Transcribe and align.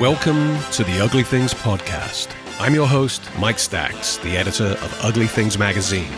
Welcome 0.00 0.58
to 0.72 0.82
the 0.82 0.98
Ugly 0.98 1.24
Things 1.24 1.52
Podcast. 1.52 2.34
I'm 2.58 2.72
your 2.72 2.86
host, 2.86 3.22
Mike 3.38 3.58
Stax, 3.58 4.18
the 4.22 4.34
editor 4.34 4.68
of 4.68 4.98
Ugly 5.02 5.26
Things 5.26 5.58
Magazine. 5.58 6.10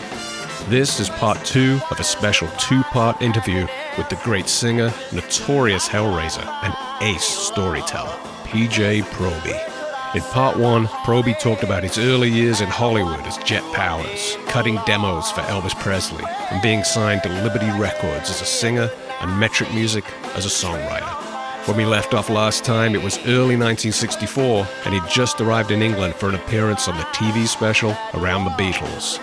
This 0.68 1.00
is 1.00 1.08
part 1.08 1.44
two 1.44 1.80
of 1.90 1.98
a 1.98 2.04
special 2.04 2.46
two 2.58 2.84
part 2.84 3.20
interview 3.20 3.66
with 3.98 4.08
the 4.08 4.20
great 4.22 4.48
singer, 4.48 4.94
notorious 5.12 5.88
Hellraiser, 5.88 6.46
and 6.62 6.72
ace 7.02 7.24
storyteller, 7.24 8.16
PJ 8.44 9.02
Proby. 9.02 10.14
In 10.14 10.22
part 10.30 10.56
one, 10.56 10.86
Proby 10.86 11.36
talked 11.40 11.64
about 11.64 11.82
his 11.82 11.98
early 11.98 12.30
years 12.30 12.60
in 12.60 12.68
Hollywood 12.68 13.26
as 13.26 13.36
Jet 13.38 13.64
Powers, 13.74 14.36
cutting 14.46 14.78
demos 14.86 15.32
for 15.32 15.40
Elvis 15.40 15.74
Presley, 15.80 16.24
and 16.52 16.62
being 16.62 16.84
signed 16.84 17.24
to 17.24 17.28
Liberty 17.42 17.70
Records 17.80 18.30
as 18.30 18.40
a 18.42 18.46
singer 18.46 18.88
and 19.20 19.40
Metric 19.40 19.74
Music 19.74 20.04
as 20.36 20.46
a 20.46 20.48
songwriter. 20.48 21.31
When 21.66 21.76
we 21.76 21.84
left 21.84 22.12
off 22.12 22.28
last 22.28 22.64
time, 22.64 22.96
it 22.96 23.02
was 23.04 23.18
early 23.18 23.56
1964, 23.56 24.66
and 24.84 24.92
he'd 24.92 25.08
just 25.08 25.40
arrived 25.40 25.70
in 25.70 25.80
England 25.80 26.16
for 26.16 26.28
an 26.28 26.34
appearance 26.34 26.88
on 26.88 26.96
the 26.96 27.04
TV 27.04 27.46
special 27.46 27.96
Around 28.14 28.46
the 28.46 28.50
Beatles. 28.50 29.20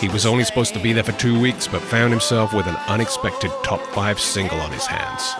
He 0.00 0.08
was 0.08 0.24
only 0.24 0.42
supposed 0.44 0.72
to 0.72 0.80
be 0.80 0.94
there 0.94 1.04
for 1.04 1.12
two 1.12 1.38
weeks, 1.38 1.68
but 1.68 1.82
found 1.82 2.10
himself 2.10 2.54
with 2.54 2.66
an 2.66 2.76
unexpected 2.88 3.50
top 3.62 3.82
five 3.88 4.18
single 4.18 4.58
on 4.60 4.72
his 4.72 4.86
hands. 4.86 5.34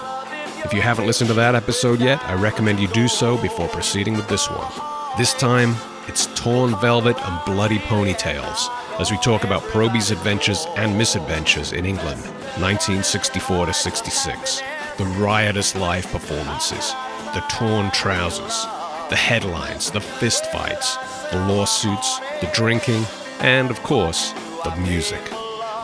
If 0.63 0.75
you 0.75 0.83
haven't 0.83 1.07
listened 1.07 1.29
to 1.29 1.35
that 1.35 1.55
episode 1.55 2.01
yet, 2.01 2.23
I 2.25 2.35
recommend 2.35 2.81
you 2.81 2.89
do 2.89 3.09
so 3.09 3.41
before 3.41 3.69
proceeding 3.69 4.15
with 4.15 4.29
this 4.29 4.51
one. 4.51 4.71
This 5.17 5.33
time, 5.33 5.75
it's 6.07 6.27
torn 6.39 6.79
velvet 6.81 7.17
and 7.19 7.45
bloody 7.47 7.79
ponytails 7.79 8.69
as 9.01 9.11
we 9.11 9.17
talk 9.19 9.45
about 9.45 9.63
Proby's 9.63 10.11
adventures 10.11 10.67
and 10.77 10.99
misadventures 10.99 11.73
in 11.73 11.87
England, 11.87 12.21
1964 12.61 13.67
to 13.67 13.73
66 13.73 14.63
the 14.99 15.05
riotous 15.05 15.75
live 15.75 16.07
performances, 16.09 16.93
the 17.35 17.45
torn 17.49 17.91
trousers, 17.91 18.67
the 19.09 19.17
headlines, 19.17 19.91
the 19.91 19.99
fistfights, 19.99 20.97
the 21.31 21.39
lawsuits, 21.47 22.19
the 22.41 22.51
drinking, 22.53 23.05
and 23.41 23.71
of 23.71 23.83
course, 23.83 24.33
the 24.65 24.77
music. 24.77 25.21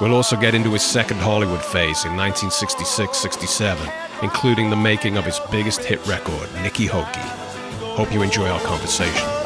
We'll 0.01 0.15
also 0.15 0.37
get 0.37 0.55
into 0.55 0.73
his 0.73 0.83
second 0.83 1.19
Hollywood 1.19 1.65
phase 1.65 2.05
in 2.05 2.17
1966 2.17 3.17
67, 3.17 3.89
including 4.23 4.71
the 4.71 4.77
making 4.77 5.17
of 5.17 5.25
his 5.25 5.41
biggest 5.51 5.83
hit 5.85 6.05
record, 6.07 6.49
Niki 6.63 6.89
Hoeky. 6.89 7.27
Hope 7.97 8.13
you 8.13 8.23
enjoy 8.23 8.49
our 8.49 8.61
conversation. 8.61 9.38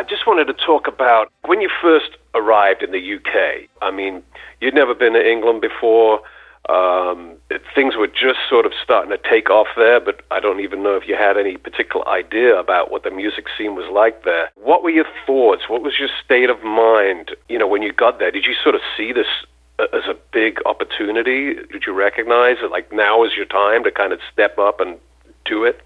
I 0.00 0.02
just 0.02 0.26
wanted 0.26 0.46
to 0.46 0.54
talk 0.54 0.88
about 0.88 1.30
when 1.44 1.60
you 1.60 1.68
first 1.82 2.16
arrived 2.34 2.82
in 2.82 2.90
the 2.90 3.16
UK. 3.16 3.68
I 3.82 3.90
mean, 3.90 4.22
you'd 4.58 4.72
never 4.72 4.94
been 4.94 5.12
to 5.12 5.20
England 5.20 5.60
before. 5.60 6.22
Um, 6.70 7.36
it, 7.50 7.60
things 7.74 7.96
were 7.96 8.06
just 8.06 8.38
sort 8.48 8.64
of 8.64 8.72
starting 8.82 9.10
to 9.10 9.18
take 9.28 9.50
off 9.50 9.66
there, 9.76 10.00
but 10.00 10.22
I 10.30 10.40
don't 10.40 10.60
even 10.60 10.82
know 10.82 10.96
if 10.96 11.06
you 11.06 11.16
had 11.16 11.36
any 11.36 11.58
particular 11.58 12.08
idea 12.08 12.58
about 12.58 12.90
what 12.90 13.02
the 13.02 13.10
music 13.10 13.44
scene 13.58 13.74
was 13.74 13.92
like 13.92 14.24
there. 14.24 14.50
What 14.54 14.82
were 14.82 14.88
your 14.88 15.04
thoughts? 15.26 15.68
What 15.68 15.82
was 15.82 15.98
your 15.98 16.08
state 16.24 16.48
of 16.48 16.62
mind, 16.62 17.36
you 17.50 17.58
know, 17.58 17.68
when 17.68 17.82
you 17.82 17.92
got 17.92 18.18
there? 18.18 18.30
Did 18.30 18.46
you 18.46 18.54
sort 18.54 18.74
of 18.74 18.80
see 18.96 19.12
this 19.12 19.28
as 19.78 20.08
a 20.08 20.16
big 20.32 20.60
opportunity? 20.64 21.56
Did 21.70 21.82
you 21.86 21.92
recognize 21.92 22.56
that 22.62 22.70
like 22.70 22.90
now 22.90 23.22
is 23.22 23.32
your 23.36 23.44
time 23.44 23.84
to 23.84 23.90
kind 23.90 24.14
of 24.14 24.20
step 24.32 24.56
up 24.56 24.80
and 24.80 24.96
do 25.44 25.64
it? 25.64 25.82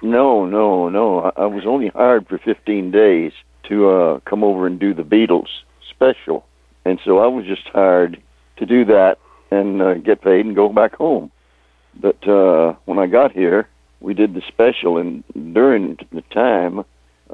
No, 0.00 0.46
no, 0.46 0.88
no. 0.88 1.30
I, 1.36 1.42
I 1.42 1.46
was 1.46 1.66
only 1.66 1.88
hired 1.88 2.26
for 2.26 2.38
15 2.38 2.90
days 2.90 3.32
to 3.68 3.88
uh, 3.88 4.20
come 4.20 4.44
over 4.44 4.66
and 4.66 4.78
do 4.78 4.94
the 4.94 5.02
Beatles 5.02 5.48
special, 5.88 6.46
and 6.84 7.00
so 7.04 7.18
I 7.18 7.26
was 7.26 7.44
just 7.46 7.66
hired 7.68 8.20
to 8.56 8.66
do 8.66 8.84
that 8.86 9.18
and 9.50 9.82
uh, 9.82 9.94
get 9.94 10.22
paid 10.22 10.46
and 10.46 10.54
go 10.54 10.68
back 10.68 10.94
home. 10.94 11.30
But 11.98 12.26
uh, 12.28 12.74
when 12.84 12.98
I 12.98 13.06
got 13.06 13.32
here, 13.32 13.68
we 14.00 14.14
did 14.14 14.34
the 14.34 14.42
special, 14.46 14.96
and 14.98 15.24
during 15.52 15.98
the 16.12 16.22
time, 16.32 16.84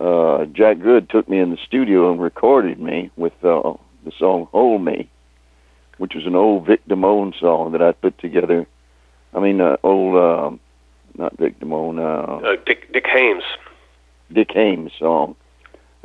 uh, 0.01 0.47
Jack 0.47 0.81
Good 0.81 1.09
took 1.11 1.29
me 1.29 1.39
in 1.39 1.51
the 1.51 1.59
studio 1.67 2.11
and 2.11 2.21
recorded 2.21 2.81
me 2.81 3.11
with 3.17 3.33
uh, 3.45 3.75
the 4.05 4.13
song 4.19 4.49
"Hold 4.53 4.83
Me," 4.83 5.09
which 5.99 6.15
was 6.15 6.27
an 6.27 6.35
old 6.35 6.67
Vic 6.67 6.87
Damone 6.87 7.39
song 7.39 7.73
that 7.73 7.83
I 7.83 7.93
put 7.93 8.19
together. 8.19 8.67
I 9.35 9.41
mean, 9.41 9.61
uh, 9.61 9.77
old. 9.83 10.17
Uh, 10.17 10.57
not 11.19 11.39
Vic 11.39 11.59
Damone. 11.61 11.99
Uh, 11.99 12.47
uh, 12.47 12.57
Dick 12.67 12.93
Dick 12.93 13.07
Haymes. 13.07 13.45
Dick 14.33 14.51
Haymes 14.53 14.93
song. 14.99 15.37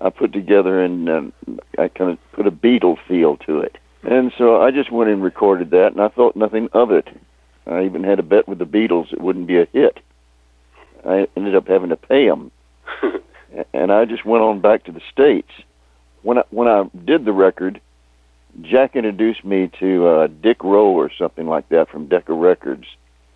I 0.03 0.09
put 0.09 0.34
together 0.34 0.81
and 0.81 1.09
um, 1.09 1.34
I 1.78 1.88
kind 1.88 2.12
of 2.12 2.17
put 2.34 2.47
a 2.47 2.51
Beatle 2.51 2.97
feel 3.07 3.38
to 3.38 3.59
it. 3.59 3.78
And 4.03 4.31
so 4.38 4.62
I 4.62 4.72
just 4.72 4.91
went 4.91 5.12
and 5.12 5.22
recorded 5.22 5.69
that, 5.72 5.91
and 5.91 6.01
I 6.01 6.07
thought 6.07 6.35
nothing 6.35 6.69
of 6.73 6.91
it. 6.91 7.07
I 7.67 7.84
even 7.85 8.03
had 8.03 8.17
a 8.17 8.23
bet 8.23 8.47
with 8.47 8.57
the 8.57 8.66
Beatles 8.66 9.13
it 9.13 9.22
wouldn't 9.22 9.45
be 9.47 9.59
a 9.59 9.67
hit. 9.72 10.00
I 11.07 11.28
ended 11.38 11.56
up 11.56 11.67
having 11.67 11.90
to 11.90 11.95
pay 11.97 12.28
them, 12.28 12.51
and 13.73 13.91
I 13.91 14.06
just 14.06 14.25
went 14.25 14.44
on 14.44 14.59
back 14.59 14.84
to 14.85 14.91
the 14.91 15.01
states. 15.11 15.51
When 16.23 16.40
I 16.40 16.44
when 16.50 16.67
I 16.67 16.90
did 17.06 17.25
the 17.25 17.31
record, 17.34 17.79
Jack 18.61 18.95
introduced 18.95 19.45
me 19.45 19.69
to 19.79 20.07
uh, 20.07 20.28
Dick 20.28 20.63
Rowe 20.63 20.91
or 20.91 21.11
something 21.17 21.47
like 21.47 21.69
that 21.69 21.90
from 21.90 22.07
Decca 22.07 22.34
Records, 22.34 22.85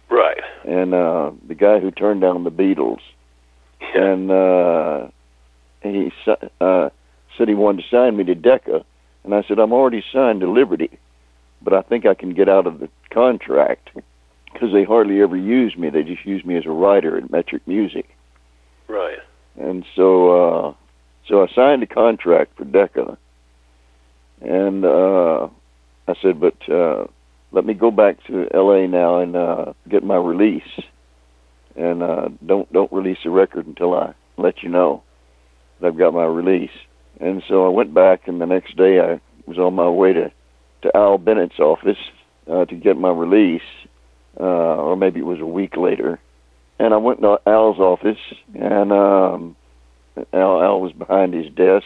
Right. 0.09 0.41
and 0.63 0.93
uh, 0.93 1.31
the 1.47 1.55
guy 1.55 1.79
who 1.79 1.91
turned 1.91 2.21
down 2.21 2.43
the 2.43 2.51
Beatles, 2.51 3.01
and 3.95 4.31
uh, 4.31 5.07
he 5.94 6.12
uh, 6.62 6.90
said 7.38 7.47
he 7.47 7.53
wanted 7.53 7.84
to 7.84 7.90
sign 7.90 8.18
me 8.18 8.23
to 8.23 8.35
Decca, 8.35 8.85
and 9.23 9.34
I 9.35 9.44
said 9.44 9.59
I'm 9.59 9.73
already 9.73 10.03
signed 10.12 10.41
to 10.41 10.50
Liberty, 10.50 10.97
but 11.62 11.73
I 11.73 11.81
think 11.81 12.06
I 12.06 12.13
can 12.13 12.34
get 12.34 12.50
out 12.50 12.68
of 12.68 12.79
the 12.79 12.90
contract 13.12 13.90
because 14.53 14.72
they 14.72 14.84
hardly 14.84 15.22
ever 15.22 15.35
use 15.35 15.75
me. 15.75 15.90
They 15.90 16.03
just 16.03 16.25
use 16.25 16.46
me 16.46 16.57
as 16.57 16.66
a 16.66 16.72
writer 16.72 17.18
at 17.18 17.31
Metric 17.31 17.68
Music, 17.68 18.07
Right. 18.88 19.19
and 19.59 19.85
so 19.96 20.68
uh, 20.69 20.73
so 21.28 21.44
I 21.44 21.47
signed 21.53 21.84
a 21.84 21.88
contract 21.88 22.57
for 22.57 22.66
Decca, 22.66 23.17
and 24.41 24.85
uh, 24.85 25.47
I 26.07 26.13
said, 26.22 26.40
but 26.40 26.69
uh, 26.69 27.06
let 27.52 27.66
me 27.66 27.73
go 27.73 27.91
back 27.91 28.23
to 28.28 28.47
L.A. 28.53 28.88
now 28.88 29.19
and 29.19 29.35
uh, 29.35 29.73
get 29.90 30.03
my 30.03 30.17
release, 30.17 30.63
and 31.75 32.03
uh, 32.03 32.29
don't 32.46 32.72
don't 32.72 32.91
release 32.91 33.17
the 33.23 33.29
record 33.31 33.66
until 33.67 33.94
I 33.94 34.13
let 34.38 34.62
you 34.63 34.69
know 34.69 35.03
I've 35.83 35.97
got 35.97 36.13
my 36.13 36.25
release. 36.25 36.71
And 37.19 37.43
so 37.47 37.65
I 37.65 37.69
went 37.69 37.93
back, 37.93 38.27
and 38.27 38.41
the 38.41 38.45
next 38.45 38.75
day 38.75 38.99
I 38.99 39.19
was 39.47 39.57
on 39.57 39.73
my 39.73 39.89
way 39.89 40.13
to 40.13 40.31
to 40.81 40.95
Al 40.95 41.17
Bennett's 41.17 41.59
office 41.59 41.97
uh, 42.51 42.65
to 42.65 42.75
get 42.75 42.97
my 42.97 43.09
release, 43.09 43.61
uh, 44.39 44.43
or 44.43 44.95
maybe 44.95 45.19
it 45.19 45.25
was 45.25 45.39
a 45.39 45.45
week 45.45 45.75
later. 45.77 46.19
And 46.77 46.93
I 46.93 46.97
went 46.97 47.21
to 47.21 47.39
Al's 47.47 47.79
office, 47.79 48.19
and 48.53 48.91
um, 48.91 49.55
Al, 50.33 50.61
Al 50.61 50.81
was 50.81 50.91
behind 50.91 51.33
his 51.33 51.51
desk, 51.55 51.85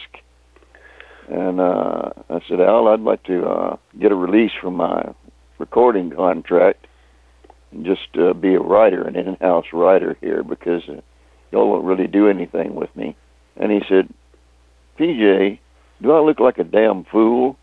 and 1.30 1.60
uh, 1.60 2.10
I 2.28 2.40
said, 2.48 2.60
Al, 2.60 2.88
I'd 2.88 3.00
like 3.00 3.22
to 3.24 3.46
uh, 3.46 3.76
get 3.98 4.12
a 4.12 4.16
release 4.16 4.50
from 4.60 4.74
my 4.74 5.14
recording 5.58 6.10
contract 6.10 6.86
and 7.70 7.86
just 7.86 8.16
uh, 8.20 8.32
be 8.32 8.54
a 8.54 8.60
writer, 8.60 9.06
an 9.06 9.14
in-house 9.14 9.66
writer 9.72 10.16
here, 10.20 10.42
because 10.42 10.82
uh, 10.88 11.00
y'all 11.52 11.76
don't 11.76 11.84
really 11.84 12.08
do 12.08 12.28
anything 12.28 12.74
with 12.74 12.94
me. 12.96 13.16
And 13.60 13.70
he 13.70 13.80
said, 13.88 14.08
PJ, 14.98 15.58
do 16.02 16.12
I 16.12 16.20
look 16.20 16.40
like 16.40 16.58
a 16.58 16.64
damn 16.64 17.04
fool? 17.04 17.56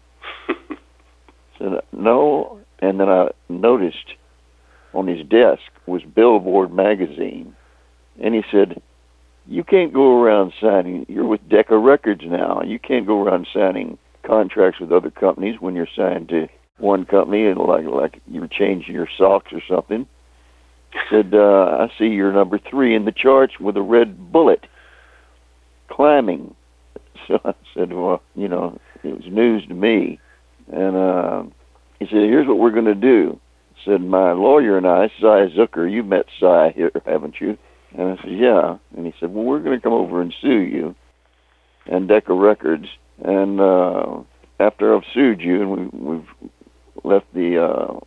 I 0.47 0.53
said, 1.58 1.72
no. 1.91 2.59
And 2.80 3.00
then 3.00 3.09
I 3.09 3.30
noticed 3.50 4.13
on 4.94 5.07
his 5.07 5.28
desk 5.28 5.63
was 5.88 6.03
Billboard 6.03 6.72
magazine. 6.72 7.56
And 8.24 8.36
he 8.36 8.44
said, 8.51 8.81
you 9.48 9.63
can't 9.63 9.94
go 9.94 10.21
around 10.21 10.54
signing, 10.62 11.06
you're 11.10 11.25
with 11.25 11.50
Decca 11.50 11.77
Records 11.77 12.21
now. 12.25 12.62
You 12.62 12.77
can't 12.77 13.07
go 13.07 13.24
around 13.24 13.48
signing 13.51 13.98
contracts 14.24 14.80
with 14.80 14.92
other 14.92 15.10
companies 15.10 15.56
when 15.60 15.75
you're 15.75 15.88
signed 15.95 16.30
to 16.30 16.48
one 16.77 17.06
company 17.06 17.48
and 17.48 17.57
like 17.57 17.86
like 17.86 18.21
you're 18.27 18.48
changing 18.48 18.94
your 18.94 19.07
socks 19.18 19.51
or 19.51 19.62
something. 19.68 20.06
Said, 21.10 21.33
uh, 21.33 21.88
I 21.88 21.88
see 21.98 22.06
you're 22.06 22.33
number 22.33 22.60
three 22.60 22.95
in 22.95 23.06
the 23.06 23.12
charts 23.12 23.60
with 23.60 23.77
a 23.77 23.81
red 23.81 24.31
bullet 24.31 24.66
climbing. 25.97 26.55
So 27.27 27.41
I 27.44 27.53
said, 27.73 27.91
well, 27.91 28.21
you 28.35 28.47
know, 28.47 28.79
it 29.03 29.13
was 29.13 29.25
news 29.29 29.65
to 29.67 29.73
me. 29.73 30.17
And 30.71 30.95
uh, 30.95 31.44
he 31.99 32.05
said, 32.05 32.19
here's 32.19 32.47
what 32.47 32.57
we're 32.57 32.71
going 32.71 32.85
to 32.85 32.95
do. 32.95 33.38
Said, 33.83 33.99
my 33.99 34.31
lawyer 34.31 34.77
and 34.77 34.88
I, 34.88 35.07
Cy 35.19 35.47
Zucker, 35.57 35.91
you 35.91 36.03
met 36.03 36.27
Cy 36.39 36.71
here, 36.73 36.91
haven't 37.05 37.41
you? 37.41 37.57
And 37.97 38.17
I 38.17 38.21
said, 38.21 38.31
yeah. 38.31 38.77
And 38.95 39.05
he 39.05 39.13
said, 39.19 39.33
well, 39.33 39.44
we're 39.44 39.59
going 39.59 39.77
to 39.77 39.83
come 39.83 39.91
over 39.91 40.21
and 40.21 40.33
sue 40.39 40.61
you 40.61 40.95
and 41.85 42.07
Decca 42.07 42.33
Records. 42.33 42.88
And 43.25 43.59
uh, 43.59 44.19
after 44.59 44.95
I've 44.95 45.03
sued 45.13 45.41
you 45.41 45.61
and 45.61 45.91
we, 45.91 46.15
we've 46.15 46.51
left 47.03 47.25
the, 47.33 47.61
uh, 47.61 47.99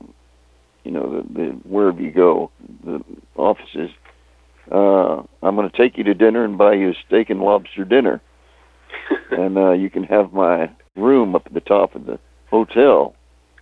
you 0.85 0.93
know, 0.93 1.23
the, 1.23 1.35
the 1.35 1.47
wherever 1.69 2.01
you 2.01 2.13
go, 2.13 2.51
the 2.85 3.05
offices, 3.37 3.91
uh, 4.71 5.23
I'm 5.43 5.57
going 5.57 5.69
to 5.69 5.77
take 5.77 5.99
you 5.99 6.05
to 6.05 6.15
dinner 6.15 6.45
and 6.45 6.57
buy 6.57 6.75
you 6.75 6.91
a 6.91 6.95
steak 7.07 7.31
and 7.31 7.41
lobster 7.41 7.85
dinner. 7.85 8.21
and 9.31 9.57
uh, 9.59 9.73
you 9.73 9.91
can 9.91 10.05
have 10.05 10.33
my 10.33 10.71
room 10.97 11.35
up 11.35 11.47
at 11.47 11.55
the 11.55 11.61
top 11.61 11.95
of 11.95 12.07
the 12.07 12.19
hotel. 12.51 13.15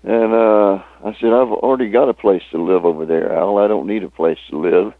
And 0.02 0.32
uh, 0.32 0.82
I 1.04 1.14
said, 1.20 1.32
I've 1.32 1.50
already 1.50 1.90
got 1.90 2.08
a 2.08 2.14
place 2.14 2.42
to 2.52 2.62
live 2.62 2.84
over 2.84 3.04
there, 3.04 3.34
Al. 3.34 3.58
I 3.58 3.66
don't 3.66 3.86
need 3.86 4.04
a 4.04 4.10
place 4.10 4.38
to 4.50 4.58
live. 4.58 4.92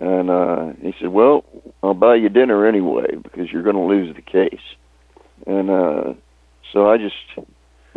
And 0.00 0.30
uh, 0.30 0.72
he 0.80 0.94
said, 1.00 1.08
Well, 1.08 1.44
I'll 1.82 1.94
buy 1.94 2.16
you 2.16 2.28
dinner 2.28 2.66
anyway 2.66 3.16
because 3.22 3.50
you're 3.50 3.62
going 3.62 3.76
to 3.76 3.82
lose 3.82 4.14
the 4.14 4.22
case. 4.22 4.62
And 5.46 5.70
uh, 5.70 6.14
so 6.72 6.88
I 6.88 6.96
just 6.96 7.14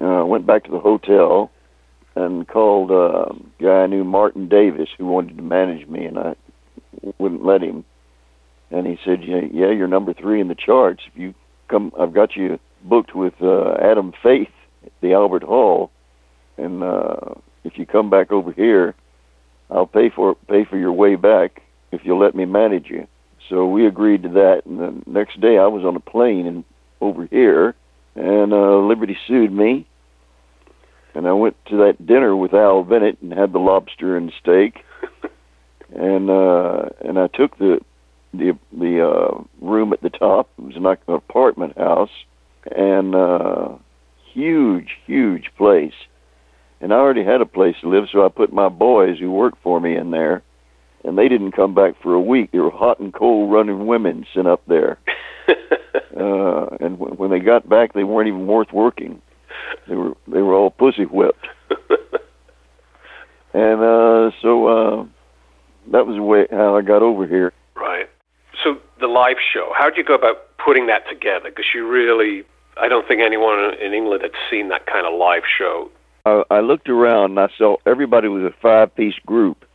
uh, 0.02 0.26
went 0.26 0.46
back 0.46 0.66
to 0.66 0.72
the 0.72 0.80
hotel 0.80 1.52
and 2.16 2.48
called 2.48 2.92
uh, 2.92 3.26
a 3.26 3.64
guy 3.64 3.84
I 3.84 3.88
knew, 3.88 4.04
Martin 4.04 4.48
Davis, 4.48 4.90
who 4.98 5.06
wanted 5.06 5.38
to 5.38 5.44
manage 5.44 5.88
me, 5.88 6.06
and 6.06 6.18
I 6.18 6.36
wouldn't 7.18 7.46
let 7.46 7.62
him. 7.62 7.86
And 8.72 8.88
he 8.88 8.98
said, 9.06 9.24
"Yeah, 9.24 9.42
yeah 9.52 9.72
you're 9.72 9.88
number 9.88 10.14
three 10.14 10.42
in 10.42 10.48
the 10.48 10.56
charts. 10.56 11.04
If 11.08 11.18
you 11.18 11.34
come, 11.68 11.92
I've 12.00 12.14
got 12.14 12.36
you 12.36 12.60
booked 12.84 13.16
with 13.16 13.34
uh, 13.42 13.76
Adam 13.82 14.14
Faith 14.24 14.52
at 14.86 14.92
the 15.02 15.14
Albert 15.14 15.44
Hall, 15.44 15.92
and 16.58 16.84
uh, 16.84 17.36
if 17.64 17.78
you 17.78 17.86
come 17.86 18.10
back 18.10 18.32
over 18.32 18.52
here, 18.52 18.96
I'll 19.70 19.88
pay 19.88 20.10
for 20.10 20.36
pay 20.48 20.66
for 20.66 20.78
your 20.78 20.94
way 20.94 21.16
back 21.16 21.62
if 21.92 22.02
you'll 22.04 22.20
let 22.20 22.36
me 22.36 22.46
manage 22.46 22.90
you." 22.90 23.08
So 23.50 23.68
we 23.68 23.86
agreed 23.86 24.24
to 24.24 24.30
that, 24.30 24.64
and 24.66 24.80
the 24.80 25.02
next 25.06 25.40
day 25.40 25.58
I 25.58 25.68
was 25.68 25.86
on 25.86 25.96
a 25.96 26.00
plane 26.00 26.48
and 26.48 26.64
over 27.02 27.28
here, 27.28 27.76
and 28.16 28.52
uh, 28.52 28.78
Liberty 28.80 29.18
sued 29.28 29.52
me 29.52 29.86
and 31.16 31.28
I 31.28 31.32
went 31.32 31.56
to 31.68 31.78
that 31.78 32.06
dinner 32.06 32.36
with 32.36 32.54
Al 32.54 32.84
Bennett 32.84 33.22
and 33.22 33.34
had 33.34 33.54
the 33.54 33.60
lobster 33.60 34.18
and 34.18 34.32
steak, 34.42 34.84
and 35.96 36.30
uh, 36.30 36.90
and 37.02 37.18
I 37.18 37.28
took 37.28 37.58
the 37.58 37.80
the 38.34 38.58
the 38.72 39.08
uh, 39.08 39.44
room 39.62 39.94
at 39.94 40.02
the 40.02 40.10
top. 40.10 40.50
It 40.58 40.66
was 40.66 40.76
like 40.78 41.00
an 41.08 41.16
apartment 41.16 41.78
house, 41.78 42.10
and 42.76 43.16
uh, 43.16 43.70
huge, 44.34 44.90
huge 45.06 45.52
place. 45.58 45.94
And 46.82 46.94
I 46.94 46.98
already 46.98 47.24
had 47.24 47.42
a 47.42 47.46
place 47.46 47.76
to 47.82 47.90
live, 47.90 48.06
so 48.12 48.26
I 48.26 48.30
put 48.30 48.54
my 48.54 48.70
boys 48.70 49.18
who 49.20 49.32
worked 49.32 49.62
for 49.64 49.80
me 49.80 49.96
in 49.96 50.12
there, 50.12 50.44
and 51.04 51.18
they 51.18 51.30
didn't 51.30 51.54
come 51.54 51.74
back 51.74 51.94
for 52.04 52.14
a 52.14 52.22
week. 52.22 52.52
There 52.52 52.64
were 52.64 52.70
hot 52.70 53.00
and 53.00 53.14
cold 53.14 53.52
running 53.52 53.88
women 53.88 54.26
sent 54.34 54.48
up 54.48 54.62
there, 54.68 55.00
uh, 56.20 56.68
and 56.80 57.00
w- 57.00 57.16
when 57.16 57.32
they 57.32 57.40
got 57.40 57.68
back, 57.68 57.94
they 57.94 58.04
weren't 58.04 58.28
even 58.28 58.46
worth 58.46 58.74
working. 58.74 59.22
They 59.88 59.96
were 59.96 60.14
they 60.28 60.42
were 60.42 60.54
all 60.54 60.70
pussy 60.70 61.06
whipped. 61.06 61.48
and 63.54 63.82
uh, 63.82 64.32
so 64.42 64.55
that 65.96 66.06
was 66.06 66.16
the 66.16 66.24
way 66.24 66.48
how 66.52 66.76
I 66.76 66.82
got 66.82 67.02
over 67.02 67.26
here. 67.26 67.54
Right. 67.76 68.10
So 68.64 68.78
the 69.00 69.08
live 69.08 69.38
show, 69.54 69.72
how 69.78 69.90
did 69.90 69.98
you 69.98 70.04
go 70.04 70.16
about 70.16 70.58
putting 70.58 70.88
that 70.88 71.08
together? 71.10 71.50
Because 71.50 71.66
you 71.74 71.88
really, 71.88 72.44
I 72.78 72.88
don't 72.88 73.08
think 73.08 73.22
anyone 73.22 73.74
in 73.82 73.94
England 73.94 74.22
had 74.22 74.32
seen 74.50 74.70
that 74.70 74.86
kind 74.86 75.06
of 75.06 75.18
live 75.18 75.44
show. 75.58 75.90
I, 76.26 76.44
I 76.50 76.60
looked 76.62 76.90
around 76.90 77.32
and 77.32 77.40
I 77.40 77.48
saw 77.58 77.78
everybody 77.86 78.28
was 78.28 78.44
a 78.44 78.56
five-piece 78.62 79.20
group, 79.26 79.66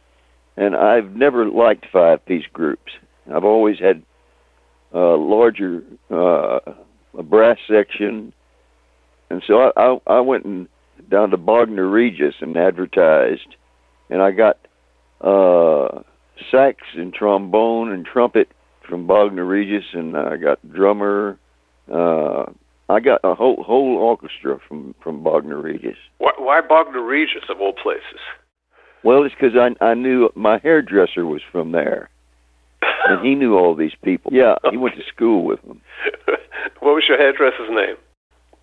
and 0.56 0.76
I've 0.76 1.14
never 1.14 1.49
liked 1.49 1.87
five-piece 1.93 2.46
groups. 2.52 2.93
I've 3.32 3.44
always 3.44 3.78
had 3.78 4.02
uh, 4.93 5.17
larger 5.17 5.84
uh, 6.11 6.58
a 7.17 7.22
brass 7.22 7.58
section 7.69 8.32
and 9.31 9.43
so 9.46 9.61
I, 9.61 9.70
I, 9.76 10.17
I 10.17 10.20
went 10.20 10.44
and 10.44 10.69
down 11.08 11.31
to 11.31 11.37
Bognor 11.37 11.88
Regis 11.88 12.34
and 12.40 12.56
advertised, 12.56 13.56
and 14.11 14.20
I 14.20 14.32
got 14.32 14.58
uh, 15.20 16.02
sax 16.50 16.78
and 16.94 17.12
trombone 17.12 17.92
and 17.92 18.04
trumpet 18.04 18.48
from 18.88 19.06
Bognor 19.06 19.44
Regis, 19.44 19.84
and 19.92 20.16
I 20.16 20.37
got 20.37 20.58
drummer. 20.72 21.38
Uh, 21.90 22.46
I 22.88 23.00
got 23.00 23.20
a 23.22 23.34
whole 23.34 23.62
whole 23.62 23.96
orchestra 23.96 24.58
from 24.66 24.94
from 25.02 25.22
Bognor 25.22 25.60
Regis. 25.60 25.96
Why, 26.19 26.32
why 26.38 26.60
Bognor 26.60 27.04
Regis 27.04 27.44
of 27.48 27.60
all 27.60 27.72
places? 27.72 28.20
Well, 29.04 29.25
it's 29.25 29.34
because 29.34 29.56
I 29.56 29.84
I 29.84 29.94
knew 29.94 30.31
my 30.34 30.58
hairdresser 30.58 31.25
was 31.25 31.42
from 31.52 31.72
there, 31.72 32.10
and 33.06 33.25
he 33.25 33.34
knew 33.34 33.56
all 33.56 33.75
these 33.75 33.94
people. 34.02 34.32
Yeah, 34.34 34.56
he 34.70 34.76
went 34.76 34.96
to 34.96 35.02
school 35.12 35.44
with 35.44 35.62
them. 35.62 35.81
what 36.81 36.94
was 36.94 37.04
your 37.08 37.19
hairdresser's 37.19 37.70
name? 37.70 37.96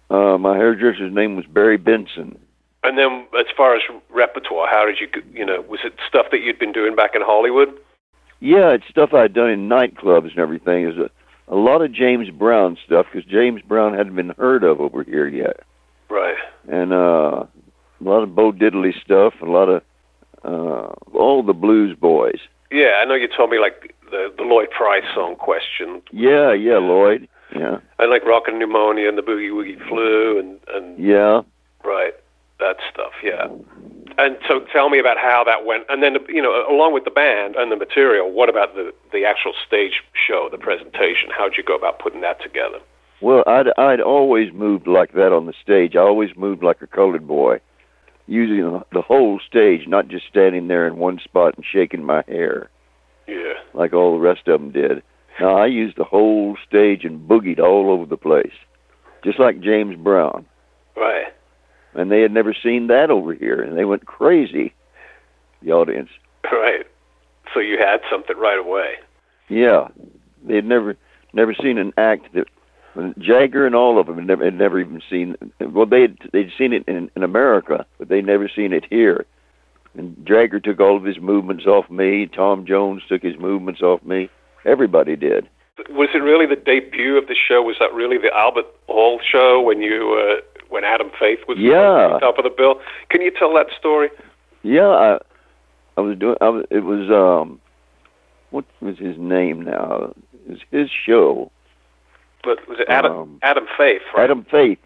Uh, 0.10 0.38
my 0.38 0.56
hairdresser's 0.56 1.14
name 1.14 1.36
was 1.36 1.46
Barry 1.46 1.78
Benson. 1.78 2.38
And 2.88 2.98
then, 2.98 3.28
as 3.38 3.48
far 3.56 3.76
as 3.76 3.82
repertoire, 4.10 4.70
how 4.70 4.86
did 4.86 4.98
you, 5.02 5.08
you 5.34 5.46
know, 5.46 5.62
was 5.62 5.82
it 5.84 5.94
stuff 6.08 6.28
that 6.32 6.40
you'd 6.40 6.58
been 6.58 6.72
doing 6.72 6.96
back 6.96 7.12
in 7.16 7.22
Hollywood? 7.22 7.68
Yeah, 8.40 8.72
it's 8.72 8.88
stuff 8.90 9.14
I'd 9.14 9.34
done 9.34 9.50
in 9.50 9.68
nightclubs 9.68 10.30
and 10.30 10.40
everything. 10.40 10.84
It 10.84 10.96
was 10.96 11.10
a, 11.10 11.54
a 11.54 11.58
lot 11.58 11.82
of 11.82 11.92
James 11.92 12.30
Brown 12.30 12.78
stuff 12.86 13.08
because 13.12 13.30
James 13.30 13.62
Brown 13.62 13.94
hadn't 13.94 14.16
been 14.16 14.34
heard 14.38 14.64
of 14.64 14.80
over 14.80 15.04
here 15.04 15.28
yet. 15.28 15.62
Right. 16.10 16.38
And 16.70 16.94
uh, 16.94 17.46
a 18.00 18.04
lot 18.04 18.24
of 18.24 18.34
Bo 18.34 18.54
Diddley 18.54 18.94
stuff, 19.04 19.34
a 19.42 19.46
lot 19.46 19.68
of 19.68 19.82
uh, 20.46 20.94
all 21.14 21.44
the 21.44 21.54
blues 21.54 21.98
boys. 22.00 22.40
Yeah, 22.72 23.02
I 23.02 23.06
know 23.06 23.16
you 23.16 23.28
told 23.36 23.50
me 23.50 23.60
like 23.60 23.96
the 24.10 24.34
the 24.38 24.44
Lloyd 24.44 24.70
Price 24.72 25.04
song 25.14 25.36
question. 25.36 26.02
Yeah, 26.12 26.54
yeah, 26.54 26.78
Lloyd. 26.78 27.28
Yeah. 27.54 27.80
And 28.00 28.12
like 28.12 28.26
Rockin' 28.26 28.60
Pneumonia 28.60 29.10
and 29.10 29.18
the 29.18 29.22
Boogie 29.22 29.52
Woogie 29.52 29.86
Flu 29.88 30.40
and 30.40 30.60
and 30.74 31.00
yeah, 31.04 31.42
right, 31.84 32.14
that 32.60 32.78
stuff. 32.92 33.14
Yeah. 33.24 33.48
And 34.18 34.38
so, 34.48 34.62
tell 34.74 34.90
me 34.90 34.98
about 34.98 35.18
how 35.18 35.44
that 35.46 35.64
went, 35.66 35.84
and 35.90 36.02
then 36.02 36.18
you 36.28 36.42
know, 36.42 36.66
along 36.68 36.94
with 36.94 37.04
the 37.04 37.12
band 37.12 37.56
and 37.56 37.72
the 37.72 37.76
material, 37.76 38.32
what 38.32 38.50
about 38.50 38.74
the 38.74 38.92
the 39.12 39.26
actual 39.26 39.54
stage 39.66 40.02
show, 40.14 40.50
the 40.50 40.58
presentation? 40.58 41.30
How'd 41.38 41.56
you 41.56 41.64
go 41.64 41.76
about 41.76 42.00
putting 42.00 42.22
that 42.22 42.42
together? 42.42 42.80
Well, 43.22 43.44
I'd 43.46 43.68
I'd 43.78 44.02
always 44.02 44.52
moved 44.54 44.88
like 44.88 45.14
that 45.14 45.32
on 45.32 45.46
the 45.46 45.54
stage. 45.62 45.96
I 45.96 46.00
always 46.00 46.36
moved 46.36 46.64
like 46.64 46.82
a 46.82 46.88
colored 46.88 47.28
boy, 47.28 47.60
using 48.28 48.82
the 48.92 49.02
whole 49.02 49.40
stage, 49.40 49.88
not 49.88 50.08
just 50.08 50.28
standing 50.28 50.68
there 50.68 50.88
in 50.88 50.98
one 50.98 51.20
spot 51.20 51.56
and 51.56 51.66
shaking 51.66 52.04
my 52.04 52.24
hair. 52.28 52.70
Yeah. 53.28 53.54
Like 53.74 53.94
all 53.94 54.14
the 54.14 54.20
rest 54.20 54.48
of 54.48 54.60
them 54.60 54.72
did. 54.72 55.04
Now 55.40 55.58
I 55.58 55.68
used 55.68 55.98
the 55.98 56.04
whole 56.04 56.58
stage 56.68 57.04
and 57.06 57.28
boogied 57.30 57.60
all 57.60 57.92
over 57.92 58.06
the 58.06 58.18
place, 58.18 58.54
just 59.24 59.40
like 59.40 59.60
James 59.60 59.96
Brown. 59.96 60.46
Right. 60.96 61.28
And 61.98 62.12
they 62.12 62.22
had 62.22 62.32
never 62.32 62.54
seen 62.54 62.88
that 62.88 63.10
over 63.10 63.34
here, 63.34 63.62
and 63.62 63.78
they 63.78 63.84
went 63.84 64.06
crazy. 64.06 64.74
The 65.62 65.72
audience. 65.72 66.10
Right. 66.50 66.86
So 67.54 67.60
you 67.60 67.78
had 67.78 67.98
something 68.10 68.38
right 68.38 68.60
away. 68.60 68.94
Yeah, 69.50 69.88
they 70.46 70.56
had 70.56 70.66
never 70.66 70.96
never 71.34 71.54
seen 71.54 71.78
an 71.78 71.94
act 71.98 72.34
that 72.34 72.48
Jagger 73.20 73.66
and 73.66 73.76
all 73.76 74.00
of 74.00 74.08
them 74.08 74.18
had 74.18 74.28
never, 74.28 74.46
had 74.46 74.58
never 74.58 74.80
even 74.80 75.02
seen. 75.10 75.36
Well, 75.60 75.86
they 75.86 76.08
they'd 76.32 76.52
seen 76.58 76.74
it 76.74 76.84
in, 76.88 77.10
in 77.16 77.24
America, 77.24 77.86
but 77.98 78.10
they'd 78.10 78.26
never 78.26 78.50
seen 78.54 78.74
it 78.74 78.86
here. 78.90 79.26
And 79.96 80.16
Jagger 80.26 80.60
took 80.60 80.80
all 80.80 80.96
of 80.96 81.04
his 81.04 81.20
movements 81.20 81.66
off 81.66 81.90
me. 81.90 82.28
Tom 82.28 82.66
Jones 82.66 83.02
took 83.10 83.24
his 83.24 83.38
movements 83.40 83.82
off 83.82 84.04
me. 84.04 84.30
Everybody 84.66 85.16
did. 85.16 85.48
Was 85.90 86.10
it 86.14 86.20
really 86.20 86.46
the 86.46 86.56
debut 86.56 87.18
of 87.18 87.28
the 87.28 87.36
show? 87.36 87.62
Was 87.62 87.78
that 87.80 87.94
really 87.94 88.18
the 88.18 88.32
Albert 88.36 88.66
Hall 88.88 89.20
show 89.32 89.62
when 89.62 89.82
you 89.82 90.38
uh, 90.38 90.57
when 90.70 90.84
Adam 90.84 91.10
Faith 91.20 91.40
was 91.48 91.58
yeah. 91.60 92.18
top 92.20 92.38
of 92.38 92.44
the 92.44 92.54
bill? 92.56 92.76
Can 93.10 93.22
you 93.22 93.32
tell 93.32 93.54
that 93.56 93.68
story? 93.78 94.10
Yeah, 94.64 94.88
I, 94.88 95.18
I 95.98 96.02
was 96.02 96.18
doing. 96.18 96.36
I 96.42 96.50
was, 96.50 96.66
it 96.70 96.84
was 96.84 97.10
um, 97.10 97.60
what 98.52 98.66
was 98.82 98.98
his 98.98 99.18
name 99.18 99.62
now? 99.62 100.14
It 100.34 100.50
was 100.50 100.60
his 100.72 100.90
show. 100.90 101.52
But 102.44 102.68
was 102.68 102.80
it 102.80 102.88
Adam 102.90 103.12
um, 103.12 103.40
Adam 103.44 103.66
Faith? 103.78 104.02
Right? 104.16 104.24
Adam 104.24 104.46
Faith. 104.50 104.80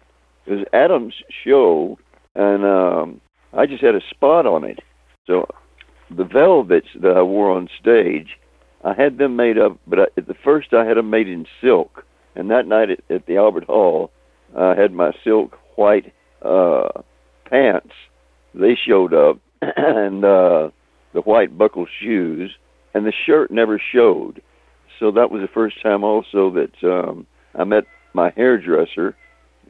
It 0.46 0.54
was 0.54 0.64
Adam's 0.72 1.14
show, 1.44 1.98
and 2.34 2.64
um, 2.64 3.20
I 3.52 3.66
just 3.66 3.82
had 3.82 3.94
a 3.94 4.00
spot 4.10 4.46
on 4.46 4.64
it. 4.64 4.80
So 5.26 5.46
the 6.10 6.24
velvets 6.24 6.88
that 7.00 7.16
I 7.16 7.22
wore 7.22 7.50
on 7.50 7.68
stage 7.80 8.36
I 8.84 8.94
had 8.94 9.18
them 9.18 9.36
made 9.36 9.58
up, 9.58 9.78
but 9.86 10.00
I, 10.00 10.02
at 10.16 10.26
the 10.26 10.34
first 10.34 10.72
I 10.74 10.84
had 10.84 10.96
them 10.96 11.10
made 11.10 11.28
in 11.28 11.46
silk. 11.60 12.04
And 12.34 12.50
that 12.50 12.66
night 12.66 12.90
at, 12.90 13.00
at 13.10 13.26
the 13.26 13.36
Albert 13.36 13.64
Hall, 13.64 14.10
I 14.58 14.74
had 14.74 14.92
my 14.92 15.12
silk 15.22 15.58
white 15.76 16.12
uh, 16.42 17.02
pants. 17.48 17.92
They 18.54 18.76
showed 18.76 19.14
up, 19.14 19.38
and 19.62 20.24
uh, 20.24 20.70
the 21.14 21.20
white 21.22 21.56
buckle 21.56 21.86
shoes, 22.00 22.54
and 22.94 23.06
the 23.06 23.12
shirt 23.26 23.50
never 23.50 23.80
showed. 23.92 24.42
So 24.98 25.10
that 25.12 25.30
was 25.30 25.42
the 25.42 25.48
first 25.48 25.82
time 25.82 26.04
also 26.04 26.50
that 26.50 26.72
um, 26.84 27.26
I 27.54 27.64
met 27.64 27.84
my 28.14 28.32
hairdresser, 28.36 29.16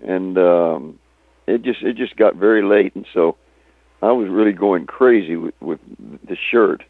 and 0.07 0.37
um, 0.37 0.99
it 1.47 1.63
just 1.63 1.83
it 1.83 1.97
just 1.97 2.17
got 2.17 2.37
very 2.37 2.63
late, 2.63 2.95
and 2.95 3.07
so 3.15 3.37
I 4.03 4.11
was 4.11 4.29
really 4.29 4.53
going 4.53 4.87
crazy 4.87 5.37
with, 5.37 5.55
with 5.61 5.81
the 6.29 6.37
shirt 6.51 6.83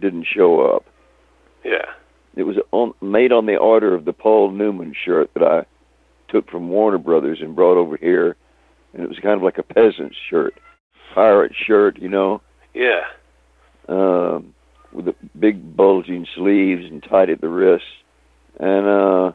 didn't 0.00 0.26
show 0.32 0.60
up. 0.60 0.84
Yeah. 1.64 1.86
It 2.36 2.42
was 2.42 2.56
on, 2.72 2.92
made 3.00 3.32
on 3.32 3.46
the 3.46 3.56
order 3.56 3.94
of 3.94 4.04
the 4.04 4.12
Paul 4.12 4.50
Newman 4.50 4.94
shirt 5.04 5.30
that 5.34 5.42
I 5.42 5.64
took 6.34 6.50
from 6.50 6.68
Warner 6.68 6.98
Brothers 6.98 7.38
and 7.40 7.54
brought 7.54 7.78
over 7.78 7.96
here, 7.96 8.36
and 8.92 9.02
it 9.04 9.08
was 9.08 9.18
kind 9.22 9.36
of 9.36 9.42
like 9.42 9.58
a 9.58 9.62
peasant's 9.62 10.16
shirt, 10.28 10.54
pirate 11.14 11.52
shirt, 11.66 11.98
you 12.00 12.08
know. 12.08 12.42
Yeah. 12.74 13.02
Um, 13.88 14.54
with 14.92 15.04
the 15.04 15.14
big 15.38 15.76
bulging 15.76 16.26
sleeves 16.34 16.84
and 16.90 17.02
tight 17.02 17.30
at 17.30 17.40
the 17.40 17.48
wrists, 17.48 17.86
and 18.58 18.86
uh, 18.86 19.32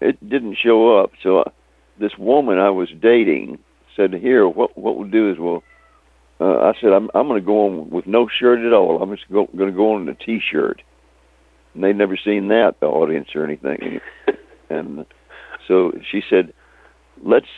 it 0.00 0.28
didn't 0.28 0.58
show 0.62 0.98
up. 0.98 1.12
So 1.22 1.38
uh, 1.38 1.50
this 1.98 2.12
woman 2.18 2.58
I 2.58 2.70
was 2.70 2.88
dating 3.00 3.58
said, 3.96 4.12
"Here, 4.12 4.46
what 4.46 4.76
what 4.76 4.98
we'll 4.98 5.08
do 5.08 5.30
is 5.30 5.38
we'll." 5.38 5.62
Uh, 6.40 6.58
I 6.58 6.72
said, 6.80 6.92
"I'm 6.92 7.08
I'm 7.14 7.28
going 7.28 7.40
to 7.40 7.46
go 7.46 7.66
on 7.66 7.90
with 7.90 8.06
no 8.06 8.28
shirt 8.28 8.58
at 8.58 8.72
all. 8.72 9.02
I'm 9.02 9.14
just 9.14 9.30
go, 9.30 9.48
going 9.56 9.70
to 9.70 9.76
go 9.76 9.94
on 9.94 10.02
in 10.02 10.08
a 10.08 10.14
t-shirt." 10.14 10.82
And 11.74 11.82
they'd 11.82 11.96
never 11.96 12.16
seen 12.16 12.48
that 12.48 12.80
the 12.80 12.86
audience 12.86 13.28
or 13.34 13.44
anything, 13.44 14.00
and 14.70 15.06
so 15.66 15.92
she 16.10 16.22
said, 16.28 16.52
"Let's 17.22 17.48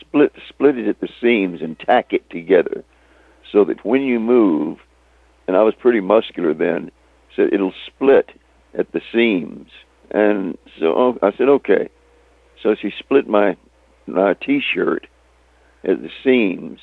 split 0.00 0.32
split 0.48 0.78
it 0.78 0.88
at 0.88 1.00
the 1.00 1.08
seams 1.20 1.60
and 1.62 1.78
tack 1.78 2.12
it 2.12 2.28
together, 2.30 2.84
so 3.50 3.64
that 3.64 3.84
when 3.84 4.02
you 4.02 4.20
move." 4.20 4.78
And 5.46 5.56
I 5.56 5.62
was 5.62 5.74
pretty 5.74 6.00
muscular 6.00 6.54
then. 6.54 6.90
Said 7.34 7.52
it'll 7.52 7.74
split 7.86 8.30
at 8.74 8.92
the 8.92 9.00
seams, 9.12 9.70
and 10.10 10.56
so 10.78 10.86
oh, 10.96 11.18
I 11.22 11.32
said, 11.36 11.48
"Okay." 11.48 11.88
So 12.62 12.74
she 12.74 12.92
split 12.98 13.28
my 13.28 13.56
my 14.06 14.34
t-shirt 14.34 15.06
at 15.84 16.02
the 16.02 16.10
seams, 16.22 16.80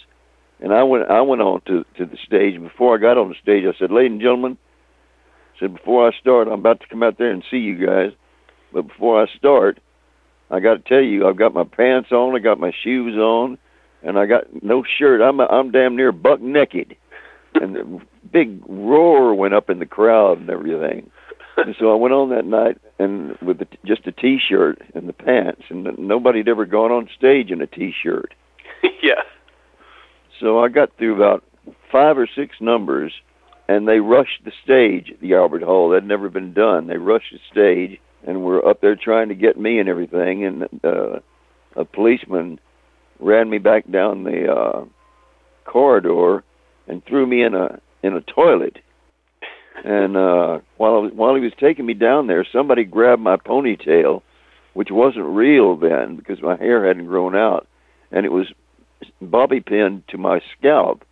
and 0.60 0.74
I 0.74 0.84
went 0.84 1.10
I 1.10 1.22
went 1.22 1.42
on 1.42 1.62
to 1.68 1.86
to 1.98 2.06
the 2.06 2.18
stage. 2.18 2.60
Before 2.60 2.96
I 2.96 2.98
got 3.00 3.18
on 3.18 3.30
the 3.30 3.36
stage, 3.36 3.66
I 3.66 3.78
said, 3.78 3.92
"Ladies 3.92 4.12
and 4.14 4.22
gentlemen," 4.22 4.58
I 5.56 5.60
said 5.60 5.76
before 5.76 6.08
I 6.08 6.12
start, 6.18 6.48
I'm 6.48 6.56
about 6.56 6.80
to 6.82 6.88
come 6.88 7.04
out 7.04 7.18
there 7.18 7.32
and 7.32 7.44
see 7.50 7.58
you 7.58 7.86
guys, 7.86 8.12
but 8.74 8.88
before 8.88 9.22
I 9.22 9.28
start, 9.38 9.80
I 10.50 10.60
got 10.60 10.74
to 10.76 10.90
tell 10.90 11.02
you, 11.02 11.28
I've 11.28 11.38
got 11.38 11.54
my 11.54 11.64
pants 11.64 12.12
on, 12.12 12.36
I 12.36 12.40
got 12.40 12.60
my 12.60 12.72
shoes 12.84 13.16
on, 13.16 13.58
and 14.02 14.18
I 14.18 14.26
got 14.26 14.64
no 14.64 14.84
shirt. 14.84 15.22
I'm 15.22 15.40
I'm 15.42 15.72
damn 15.72 15.96
near 15.96 16.12
buck 16.12 16.42
naked, 16.42 16.96
and 17.56 17.76
the 17.76 18.02
big 18.32 18.62
roar 18.68 19.34
went 19.34 19.54
up 19.54 19.70
in 19.70 19.80
the 19.80 19.86
crowd 19.86 20.40
and 20.40 20.50
everything. 20.50 21.10
And 21.58 21.76
so 21.80 21.92
I 21.92 21.96
went 21.96 22.14
on 22.14 22.30
that 22.30 22.46
night 22.46 22.78
and 23.00 23.36
with 23.40 23.60
the, 23.60 23.68
just 23.84 24.06
a 24.06 24.12
t-shirt 24.12 24.82
and 24.94 25.10
the 25.10 25.14
pants, 25.14 25.64
and 25.70 25.98
nobody 25.98 26.40
had 26.40 26.48
ever 26.48 26.66
gone 26.66 26.92
on 26.92 27.10
stage 27.18 27.50
in 27.52 27.62
a 27.62 27.68
t-shirt. 27.68 28.34
yeah. 29.02 29.22
So 30.40 30.60
I 30.60 30.70
got 30.70 30.96
through 30.98 31.16
about 31.16 31.44
five 31.92 32.18
or 32.18 32.28
six 32.28 32.56
numbers, 32.62 33.12
and 33.68 33.88
they 33.88 34.00
rushed 34.00 34.46
the 34.46 34.52
stage 34.64 35.12
at 35.12 35.20
the 35.20 35.34
Albert 35.34 35.64
Hall. 35.64 35.90
That 35.90 36.02
had 36.02 36.08
never 36.08 36.30
been 36.30 36.54
done. 36.54 36.88
They 36.88 36.98
rushed 36.98 37.34
the 37.34 37.40
stage, 37.52 38.00
and 38.26 38.44
were 38.44 38.68
up 38.68 38.82
there 38.82 38.96
trying 38.96 39.30
to 39.30 39.36
get 39.36 39.60
me 39.60 39.80
and 39.80 39.90
everything. 39.90 40.46
And 40.46 40.64
uh, 40.84 41.20
a 41.76 41.86
policeman 41.86 42.60
ran 43.20 43.50
me 43.50 43.58
back 43.58 43.90
down 43.90 44.24
the 44.24 44.52
uh, 44.52 44.86
corridor 45.66 46.44
and 46.88 47.04
threw 47.06 47.26
me 47.28 47.44
in 47.44 47.54
a 47.54 47.80
in 48.04 48.14
a 48.14 48.22
toilet. 48.22 48.78
And 49.84 50.18
uh, 50.18 50.60
while 50.78 50.96
I 50.96 50.98
was, 50.98 51.12
while 51.14 51.36
he 51.36 51.42
was 51.42 51.54
taking 51.60 51.86
me 51.86 51.94
down 51.94 52.28
there, 52.28 52.46
somebody 52.52 52.84
grabbed 52.84 53.22
my 53.22 53.38
ponytail, 53.38 54.22
which 54.74 54.90
wasn't 54.90 55.26
real 55.26 55.76
then 55.76 56.16
because 56.16 56.42
my 56.42 56.58
hair 56.58 56.88
hadn't 56.88 57.06
grown 57.06 57.36
out, 57.36 57.68
and 58.12 58.26
it 58.26 58.32
was 58.32 58.48
bobby 59.22 59.60
pinned 59.60 60.04
to 60.10 60.18
my 60.18 60.42
scalp. 60.58 61.04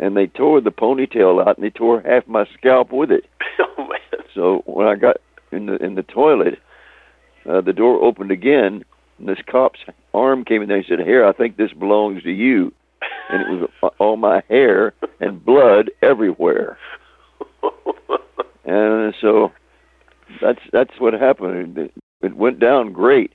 And 0.00 0.16
they 0.16 0.26
tore 0.28 0.60
the 0.60 0.70
ponytail 0.70 1.44
out, 1.44 1.56
and 1.56 1.64
they 1.64 1.70
tore 1.70 2.00
half 2.00 2.26
my 2.28 2.46
scalp 2.56 2.92
with 2.92 3.10
it. 3.10 3.24
oh 3.58 3.82
man. 3.82 4.24
So 4.34 4.62
when 4.64 4.86
I 4.86 4.94
got 4.94 5.16
in 5.52 5.66
the 5.66 5.76
in 5.76 5.94
the 5.94 6.02
toilet, 6.02 6.58
uh, 7.48 7.60
the 7.60 7.72
door 7.72 8.02
opened 8.02 8.30
again, 8.30 8.84
and 9.18 9.28
this 9.28 9.38
cop's 9.46 9.80
arm 10.14 10.44
came 10.44 10.62
in 10.62 10.68
there 10.68 10.78
and 10.78 10.86
said, 10.86 11.00
"Here, 11.00 11.24
I 11.24 11.32
think 11.32 11.56
this 11.56 11.72
belongs 11.72 12.22
to 12.22 12.30
you." 12.30 12.72
And 13.30 13.42
it 13.42 13.68
was 13.82 13.92
all 13.98 14.16
my 14.16 14.42
hair 14.48 14.94
and 15.20 15.44
blood 15.44 15.90
everywhere. 16.02 16.78
and 18.64 19.14
so 19.20 19.52
that's 20.40 20.60
that's 20.72 20.98
what 20.98 21.14
happened. 21.14 21.78
It, 21.78 21.92
it 22.22 22.36
went 22.36 22.58
down 22.58 22.92
great. 22.92 23.32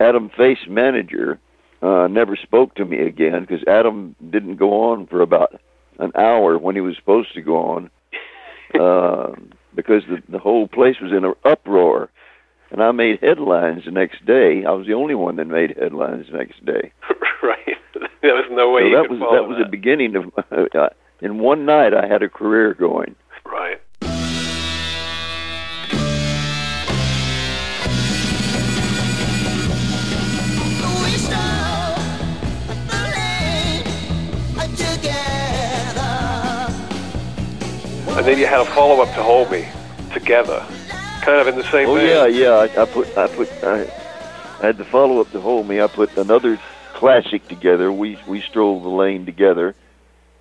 Adam 0.00 0.30
Faith's 0.36 0.66
manager 0.68 1.38
uh, 1.82 2.08
never 2.08 2.36
spoke 2.36 2.74
to 2.74 2.84
me 2.84 2.98
again 2.98 3.42
because 3.42 3.62
Adam 3.66 4.16
didn't 4.30 4.56
go 4.56 4.90
on 4.90 5.06
for 5.06 5.20
about 5.20 5.60
an 5.98 6.12
hour 6.16 6.58
when 6.58 6.74
he 6.74 6.80
was 6.80 6.96
supposed 6.96 7.32
to 7.34 7.42
go 7.42 7.56
on 7.56 7.90
uh, 8.78 9.32
because 9.74 10.02
the, 10.08 10.22
the 10.30 10.38
whole 10.38 10.68
place 10.68 10.96
was 11.00 11.12
in 11.12 11.24
an 11.24 11.34
uproar. 11.44 12.10
And 12.70 12.82
I 12.82 12.90
made 12.92 13.20
headlines 13.20 13.84
the 13.84 13.92
next 13.92 14.24
day. 14.26 14.64
I 14.66 14.72
was 14.72 14.86
the 14.86 14.94
only 14.94 15.14
one 15.14 15.36
that 15.36 15.44
made 15.46 15.76
headlines 15.78 16.26
the 16.30 16.38
next 16.38 16.64
day. 16.64 16.92
right. 17.42 17.58
There 18.22 18.32
was 18.32 18.46
no 18.50 18.70
way 18.72 18.80
so 18.80 18.86
you 18.86 18.96
that 18.96 19.08
could 19.08 19.20
was 19.20 19.20
that 19.20 19.46
was 19.46 19.58
the 19.62 19.70
beginning 19.70 20.16
of. 20.16 20.24
Uh, 20.74 20.88
in 21.20 21.38
one 21.38 21.64
night, 21.66 21.92
I 21.94 22.06
had 22.06 22.22
a 22.22 22.28
career 22.28 22.74
going. 22.74 23.14
Right. 23.44 23.80
And 38.24 38.32
then 38.32 38.38
you 38.38 38.46
had 38.46 38.60
a 38.60 38.64
follow 38.64 39.02
up 39.02 39.14
to 39.16 39.22
Hold 39.22 39.50
Me 39.50 39.68
together, 40.14 40.64
kind 41.20 41.42
of 41.42 41.46
in 41.46 41.56
the 41.56 41.62
same 41.64 41.90
way 41.90 42.14
Oh 42.16 42.24
vein. 42.24 42.34
yeah, 42.34 42.64
yeah. 42.64 42.78
I, 42.78 42.82
I 42.82 42.86
put 42.86 43.18
I 43.18 43.26
put 43.26 43.52
I, 43.62 43.82
I 44.62 44.66
had 44.66 44.78
the 44.78 44.84
follow 44.86 45.20
up 45.20 45.30
to 45.32 45.42
hold 45.42 45.68
me. 45.68 45.82
I 45.82 45.88
put 45.88 46.16
another 46.16 46.58
classic 46.94 47.46
together. 47.48 47.92
We 47.92 48.18
we 48.26 48.40
strolled 48.40 48.82
the 48.82 48.88
lane 48.88 49.26
together, 49.26 49.74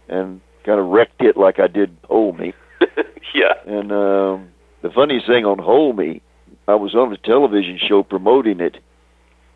and 0.07 0.39
kind 0.63 0.79
of 0.79 0.85
wrecked 0.85 1.21
it 1.23 1.35
like 1.35 1.59
I 1.59 1.67
did 1.67 1.97
hold 2.05 2.39
me. 2.39 2.53
yeah. 3.35 3.55
And 3.65 3.91
um, 3.91 4.51
the 4.81 4.89
funniest 4.89 5.27
thing 5.27 5.43
on 5.43 5.59
hold 5.59 5.97
me, 5.97 6.21
I 6.69 6.75
was 6.75 6.95
on 6.95 7.11
a 7.11 7.17
television 7.17 7.77
show 7.85 8.01
promoting 8.01 8.61
it, 8.61 8.77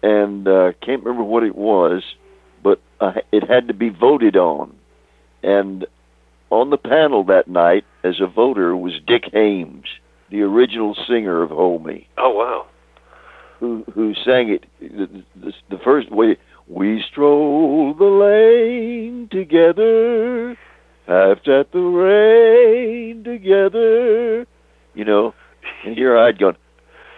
and 0.03 0.45
uh, 0.49 0.73
can't 0.81 1.01
remember 1.01 1.23
what 1.23 1.43
it 1.43 1.55
was, 1.55 2.03
but 2.61 2.81
I, 2.99 3.21
it 3.31 3.49
had 3.49 3.69
to 3.69 3.73
be 3.73 3.87
voted 3.87 4.35
on, 4.35 4.75
and 5.43 5.85
on 6.49 6.69
the 6.69 6.77
panel 6.77 7.23
that 7.25 7.47
night 7.47 7.83
as 8.03 8.19
a 8.21 8.27
voter 8.27 8.75
was 8.75 8.93
Dick 9.05 9.23
Haymes, 9.33 9.85
the 10.31 10.41
original 10.41 10.95
singer 11.07 11.41
of 11.43 11.49
Hold 11.49 11.85
Me 11.85 12.07
Oh 12.17 12.31
wow. 12.33 12.65
who 13.59 13.83
who 13.93 14.13
sang 14.25 14.49
it 14.49 14.65
the, 14.79 15.23
the, 15.35 15.53
the 15.69 15.77
first 15.83 16.11
way 16.11 16.37
we 16.67 17.01
stroll 17.09 17.93
the 17.93 18.03
lane 18.05 19.27
together 19.31 20.51
laughed 21.07 21.47
at 21.47 21.71
the 21.71 21.79
rain 21.79 23.23
together 23.23 24.45
you 24.93 25.05
know 25.05 25.33
and 25.85 25.95
here 25.95 26.17
i'd 26.17 26.37
gone 26.39 26.57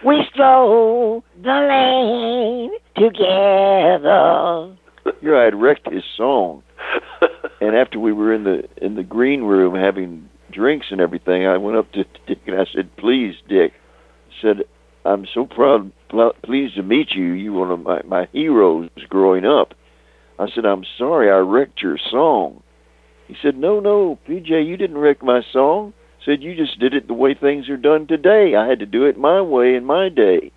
We 0.04 0.22
stroll 0.32 1.24
the 1.42 1.50
lane 1.68 2.70
together. 2.96 4.76
here 5.20 5.36
i 5.36 5.44
had 5.44 5.54
wrecked 5.60 5.90
his 5.92 6.04
song 6.16 6.62
and 7.60 7.76
after 7.76 7.98
we 7.98 8.12
were 8.12 8.32
in 8.32 8.44
the 8.44 8.62
in 8.76 8.94
the 8.94 9.02
green 9.02 9.42
room 9.42 9.74
having 9.74 10.28
drinks 10.50 10.86
and 10.90 11.00
everything 11.00 11.46
i 11.46 11.56
went 11.56 11.76
up 11.76 11.90
to 11.92 12.04
dick 12.26 12.38
and 12.46 12.60
i 12.60 12.64
said 12.74 12.94
please 12.96 13.34
dick 13.48 13.72
I 14.28 14.42
said 14.42 14.56
i'm 15.04 15.26
so 15.32 15.46
proud 15.46 15.92
pl- 16.10 16.34
pleased 16.42 16.74
to 16.76 16.82
meet 16.82 17.12
you. 17.12 17.32
You 17.32 17.52
one 17.52 17.70
of 17.70 17.80
my 17.80 18.02
my 18.04 18.28
heroes 18.32 18.90
growing 19.08 19.46
up. 19.46 19.74
I 20.38 20.46
said 20.54 20.66
i'm 20.66 20.84
sorry 20.98 21.30
i 21.30 21.38
wrecked 21.38 21.80
your 21.80 21.98
song. 22.10 22.62
He 23.28 23.36
said 23.40 23.56
no 23.56 23.80
no 23.80 24.18
pj 24.28 24.66
you 24.66 24.76
didn't 24.76 24.98
wreck 24.98 25.22
my 25.22 25.42
song. 25.52 25.94
Said 26.24 26.42
you 26.42 26.54
just 26.54 26.78
did 26.78 26.92
it 26.92 27.06
the 27.06 27.14
way 27.14 27.34
things 27.34 27.70
are 27.70 27.78
done 27.78 28.06
today. 28.06 28.54
I 28.54 28.68
had 28.68 28.80
to 28.80 28.86
do 28.86 29.06
it 29.06 29.16
my 29.16 29.40
way 29.40 29.74
in 29.74 29.86
my 29.86 30.10
day. 30.10 30.52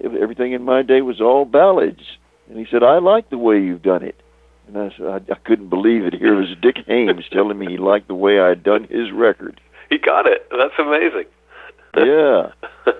Everything 0.00 0.52
in 0.52 0.62
my 0.62 0.82
day 0.82 1.00
was 1.00 1.20
all 1.20 1.44
ballads. 1.44 2.02
And 2.48 2.56
he 2.56 2.66
said 2.70 2.82
i 2.82 2.98
like 2.98 3.30
the 3.30 3.38
way 3.38 3.58
you've 3.58 3.82
done 3.82 4.04
it 4.04 4.20
and 4.68 4.78
I 4.78 4.94
said, 4.96 5.06
I, 5.06 5.32
I 5.32 5.36
couldn't 5.44 5.68
believe 5.68 6.04
it. 6.04 6.14
Here 6.14 6.34
was 6.34 6.48
Dick 6.60 6.76
Haymes 6.86 7.24
telling 7.32 7.58
me 7.58 7.66
he 7.66 7.76
liked 7.78 8.08
the 8.08 8.14
way 8.14 8.40
I 8.40 8.48
had 8.48 8.62
done 8.62 8.84
his 8.84 9.10
record. 9.12 9.60
he 9.90 9.98
got 9.98 10.26
it. 10.26 10.46
That's 10.50 10.74
amazing. 10.78 11.24
Yeah. 11.96 12.52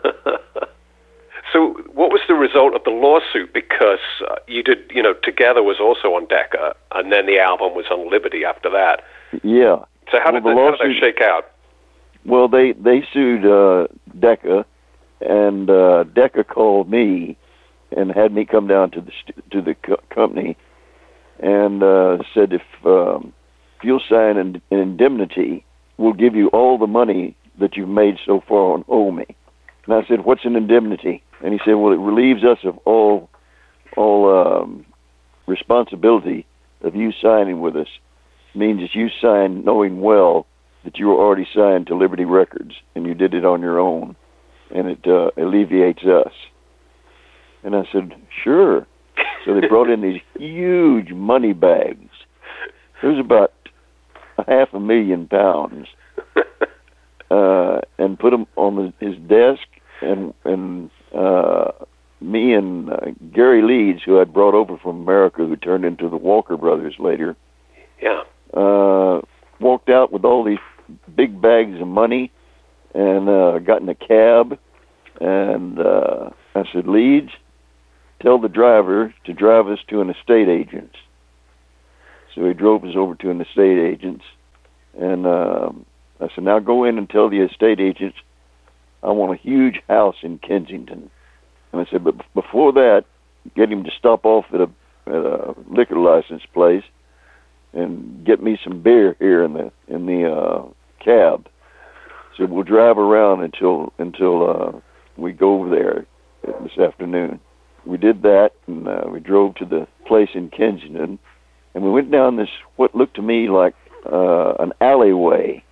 so, 1.53 1.75
what 1.95 2.11
was 2.11 2.21
the 2.29 2.35
result 2.35 2.75
of 2.75 2.83
the 2.85 2.91
lawsuit? 2.91 3.53
Because 3.53 3.99
uh, 4.29 4.37
you 4.47 4.63
did, 4.63 4.79
you 4.95 5.03
know, 5.03 5.15
Together 5.23 5.63
was 5.63 5.77
also 5.81 6.09
on 6.15 6.27
Decca, 6.27 6.75
and 6.93 7.13
then 7.13 7.27
the 7.27 7.39
album 7.39 7.75
was 7.75 7.87
on 7.91 8.11
Liberty 8.11 8.45
after 8.45 8.71
that. 8.71 9.03
Yeah. 9.43 9.85
So, 10.11 10.19
how, 10.23 10.33
Well, 10.33 10.41
did, 10.41 10.45
the 10.45 10.49
that, 10.49 10.57
how 10.57 10.71
did 10.71 10.81
that 10.81 10.85
lawsuit- 10.85 11.01
shake 11.01 11.21
out? 11.21 11.51
Well, 12.25 12.49
they 12.49 12.73
they 12.73 13.07
sued 13.13 13.47
uh, 13.47 13.87
Decca, 14.19 14.67
and 15.21 15.71
uh, 15.71 16.05
Decca 16.05 16.45
called 16.45 16.91
me 16.91 17.37
and 17.97 18.11
had 18.11 18.33
me 18.35 18.45
come 18.45 18.67
down 18.67 18.91
to 18.91 19.01
the 19.01 19.13
st- 19.23 19.51
to 19.51 19.63
the 19.63 19.75
co- 19.77 20.01
company 20.11 20.57
and 21.41 21.83
uh, 21.83 22.19
said 22.35 22.53
if 22.53 22.63
um, 22.85 23.33
if 23.79 23.85
you'll 23.85 24.03
sign 24.09 24.37
an, 24.37 24.61
an 24.71 24.79
indemnity, 24.79 25.65
we'll 25.97 26.13
give 26.13 26.35
you 26.35 26.49
all 26.49 26.79
the 26.79 26.87
money 26.87 27.37
that 27.61 27.77
you've 27.77 27.89
made 27.89 28.19
so 28.25 28.43
far 28.49 28.75
and 28.75 28.85
Owe 28.89 29.13
Me. 29.13 29.25
And 29.87 29.95
I 29.95 30.07
said, 30.07 30.25
what's 30.25 30.45
an 30.45 30.57
indemnity? 30.57 31.23
And 31.43 31.53
he 31.53 31.61
said, 31.65 31.75
well, 31.75 31.93
it 31.93 31.99
relieves 31.99 32.45
us 32.45 32.59
of 32.65 32.79
all 32.79 33.31
all 33.97 34.63
um, 34.63 34.85
responsibility 35.47 36.47
of 36.83 36.95
you 36.95 37.13
signing 37.23 37.61
with 37.61 37.75
us. 37.77 37.89
means 38.55 38.81
that 38.81 38.95
you 38.95 39.09
signed 39.21 39.65
knowing 39.65 40.01
well 40.01 40.47
that 40.85 40.99
you 40.99 41.09
were 41.09 41.17
already 41.17 41.47
signed 41.55 41.87
to 41.87 41.97
Liberty 41.97 42.25
Records 42.25 42.75
and 42.95 43.07
you 43.07 43.15
did 43.15 43.35
it 43.35 43.45
on 43.45 43.61
your 43.61 43.79
own, 43.79 44.17
and 44.75 44.89
it 44.89 45.07
uh, 45.07 45.31
alleviates 45.37 46.03
us. 46.05 46.33
And 47.63 47.75
I 47.75 47.83
said, 47.93 48.15
sure. 48.45 48.87
So 49.49 49.59
they 49.59 49.67
brought 49.67 49.89
in 49.89 50.03
these 50.03 50.21
huge 50.39 51.11
money 51.13 51.55
bags. 51.55 52.11
There 53.01 53.11
was 53.11 53.19
about 53.19 53.55
half 54.47 54.75
a 54.75 54.79
million 54.79 55.27
pounds, 55.27 55.87
uh, 57.31 57.81
and 57.99 58.19
put 58.19 58.31
them 58.31 58.47
on 58.57 58.77
the, 58.77 59.07
his 59.07 59.17
desk. 59.27 59.67
And 60.03 60.35
and 60.45 60.91
uh, 61.17 61.73
me 62.21 62.53
and 62.53 62.91
uh, 62.91 62.97
Gary 63.33 63.63
Leeds, 63.63 64.03
who 64.05 64.21
I'd 64.21 64.35
brought 64.35 64.53
over 64.53 64.77
from 64.77 65.01
America, 65.01 65.47
who 65.47 65.57
turned 65.57 65.87
into 65.87 66.11
the 66.11 66.19
Walker 66.19 66.59
Brothers 66.59 66.97
later, 66.99 67.35
yeah. 68.03 68.25
uh, 68.53 69.23
walked 69.61 69.89
out 69.89 70.13
with 70.13 70.27
all 70.27 70.45
these 70.45 70.59
big 71.17 71.41
bags 71.41 71.81
of 71.81 71.89
money 71.89 72.31
and 72.95 73.31
uh, 73.31 73.61
got 73.61 73.81
in 73.81 73.89
a 73.89 73.95
cab. 73.95 74.59
And 75.23 75.81
uh, 75.81 76.31
I 76.55 76.65
said, 76.71 76.87
Leeds, 76.87 77.31
tell 78.21 78.39
the 78.39 78.49
driver 78.49 79.15
to 79.25 79.33
drive 79.33 79.69
us 79.69 79.79
to 79.89 80.01
an 80.01 80.11
estate 80.11 80.49
agent's. 80.49 80.97
So 82.35 82.47
he 82.47 82.55
drove 82.55 82.85
us 82.85 82.95
over 82.97 83.15
to 83.17 83.31
an 83.31 83.41
estate 83.41 83.79
agent's. 83.79 84.25
And 84.99 85.27
um, 85.27 85.87
I 86.21 86.29
said, 86.35 86.45
now 86.45 86.59
go 86.59 86.85
in 86.85 86.99
and 86.99 87.09
tell 87.09 87.29
the 87.29 87.41
estate 87.41 87.81
agents 87.81 88.17
I 89.03 89.11
want 89.11 89.39
a 89.39 89.43
huge 89.43 89.81
house 89.89 90.17
in 90.23 90.39
Kensington. 90.39 91.11
And 91.73 91.81
I 91.81 91.91
said, 91.91 92.03
but 92.05 92.17
before 92.35 92.73
that, 92.73 93.05
get 93.55 93.71
him 93.71 93.85
to 93.85 93.91
stop 93.97 94.25
off 94.25 94.47
at 94.53 94.61
a, 94.61 94.71
at 95.07 95.15
a 95.15 95.55
liquor 95.71 95.97
license 95.97 96.43
place 96.53 96.85
and 97.73 98.25
get 98.25 98.43
me 98.43 98.59
some 98.63 98.83
beer 98.83 99.15
here 99.19 99.45
in 99.45 99.53
the 99.53 99.71
in 99.89 100.07
the 100.07 100.31
uh, 100.31 100.67
cab. 101.05 101.49
So 102.37 102.47
we'll 102.47 102.65
drive 102.65 102.99
around 102.99 103.43
until 103.43 103.93
until 103.99 104.51
uh, 104.51 104.81
we 105.17 105.33
go 105.33 105.55
over 105.55 105.71
there 105.71 106.07
this 106.63 106.79
afternoon. 106.79 107.41
We 107.89 107.97
did 107.97 108.21
that, 108.21 108.51
and 108.67 108.87
uh, 108.87 109.05
we 109.11 109.19
drove 109.19 109.55
to 109.57 109.65
the 109.65 109.89
place 110.07 110.29
in 110.35 110.51
Kensington, 110.51 111.19
and 111.75 111.83
we 111.83 111.91
went 111.91 112.11
down 112.11 112.37
this 112.37 112.51
what 112.77 112.95
looked 112.95 113.17
to 113.17 113.23
me 113.23 113.49
like 113.49 113.75
uh, 114.05 114.53
an 114.59 114.75
alleyway, 114.83 115.65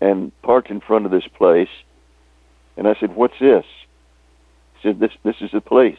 and 0.00 0.30
parked 0.42 0.70
in 0.70 0.80
front 0.80 1.06
of 1.06 1.10
this 1.10 1.26
place. 1.36 1.68
And 2.76 2.86
I 2.86 2.94
said, 3.00 3.16
"What's 3.16 3.40
this?" 3.40 3.64
He 4.74 4.88
said, 4.88 5.00
"This 5.00 5.10
this 5.24 5.34
is 5.40 5.50
the 5.52 5.60
place." 5.60 5.98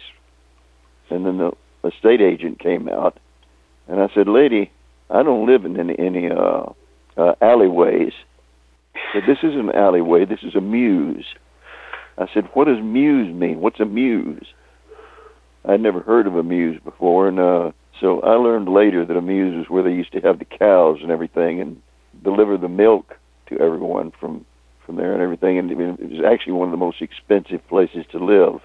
And 1.10 1.26
then 1.26 1.38
the 1.38 1.52
estate 1.84 2.22
agent 2.22 2.60
came 2.60 2.88
out, 2.88 3.20
and 3.90 4.00
I 4.00 4.08
said, 4.16 4.30
"Lady, 4.30 4.72
I 5.10 5.22
don't 5.22 5.46
live 5.46 5.66
in 5.66 5.78
any 5.78 6.00
any 6.00 6.30
uh, 6.32 6.68
uh, 7.18 7.34
alleyways." 7.42 8.14
But 9.14 9.24
this 9.28 9.40
is 9.44 9.56
an 9.56 9.70
alleyway. 9.76 10.24
This 10.24 10.44
is 10.44 10.56
a 10.56 10.62
mews. 10.62 11.26
I 12.18 12.28
said, 12.34 12.48
"What 12.54 12.68
does 12.68 12.82
mews 12.82 13.36
mean? 13.36 13.60
What's 13.60 13.82
a 13.82 13.86
mews?" 13.86 14.48
I'd 15.70 15.82
never 15.82 16.00
heard 16.00 16.26
of 16.26 16.36
a 16.36 16.42
mews 16.42 16.82
before, 16.84 17.28
and 17.28 17.40
uh, 17.40 17.72
so 18.00 18.22
I 18.22 18.34
learned 18.34 18.70
later 18.70 19.06
that 19.06 19.16
a 19.16 19.22
mews 19.22 19.56
was 19.56 19.70
where 19.70 19.84
they 19.84 19.94
used 19.94 20.12
to 20.14 20.22
have 20.22 20.40
the 20.40 20.46
cows 20.46 21.00
and 21.04 21.12
everything, 21.12 21.62
and 21.62 21.80
deliver 22.24 22.58
the 22.58 22.68
milk 22.68 23.18
to 23.48 23.60
everyone 23.60 24.12
from 24.20 24.46
from 24.84 24.96
there 24.96 25.14
and 25.14 25.22
everything. 25.22 25.60
And 25.60 25.70
it 25.70 25.78
was 25.78 26.26
actually 26.26 26.54
one 26.54 26.68
of 26.68 26.72
the 26.72 26.78
most 26.78 27.02
expensive 27.04 27.66
places 27.68 28.06
to 28.12 28.18
live. 28.18 28.62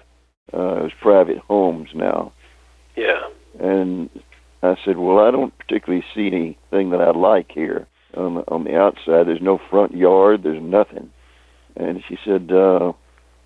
Uh, 0.51 0.77
it 0.77 0.83
was 0.83 0.91
private 0.99 1.37
homes 1.37 1.89
now, 1.93 2.31
Yeah. 2.95 3.21
and 3.59 4.09
I 4.63 4.75
said, 4.83 4.97
"Well, 4.97 5.19
I 5.19 5.29
don't 5.29 5.55
particularly 5.59 6.03
see 6.15 6.27
anything 6.27 6.89
that 6.89 7.01
I 7.01 7.11
like 7.11 7.51
here 7.51 7.85
on 8.17 8.35
the, 8.35 8.43
on 8.47 8.63
the 8.63 8.75
outside. 8.75 9.27
There's 9.27 9.41
no 9.41 9.59
front 9.69 9.95
yard. 9.95 10.41
There's 10.41 10.61
nothing." 10.61 11.11
And 11.75 12.03
she 12.07 12.17
said, 12.25 12.51
uh, 12.51 12.93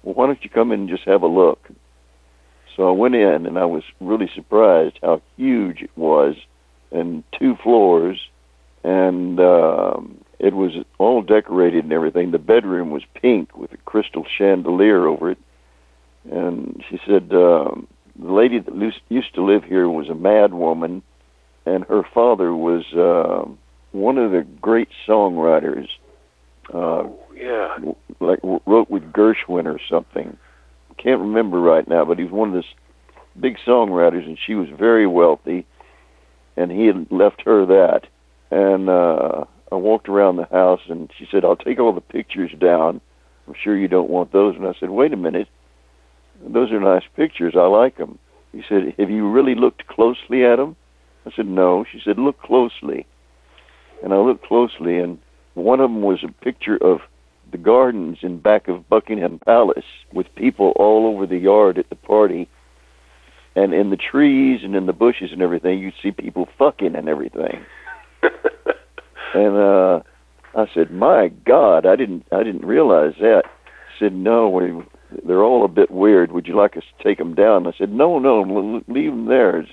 "Well, 0.03 0.15
why 0.15 0.27
don't 0.27 0.43
you 0.45 0.49
come 0.49 0.71
in 0.71 0.81
and 0.81 0.89
just 0.89 1.03
have 1.03 1.23
a 1.23 1.27
look?" 1.27 1.67
So 2.79 2.87
I 2.87 2.91
went 2.91 3.13
in, 3.13 3.45
and 3.45 3.59
I 3.59 3.65
was 3.65 3.83
really 3.99 4.31
surprised 4.33 4.99
how 5.01 5.21
huge 5.35 5.81
it 5.81 5.89
was, 5.97 6.37
and 6.93 7.25
two 7.37 7.57
floors, 7.61 8.17
and 8.85 9.37
um, 9.37 10.17
it 10.39 10.53
was 10.53 10.71
all 10.97 11.21
decorated 11.21 11.83
and 11.83 11.91
everything. 11.91 12.31
The 12.31 12.39
bedroom 12.39 12.89
was 12.89 13.03
pink 13.15 13.57
with 13.57 13.73
a 13.73 13.77
crystal 13.83 14.25
chandelier 14.37 15.07
over 15.07 15.31
it. 15.31 15.37
And 16.31 16.81
she 16.89 17.01
said, 17.05 17.33
um, 17.33 17.85
the 18.17 18.31
lady 18.31 18.59
that 18.59 18.93
used- 19.09 19.35
to 19.35 19.43
live 19.43 19.65
here 19.65 19.89
was 19.89 20.07
a 20.07 20.15
mad 20.15 20.53
woman, 20.53 21.01
and 21.65 21.83
her 21.83 22.03
father 22.03 22.55
was 22.55 22.85
uh, 22.93 23.43
one 23.91 24.17
of 24.17 24.31
the 24.31 24.43
great 24.61 24.87
songwriters. 25.05 25.89
Uh, 26.73 27.09
Yeah. 27.35 27.75
like 28.21 28.39
wrote 28.41 28.89
with 28.89 29.11
Gershwin 29.11 29.65
or 29.65 29.79
something. 29.89 30.37
Can't 31.01 31.21
remember 31.21 31.61
right 31.61 31.87
now, 31.87 32.03
but 32.03 32.17
he 32.17 32.25
was 32.25 32.33
one 32.33 32.49
of 32.49 32.53
those 32.55 32.73
big 33.39 33.57
songwriters, 33.65 34.25
and 34.25 34.37
she 34.45 34.53
was 34.53 34.67
very 34.69 35.07
wealthy, 35.07 35.65
and 36.57 36.69
he 36.71 36.87
had 36.87 37.07
left 37.09 37.41
her 37.45 37.65
that. 37.65 38.01
And 38.51 38.89
uh, 38.89 39.45
I 39.71 39.75
walked 39.75 40.09
around 40.09 40.35
the 40.35 40.45
house, 40.45 40.81
and 40.89 41.09
she 41.17 41.25
said, 41.31 41.45
"I'll 41.45 41.55
take 41.55 41.79
all 41.79 41.93
the 41.93 42.01
pictures 42.01 42.51
down. 42.59 42.99
I'm 43.47 43.53
sure 43.63 43.77
you 43.77 43.87
don't 43.87 44.09
want 44.09 44.33
those." 44.33 44.55
And 44.55 44.67
I 44.67 44.73
said, 44.77 44.89
"Wait 44.89 45.13
a 45.13 45.17
minute, 45.17 45.47
those 46.45 46.71
are 46.71 46.79
nice 46.79 47.03
pictures. 47.15 47.53
I 47.55 47.67
like 47.67 47.97
them." 47.97 48.19
He 48.51 48.63
said, 48.67 48.93
"Have 48.99 49.09
you 49.09 49.29
really 49.29 49.55
looked 49.55 49.87
closely 49.87 50.43
at 50.43 50.57
them?" 50.57 50.75
I 51.25 51.31
said, 51.33 51.47
"No." 51.47 51.85
She 51.89 52.01
said, 52.03 52.17
"Look 52.17 52.41
closely." 52.41 53.05
And 54.03 54.13
I 54.13 54.17
looked 54.17 54.45
closely, 54.45 54.97
and 54.97 55.19
one 55.53 55.79
of 55.79 55.89
them 55.89 56.01
was 56.01 56.23
a 56.23 56.43
picture 56.43 56.77
of 56.77 57.01
the 57.51 57.57
gardens 57.57 58.19
in 58.21 58.39
back 58.39 58.67
of 58.67 58.87
Buckingham 58.89 59.39
Palace 59.39 59.85
with 60.13 60.33
people 60.35 60.73
all 60.75 61.07
over 61.07 61.25
the 61.25 61.37
yard 61.37 61.77
at 61.77 61.89
the 61.89 61.95
party. 61.95 62.49
And 63.55 63.73
in 63.73 63.89
the 63.89 63.97
trees 63.97 64.61
and 64.63 64.75
in 64.75 64.85
the 64.85 64.93
bushes 64.93 65.31
and 65.31 65.41
everything, 65.41 65.79
you'd 65.79 65.93
see 66.01 66.11
people 66.11 66.47
fucking 66.57 66.95
and 66.95 67.09
everything. 67.09 67.65
And 69.33 69.57
uh 69.57 69.99
I 70.55 70.65
said, 70.73 70.91
"My 70.91 71.29
God, 71.45 71.85
I 71.85 71.95
didn't 71.95 72.25
I 72.31 72.43
didn't 72.43 72.65
realize 72.65 73.13
that." 73.19 73.43
She 73.97 74.05
said, 74.05 74.13
"No, 74.13 74.49
we, 74.49 74.83
they're 75.25 75.43
all 75.43 75.63
a 75.63 75.67
bit 75.67 75.91
weird. 75.91 76.31
Would 76.31 76.47
you 76.47 76.55
like 76.55 76.75
us 76.75 76.83
to 76.97 77.03
take 77.03 77.19
them 77.19 77.35
down?" 77.35 77.67
I 77.67 77.71
said, 77.77 77.93
"No, 77.93 78.17
no, 78.17 78.81
leave 78.87 79.11
them 79.11 79.25
there. 79.25 79.67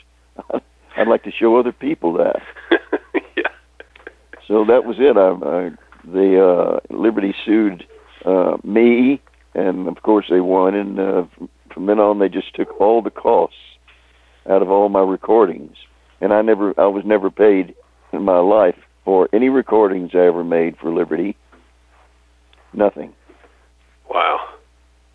I'd 0.97 1.09
like 1.09 1.25
to 1.25 1.31
show 1.31 1.57
other 1.57 1.73
people 1.73 2.13
that." 2.15 2.43
yeah. 3.37 3.49
So 4.47 4.65
that 4.67 4.85
was 4.85 4.97
it. 4.99 5.17
I, 5.17 5.31
I 5.49 5.71
the 6.07 6.43
uh, 6.45 6.81
Liberty 6.91 7.35
sued 7.45 7.87
uh, 8.25 8.57
me, 8.65 9.21
and 9.55 9.89
of 9.89 10.03
course 10.03 10.27
they 10.31 10.41
won. 10.41 10.75
And 10.75 10.99
uh, 10.99 11.25
from, 11.73 11.87
then 11.87 11.99
on, 11.99 12.19
they 12.19 12.29
just 12.29 12.55
took 12.55 12.81
all 12.81 13.03
the 13.03 13.11
costs 13.11 13.57
out 14.49 14.63
of 14.63 14.71
all 14.71 14.89
my 14.89 15.03
recordings, 15.03 15.77
and 16.21 16.33
I 16.33 16.43
never, 16.43 16.79
I 16.79 16.87
was 16.87 17.05
never 17.05 17.31
paid 17.31 17.75
in 18.13 18.23
my 18.23 18.39
life 18.39 18.77
for 19.05 19.29
any 19.33 19.49
recordings 19.49 20.13
I 20.15 20.27
ever 20.27 20.45
made 20.45 20.79
for 20.79 20.93
Liberty. 20.93 21.37
Nothing. 22.73 23.15
Wow. 24.11 24.41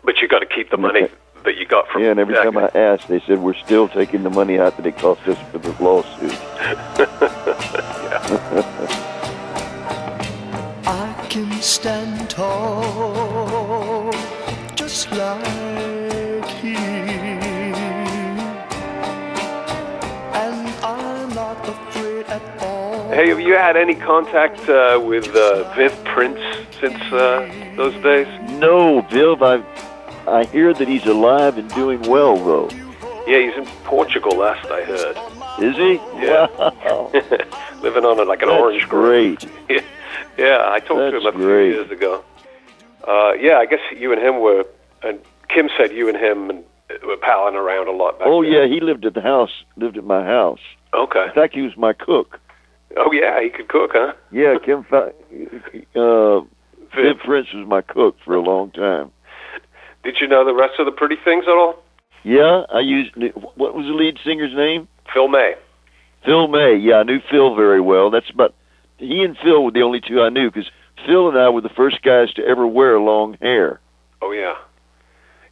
But 0.04 0.18
you 0.20 0.28
got 0.28 0.40
to 0.40 0.46
keep 0.46 0.70
the 0.70 0.76
money 0.76 1.08
that 1.44 1.56
you 1.56 1.66
got 1.66 1.88
from 1.88 2.02
Yeah, 2.02 2.10
and 2.10 2.20
every 2.20 2.34
time 2.34 2.56
I 2.56 2.70
asked, 2.74 3.08
they 3.08 3.20
said 3.20 3.38
we're 3.38 3.54
still 3.54 3.88
taking 3.88 4.22
the 4.22 4.30
money 4.30 4.58
out 4.58 4.76
that 4.76 4.86
it 4.86 4.96
cost 4.98 5.26
us 5.28 5.38
for 5.50 5.58
the 5.58 5.70
lawsuit. 5.82 6.32
Can 8.26 8.98
stand 11.62 12.28
tall, 12.28 14.10
just 14.74 15.10
like 15.12 16.48
he. 16.60 16.74
And 20.34 20.68
I'm 20.84 21.28
not 21.34 21.68
afraid 21.68 22.26
at 22.26 22.42
all. 22.62 23.08
Hey, 23.10 23.28
have 23.28 23.40
you 23.40 23.54
had 23.54 23.76
any 23.76 23.94
contact 23.94 24.68
uh, 24.68 25.00
with 25.02 25.28
uh, 25.36 25.72
Viv 25.74 25.92
Prince 26.04 26.40
since 26.80 27.00
uh, 27.12 27.48
those 27.76 27.94
days? 28.02 28.26
No, 28.58 29.02
Viv, 29.02 29.40
I, 29.42 29.62
I 30.26 30.44
hear 30.46 30.74
that 30.74 30.88
he's 30.88 31.06
alive 31.06 31.58
and 31.58 31.68
doing 31.74 32.02
well, 32.02 32.36
though. 32.36 32.68
Yeah, 33.26 33.38
he's 33.38 33.54
in 33.56 33.66
Portugal 33.84 34.36
last 34.36 34.68
I 34.68 34.82
heard. 34.82 35.16
Is 35.62 35.76
he? 35.76 35.94
Yeah. 36.20 36.48
Wow. 36.58 37.10
Living 37.82 38.04
on 38.04 38.18
a, 38.18 38.24
like 38.24 38.42
an 38.42 38.48
That's 38.48 38.60
orange 38.60 38.88
grove. 38.88 39.38
great. 39.38 39.48
Yeah, 40.38 40.68
I 40.70 40.80
talked 40.80 41.12
to 41.12 41.18
him 41.18 41.26
a 41.26 41.32
few 41.32 41.40
great. 41.40 41.68
years 41.70 41.90
ago. 41.90 42.24
Uh, 43.06 43.32
yeah, 43.34 43.56
I 43.58 43.66
guess 43.66 43.80
you 43.96 44.12
and 44.12 44.20
him 44.22 44.40
were, 44.40 44.64
and 45.02 45.18
Kim 45.48 45.68
said 45.76 45.90
you 45.92 46.08
and 46.08 46.16
him 46.16 46.50
and, 46.50 46.64
uh, 46.90 47.06
were 47.06 47.16
palling 47.16 47.56
around 47.56 47.88
a 47.88 47.92
lot 47.92 48.18
back 48.18 48.28
Oh 48.28 48.42
then. 48.42 48.52
yeah, 48.52 48.66
he 48.66 48.80
lived 48.80 49.04
at 49.04 49.14
the 49.14 49.20
house. 49.20 49.64
Lived 49.76 49.96
at 49.98 50.04
my 50.04 50.24
house. 50.24 50.60
Okay. 50.94 51.24
In 51.26 51.32
fact, 51.34 51.54
he 51.54 51.62
was 51.62 51.76
my 51.76 51.92
cook. 51.92 52.38
Oh 52.96 53.10
yeah, 53.12 53.42
he 53.42 53.48
could 53.48 53.68
cook, 53.68 53.90
huh? 53.94 54.12
Yeah, 54.30 54.56
Kim. 54.64 54.84
Uh, 54.92 55.06
Viv, 55.30 56.44
Viv 56.94 57.18
Prince 57.24 57.48
was 57.54 57.66
my 57.66 57.80
cook 57.80 58.16
for 58.24 58.34
a 58.34 58.40
long 58.42 58.70
time. 58.70 59.10
did 60.04 60.16
you 60.20 60.28
know 60.28 60.44
the 60.44 60.54
rest 60.54 60.74
of 60.78 60.84
the 60.86 60.92
pretty 60.92 61.16
things 61.24 61.44
at 61.46 61.54
all? 61.54 61.76
Yeah, 62.22 62.64
I 62.72 62.80
used. 62.80 63.14
What 63.56 63.74
was 63.74 63.86
the 63.86 63.92
lead 63.94 64.18
singer's 64.24 64.54
name? 64.54 64.86
Phil 65.12 65.28
May. 65.28 65.54
Phil 66.24 66.46
May. 66.48 66.76
Yeah, 66.76 66.96
I 66.96 67.02
knew 67.02 67.18
Phil 67.30 67.54
very 67.56 67.80
well. 67.80 68.10
That's 68.10 68.28
about. 68.30 68.54
He 69.02 69.22
and 69.22 69.36
Phil 69.42 69.64
were 69.64 69.70
the 69.70 69.82
only 69.82 70.00
two 70.00 70.22
I 70.22 70.28
knew 70.30 70.50
because 70.50 70.70
Phil 71.06 71.28
and 71.28 71.38
I 71.38 71.48
were 71.48 71.60
the 71.60 71.68
first 71.68 72.02
guys 72.02 72.32
to 72.34 72.44
ever 72.44 72.66
wear 72.66 72.98
long 72.98 73.36
hair 73.40 73.80
Oh 74.22 74.30
yeah. 74.30 74.54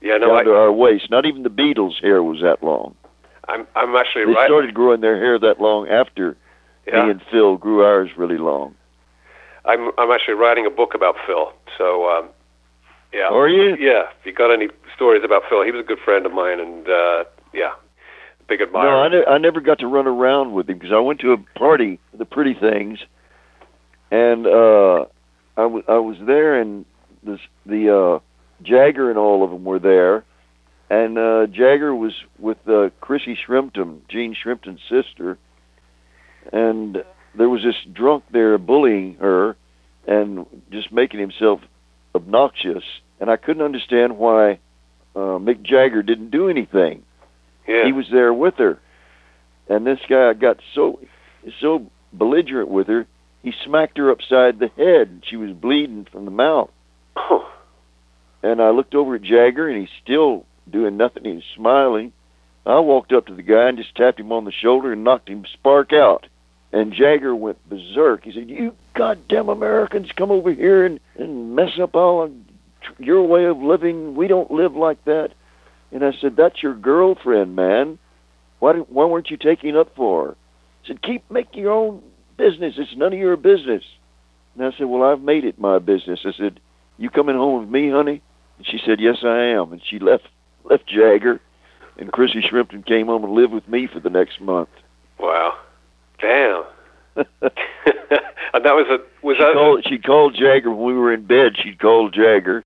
Yeah, 0.01 0.17
no, 0.17 0.29
down 0.29 0.37
I, 0.39 0.43
to 0.45 0.55
our 0.55 0.73
waist. 0.73 1.11
Not 1.11 1.27
even 1.27 1.43
the 1.43 1.51
Beatles' 1.51 2.01
hair 2.01 2.23
was 2.23 2.41
that 2.41 2.63
long. 2.63 2.95
I'm 3.49 3.67
I'm 3.75 3.95
actually 3.97 4.27
They 4.27 4.33
right. 4.33 4.47
started 4.47 4.73
growing 4.73 5.01
their 5.01 5.17
hair 5.17 5.39
that 5.39 5.61
long 5.61 5.89
after 5.89 6.37
yeah. 6.87 7.05
me 7.05 7.11
and 7.11 7.23
Phil 7.31 7.57
grew 7.57 7.85
ours 7.85 8.11
really 8.17 8.39
long. 8.39 8.75
I'm 9.65 9.91
I'm 9.99 10.11
actually 10.11 10.35
writing 10.35 10.65
a 10.65 10.71
book 10.71 10.95
about 10.95 11.17
Phil. 11.27 11.53
So 11.77 12.09
um, 12.09 12.29
yeah. 13.13 13.29
Are 13.29 13.49
you? 13.49 13.77
Yeah. 13.79 14.05
If 14.21 14.25
you 14.25 14.33
got 14.33 14.53
any 14.53 14.69
stories 14.95 15.23
about 15.25 15.43
Phil, 15.49 15.65
he 15.65 15.73
was 15.73 15.81
a 15.81 15.87
good 15.87 15.99
friend 15.99 16.25
of 16.25 16.33
mine, 16.33 16.61
and 16.61 16.89
uh, 16.89 17.25
yeah, 17.53 17.73
big 18.49 18.63
admirer. 18.63 18.85
No, 18.85 19.03
I, 19.03 19.09
ne- 19.09 19.27
I 19.27 19.39
never 19.39 19.61
got 19.61 19.81
to 19.81 19.87
run 19.89 20.07
around 20.07 20.53
with 20.53 20.71
him 20.71 20.79
because 20.79 20.93
I 20.93 21.01
went 21.01 21.21
to 21.21 21.33
a 21.33 21.59
party, 21.59 21.99
for 22.11 22.19
the 22.19 22.25
Pretty 22.25 22.55
Things, 22.55 23.01
and 24.11 24.47
uh, 24.47 25.05
I 25.57 25.67
was 25.67 26.17
there, 26.27 26.61
and 26.61 26.85
the 27.23 27.39
the 27.67 27.97
uh, 27.97 28.19
Jagger 28.63 29.11
and 29.11 29.19
all 29.19 29.45
of 29.45 29.51
them 29.51 29.65
were 29.65 29.79
there, 29.79 30.25
and 30.89 31.19
uh, 31.19 31.47
Jagger 31.47 31.95
was 31.95 32.13
with 32.39 32.59
uh, 32.69 32.91
Chrissy 33.01 33.37
Shrimpton, 33.47 34.01
Jean 34.09 34.35
Shrimpton's 34.35 34.81
sister, 34.89 35.39
and 36.53 37.05
there 37.37 37.49
was 37.49 37.63
this 37.63 37.77
drunk 37.93 38.25
there 38.33 38.59
bullying 38.59 39.17
her, 39.17 39.57
and 40.07 40.47
just 40.71 40.93
making 40.93 41.21
himself 41.21 41.61
obnoxious, 42.15 42.85
and 43.21 43.31
I 43.31 43.37
couldn't 43.37 43.63
understand 43.63 44.19
why 44.19 44.59
uh, 45.15 45.39
Mick 45.39 45.63
Jagger 45.63 46.03
didn't 46.03 46.31
do 46.31 46.49
anything. 46.49 47.03
Yeah. 47.69 47.85
he 47.85 47.93
was 47.93 48.07
there 48.11 48.33
with 48.33 48.55
her, 48.57 48.81
and 49.69 49.87
this 49.87 50.01
guy 50.09 50.33
got 50.33 50.59
so 50.75 50.99
so 51.61 51.91
belligerent 52.13 52.69
with 52.69 52.89
her, 52.89 53.07
he 53.43 53.53
smacked 53.65 53.99
her 53.99 54.11
upside 54.11 54.59
the 54.59 54.69
head. 54.69 55.23
She 55.29 55.37
was 55.37 55.53
bleeding 55.53 56.07
from 56.11 56.25
the 56.25 56.31
mouth, 56.31 56.71
and 58.43 58.61
I 58.61 58.71
looked 58.71 58.95
over 58.95 59.15
at 59.15 59.23
Jagger, 59.23 59.69
and 59.69 59.81
he's 59.81 59.97
still 60.03 60.45
doing 60.71 60.97
nothing. 60.97 61.25
He 61.25 61.33
was 61.33 61.45
smiling. 61.55 62.13
I 62.67 62.79
walked 62.81 63.13
up 63.13 63.27
to 63.27 63.35
the 63.35 63.43
guy 63.43 63.69
and 63.69 63.79
just 63.79 63.95
tapped 63.95 64.21
him 64.21 64.33
on 64.33 64.45
the 64.45 64.53
shoulder 64.53 64.93
and 64.93 65.05
knocked 65.05 65.29
him 65.29 65.45
spark 65.53 65.93
out. 65.93 66.27
And 66.73 66.93
Jagger 66.93 67.35
went 67.35 67.69
berserk. 67.69 68.25
He 68.25 68.33
said, 68.33 68.49
"You 68.49 68.75
goddamn 68.95 69.49
Americans, 69.49 70.13
come 70.13 70.31
over 70.31 70.53
here 70.53 70.85
and 70.85 71.01
and 71.17 71.57
mess 71.57 71.79
up 71.81 71.97
all 71.97 72.23
of 72.23 72.33
your 72.99 73.23
way 73.23 73.47
of 73.47 73.59
living. 73.63 74.15
We 74.15 74.29
don't 74.29 74.51
live 74.51 74.77
like 74.77 75.05
that." 75.07 75.33
And 75.91 76.05
I 76.05 76.13
said, 76.13 76.37
"That's 76.37 76.63
your 76.63 76.75
girlfriend, 76.75 77.57
man. 77.57 77.99
Why 78.61 78.75
didn't, 78.75 78.93
why 78.93 79.07
weren't 79.07 79.31
you 79.31 79.37
taking 79.37 79.77
up 79.77 79.97
for 79.97 80.27
her?" 80.27 80.37
He 80.83 80.89
said, 80.89 81.03
"Keep 81.03 81.29
making 81.31 81.63
your 81.63 81.73
own 81.73 82.03
business. 82.41 82.75
It's 82.79 82.97
none 82.97 83.13
of 83.13 83.19
your 83.19 83.37
business." 83.37 83.85
And 84.55 84.65
I 84.65 84.77
said, 84.77 84.87
"Well, 84.87 85.03
I've 85.03 85.21
made 85.21 85.45
it 85.45 85.59
my 85.59 85.79
business." 85.79 86.21
I 86.25 86.33
said, 86.33 86.61
"You 86.99 87.11
coming 87.11 87.37
home 87.37 87.61
with 87.61 87.69
me, 87.69 87.91
honey?" 87.91 88.23
And 88.59 88.67
she 88.67 88.79
said, 88.85 89.01
"Yes, 89.01 89.19
I 89.23 89.39
am." 89.57 89.73
And 89.73 89.83
she 89.85 89.99
left 89.99 90.25
left 90.65 90.87
Jagger, 90.87 91.41
and 91.99 92.13
Chrissy 92.13 92.43
Shrimpton 92.43 92.87
came 92.87 93.07
home 93.07 93.25
and 93.25 93.33
lived 93.35 93.53
with 93.53 93.69
me 93.69 93.87
for 93.87 94.01
the 94.01 94.11
next 94.11 94.41
month. 94.41 94.71
wow. 95.19 95.57
Damn. 96.21 96.65
and 97.17 98.65
that 98.65 98.75
was 98.75 98.87
a 98.89 99.27
was 99.27 99.37
she 99.37 99.43
that 99.43 99.55
called 99.55 99.85
she 99.89 99.99
called 99.99 100.35
Jagger 100.35 100.71
when 100.71 100.87
we 100.87 100.95
were 100.95 101.13
in 101.13 101.27
bed. 101.27 101.53
She'd 101.63 101.79
call 101.79 102.11
Jagger, 102.11 102.63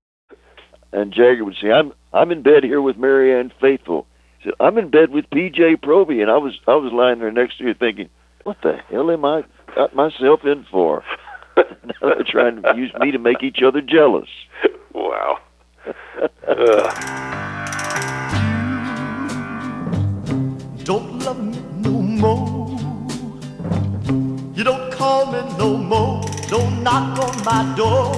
and 0.91 1.13
Jagger 1.13 1.43
would 1.45 1.55
say, 1.61 1.71
"I'm 1.71 1.93
I'm 2.13 2.31
in 2.31 2.41
bed 2.41 2.63
here 2.63 2.81
with 2.81 2.97
Marianne 2.97 3.51
Faithfull." 3.59 4.05
He 4.39 4.45
said, 4.45 4.53
"I'm 4.59 4.77
in 4.77 4.89
bed 4.89 5.11
with 5.11 5.29
P.J. 5.31 5.77
Proby," 5.77 6.21
and 6.21 6.29
I 6.29 6.37
was 6.37 6.53
I 6.67 6.75
was 6.75 6.91
lying 6.93 7.19
there 7.19 7.31
next 7.31 7.57
to 7.57 7.65
her 7.65 7.73
thinking, 7.73 8.09
"What 8.43 8.57
the 8.61 8.77
hell 8.89 9.09
am 9.11 9.25
I 9.25 9.43
got 9.75 9.95
myself 9.95 10.45
in 10.45 10.65
for?" 10.71 11.03
now 11.57 11.63
they're 12.01 12.23
trying 12.23 12.61
to 12.61 12.73
use 12.75 12.91
me 12.99 13.11
to 13.11 13.19
make 13.19 13.43
each 13.43 13.61
other 13.61 13.81
jealous. 13.81 14.29
wow. 14.93 15.39
Ugh. 16.47 17.25
Don't 20.83 21.19
love 21.19 21.43
me 21.43 21.59
no 21.81 22.01
more. 22.01 22.69
You 24.53 24.63
don't 24.63 24.91
call 24.93 25.31
me 25.31 25.41
no 25.57 25.77
more. 25.77 26.21
Don't 26.47 26.83
knock 26.83 27.17
on 27.19 27.43
my 27.43 27.73
door. 27.75 28.15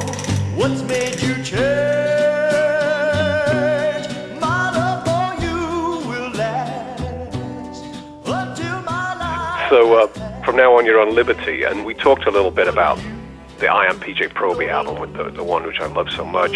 What's 0.56 0.82
made 0.84 1.22
you 1.22 1.36
change? 1.44 1.58
My 4.42 4.72
love 4.76 5.04
for 5.08 5.42
you 5.42 5.58
will 6.10 6.30
last 6.32 7.02
until 8.26 8.82
my 8.82 9.16
life. 9.18 9.70
So 9.70 9.94
uh, 9.94 10.27
from 10.48 10.56
now 10.56 10.78
on, 10.78 10.86
you're 10.86 11.02
on 11.02 11.14
Liberty, 11.14 11.64
and 11.64 11.84
we 11.84 11.94
talked 11.94 12.26
a 12.26 12.32
little 12.32 12.52
bit 12.52 12.70
about 12.70 12.98
the 13.60 13.68
I 13.68 13.86
Am 13.88 14.00
PJ 14.00 14.30
Proby 14.30 14.70
album, 14.70 14.98
with 15.02 15.12
the 15.14 15.26
the 15.30 15.44
one 15.44 15.66
which 15.68 15.82
I 15.82 15.88
love 15.88 16.10
so 16.10 16.24
much. 16.24 16.54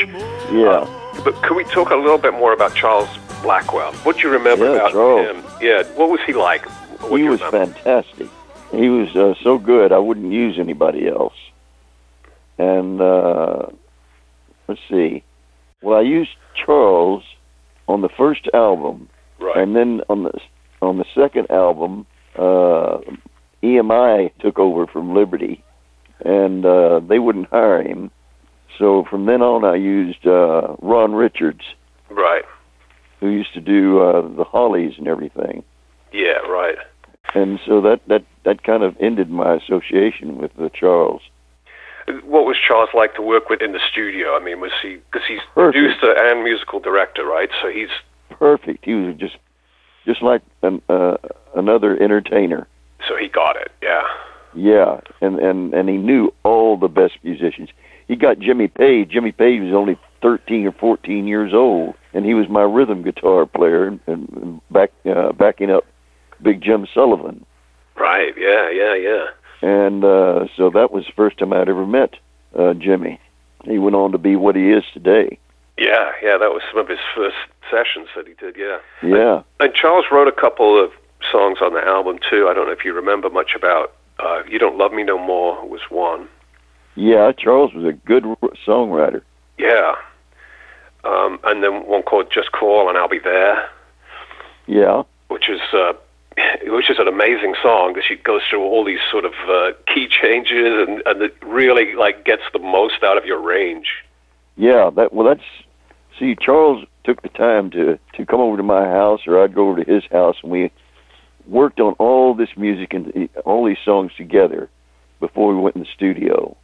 Yeah. 0.49 0.87
But 1.25 1.33
could 1.43 1.57
we 1.57 1.65
talk 1.65 1.89
a 1.89 1.95
little 1.97 2.17
bit 2.17 2.33
more 2.33 2.53
about 2.53 2.73
Charles 2.73 3.09
Blackwell? 3.43 3.91
What 4.05 4.15
do 4.15 4.21
you 4.21 4.29
remember 4.33 4.63
Yeah, 4.63 4.75
about 4.75 4.91
Charles. 4.93 5.27
him? 5.27 5.43
Yeah, 5.59 5.83
what 5.99 6.09
was 6.09 6.21
he 6.25 6.31
like? 6.31 6.63
What 7.09 7.19
he 7.19 7.27
was 7.27 7.41
remember? 7.41 7.73
fantastic. 7.73 8.27
He 8.71 8.87
was 8.87 9.13
uh, 9.13 9.33
so 9.43 9.57
good. 9.57 9.91
I 9.91 9.97
wouldn't 9.97 10.31
use 10.31 10.57
anybody 10.57 11.09
else. 11.09 11.35
And 12.57 13.01
uh, 13.01 13.65
let's 14.69 14.79
see. 14.89 15.23
Well, 15.81 15.97
I 15.97 16.01
used 16.03 16.31
Charles 16.55 17.23
on 17.89 17.99
the 17.99 18.09
first 18.09 18.47
album, 18.53 19.09
Right. 19.37 19.57
and 19.57 19.75
then 19.75 20.01
on 20.07 20.23
the 20.23 20.31
on 20.81 20.97
the 20.97 21.05
second 21.13 21.51
album, 21.51 22.05
uh, 22.37 22.99
EMI 23.63 24.31
took 24.39 24.57
over 24.59 24.87
from 24.87 25.13
Liberty, 25.15 25.63
and 26.25 26.65
uh, 26.65 26.99
they 26.99 27.19
wouldn't 27.19 27.49
hire 27.49 27.81
him. 27.81 28.11
So 28.77 29.05
from 29.09 29.25
then 29.25 29.41
on, 29.41 29.63
I 29.65 29.75
used 29.75 30.25
uh, 30.25 30.75
Ron 30.81 31.13
Richards, 31.13 31.61
Right. 32.09 32.43
who 33.19 33.29
used 33.29 33.53
to 33.53 33.61
do 33.61 33.99
uh, 34.01 34.27
the 34.35 34.43
Hollies 34.43 34.93
and 34.97 35.07
everything. 35.07 35.63
Yeah. 36.11 36.39
Right. 36.47 36.75
and 37.35 37.59
so 37.65 37.79
that 37.81 38.01
that 38.07 38.23
that 38.43 38.63
kind 38.63 38.83
of 38.83 38.95
ended 38.99 39.29
my 39.29 39.53
association 39.55 40.37
with 40.37 40.51
uh, 40.59 40.69
Charles. 40.73 41.21
What 42.25 42.45
was 42.45 42.57
Charles 42.67 42.89
like 42.93 43.13
to 43.15 43.21
work 43.21 43.47
with 43.47 43.61
in 43.61 43.71
the 43.73 43.79
studio? 43.91 44.35
I 44.35 44.43
mean, 44.43 44.59
was 44.59 44.71
he 44.81 44.95
because 45.11 45.25
he's 45.27 45.39
Perfect. 45.53 45.77
producer 45.77 46.13
and 46.17 46.43
musical 46.43 46.79
director, 46.79 47.23
right? 47.25 47.49
So 47.61 47.69
he's 47.69 47.89
Perfect. 48.31 48.83
He 48.83 48.95
was 48.95 49.15
just 49.17 49.37
just 50.05 50.21
like 50.23 50.41
an, 50.63 50.81
uh, 50.89 51.17
another 51.55 51.95
entertainer. 52.01 52.67
So 53.07 53.15
he 53.15 53.27
got 53.27 53.55
it. 53.55 53.71
Yeah. 53.81 54.03
Yeah, 54.53 54.99
and 55.21 55.39
and 55.39 55.73
and 55.73 55.87
he 55.87 55.97
knew 55.97 56.33
all 56.43 56.77
the 56.77 56.89
best 56.89 57.13
musicians. 57.23 57.69
He 58.07 58.15
got 58.17 58.39
Jimmy 58.39 58.67
Page. 58.67 59.09
Jimmy 59.09 59.31
Page 59.31 59.61
was 59.61 59.73
only 59.73 59.97
thirteen 60.21 60.67
or 60.67 60.73
fourteen 60.73 61.25
years 61.25 61.53
old, 61.53 61.95
and 62.13 62.25
he 62.25 62.33
was 62.33 62.49
my 62.49 62.63
rhythm 62.63 63.01
guitar 63.01 63.45
player 63.45 63.87
and, 63.87 63.99
and 64.07 64.61
back 64.69 64.91
uh, 65.05 65.31
backing 65.31 65.71
up 65.71 65.85
Big 66.41 66.61
Jim 66.61 66.85
Sullivan. 66.93 67.45
Right. 67.95 68.33
Yeah. 68.37 68.69
Yeah. 68.69 68.95
Yeah. 68.95 69.25
And 69.61 70.03
uh, 70.03 70.47
so 70.57 70.69
that 70.71 70.91
was 70.91 71.05
the 71.05 71.13
first 71.15 71.37
time 71.37 71.53
I'd 71.53 71.69
ever 71.69 71.85
met 71.85 72.15
uh, 72.57 72.73
Jimmy. 72.73 73.19
He 73.63 73.77
went 73.77 73.95
on 73.95 74.11
to 74.11 74.17
be 74.17 74.35
what 74.35 74.55
he 74.55 74.71
is 74.71 74.83
today. 74.93 75.37
Yeah. 75.77 76.11
Yeah. 76.21 76.37
That 76.37 76.51
was 76.51 76.61
some 76.69 76.81
of 76.81 76.89
his 76.89 76.99
first 77.15 77.37
sessions 77.69 78.09
that 78.15 78.27
he 78.27 78.33
did. 78.33 78.57
Yeah. 78.57 78.79
Yeah. 79.01 79.43
And 79.59 79.73
Charles 79.73 80.05
wrote 80.11 80.27
a 80.27 80.31
couple 80.33 80.83
of 80.83 80.91
songs 81.31 81.59
on 81.61 81.73
the 81.73 81.81
album 81.85 82.19
too. 82.29 82.47
I 82.49 82.53
don't 82.53 82.67
know 82.67 82.73
if 82.73 82.85
you 82.85 82.93
remember 82.93 83.29
much 83.29 83.51
about 83.55 83.93
uh, 84.19 84.43
"You 84.49 84.59
Don't 84.59 84.77
Love 84.77 84.93
Me 84.93 85.03
No 85.03 85.17
More" 85.17 85.67
was 85.67 85.81
one. 85.89 86.27
Yeah, 86.95 87.31
Charles 87.31 87.73
was 87.73 87.85
a 87.85 87.93
good 87.93 88.23
songwriter. 88.67 89.21
Yeah. 89.57 89.93
Um, 91.03 91.39
and 91.43 91.63
then 91.63 91.85
one 91.87 92.03
called 92.03 92.27
"Just 92.33 92.51
Call 92.51 92.87
and 92.89 92.97
I'll 92.97 93.07
Be 93.09 93.19
There," 93.19 93.69
Yeah, 94.67 95.03
which 95.29 95.49
is 95.49 95.61
uh, 95.73 95.93
which 96.63 96.89
is 96.89 96.99
an 96.99 97.07
amazing 97.07 97.55
song. 97.61 97.93
That 97.93 98.03
she 98.07 98.15
goes 98.15 98.41
through 98.49 98.63
all 98.63 98.83
these 98.85 98.99
sort 99.09 99.25
of 99.25 99.33
uh, 99.49 99.71
key 99.93 100.07
changes 100.07 100.87
and 100.87 101.01
and 101.05 101.21
it 101.21 101.35
really 101.41 101.95
like 101.95 102.23
gets 102.25 102.43
the 102.53 102.59
most 102.59 103.03
out 103.03 103.17
of 103.17 103.25
your 103.25 103.41
range. 103.41 103.87
yeah. 104.57 104.89
That 104.95 105.13
well, 105.13 105.27
that's 105.27 105.47
see, 106.19 106.35
Charles 106.39 106.85
took 107.03 107.23
the 107.23 107.29
time 107.29 107.71
to 107.71 107.97
to 108.13 108.25
come 108.25 108.39
over 108.39 108.57
to 108.57 108.63
my 108.63 108.85
house, 108.85 109.21
or 109.25 109.41
I'd 109.43 109.55
go 109.55 109.69
over 109.69 109.83
to 109.83 109.91
his 109.91 110.03
house, 110.11 110.35
and 110.43 110.51
we 110.51 110.71
worked 111.51 111.79
on 111.79 111.93
all 111.93 112.33
this 112.33 112.49
music 112.55 112.93
and 112.93 113.29
all 113.45 113.65
these 113.65 113.77
songs 113.83 114.11
together 114.17 114.69
before 115.19 115.53
we 115.53 115.61
went 115.61 115.75
in 115.75 115.81
the 115.81 115.87
studio. 115.93 116.55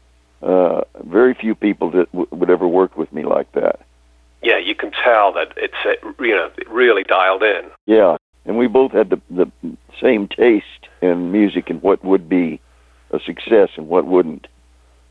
Uh, 0.41 0.81
very 1.03 1.33
few 1.33 1.53
people 1.55 1.91
that 1.91 2.11
w- 2.11 2.27
would 2.31 2.49
ever 2.49 2.67
work 2.67 2.97
with 2.97 3.11
me 3.11 3.23
like 3.23 3.51
that. 3.53 3.79
Yeah, 4.41 4.57
you 4.57 4.75
can 4.75 4.91
tell 4.91 5.33
that 5.33 5.53
it's 5.57 5.73
uh, 5.85 6.23
you 6.23 6.35
know 6.35 6.49
really 6.69 7.03
dialed 7.03 7.43
in. 7.43 7.69
Yeah, 7.85 8.17
and 8.45 8.57
we 8.57 8.67
both 8.67 8.91
had 8.91 9.09
the 9.09 9.19
the 9.29 9.51
same 10.01 10.27
taste 10.27 10.87
in 11.01 11.31
music 11.31 11.69
and 11.69 11.81
what 11.81 12.03
would 12.05 12.29
be 12.29 12.61
a 13.11 13.19
success 13.19 13.69
and 13.77 13.87
what 13.87 14.05
wouldn't. 14.05 14.47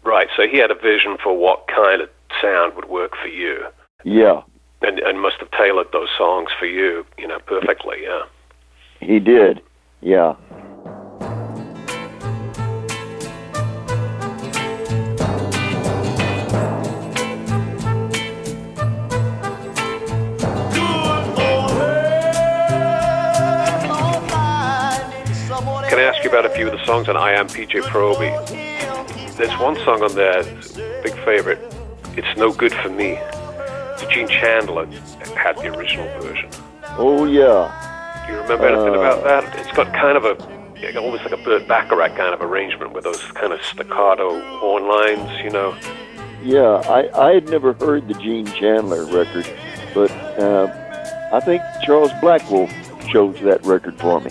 Right. 0.05 0.29
So 0.37 0.47
he 0.47 0.59
had 0.59 0.71
a 0.71 0.77
vision 0.77 1.17
for 1.23 1.37
what 1.37 1.67
kind 1.67 2.01
of 2.01 2.09
sound 2.41 2.77
would 2.77 2.89
work 2.89 3.12
for 3.21 3.29
you. 3.29 3.67
Yeah, 4.05 4.43
and 4.83 5.01
and 5.01 5.21
must 5.21 5.39
have 5.41 5.51
tailored 5.51 5.89
those 5.93 6.09
songs 6.17 6.51
for 6.57 6.67
you, 6.67 7.05
you 7.19 7.27
know, 7.27 7.41
perfectly. 7.41 7.99
Yeah. 8.03 8.23
He 9.01 9.19
did. 9.19 9.63
Yeah. 10.01 10.37
Can 25.89 25.99
I 26.01 26.03
ask 26.03 26.23
you 26.25 26.31
about 26.31 26.45
a 26.45 26.51
few 26.51 26.67
of 26.67 26.73
the 26.73 26.85
songs 26.85 27.09
on 27.09 27.17
I 27.17 27.33
Am 27.33 27.49
PJ 27.49 27.81
Proby. 27.83 28.31
There's 29.37 29.59
one 29.61 29.77
song 29.85 30.03
on 30.03 30.15
there, 30.15 30.43
big 31.03 31.15
favorite. 31.25 31.59
It's 32.17 32.39
No 32.39 32.53
Good 32.53 32.73
for 32.73 32.89
Me. 32.89 33.19
Gene 34.17 34.29
Chandler 34.29 34.87
had 35.37 35.57
the 35.59 35.75
original 35.77 36.07
version. 36.21 36.49
Oh 36.97 37.27
yeah, 37.27 37.71
Do 38.27 38.33
you 38.33 38.39
remember 38.41 38.67
anything 38.67 38.95
Uh, 38.95 38.99
about 39.01 39.25
that? 39.25 39.59
It's 39.59 39.73
got 39.77 39.93
kind 39.95 40.17
of 40.17 40.25
a, 40.25 40.99
almost 40.99 41.25
like 41.25 41.33
a 41.33 41.37
Burt 41.45 41.67
Bacharach 41.69 42.17
kind 42.17 42.35
of 42.35 42.41
arrangement 42.43 42.93
with 42.93 43.05
those 43.05 43.23
kind 43.33 43.53
of 43.53 43.62
staccato 43.62 44.41
horn 44.59 44.89
lines, 44.89 45.31
you 45.43 45.51
know. 45.51 45.75
yeah. 46.43 46.83
I 46.89 47.29
I 47.29 47.35
had 47.35 47.49
never 47.49 47.73
heard 47.75 48.09
the 48.09 48.15
Gene 48.15 48.47
Chandler 48.47 49.05
record, 49.05 49.47
but 49.95 50.11
uh, 50.41 50.67
I 51.33 51.41
think 51.41 51.62
Charles 51.85 52.11
Blackwell 52.21 52.69
chose 53.09 53.41
that 53.43 53.65
record 53.65 53.99
for 54.01 54.21
me. 54.21 54.31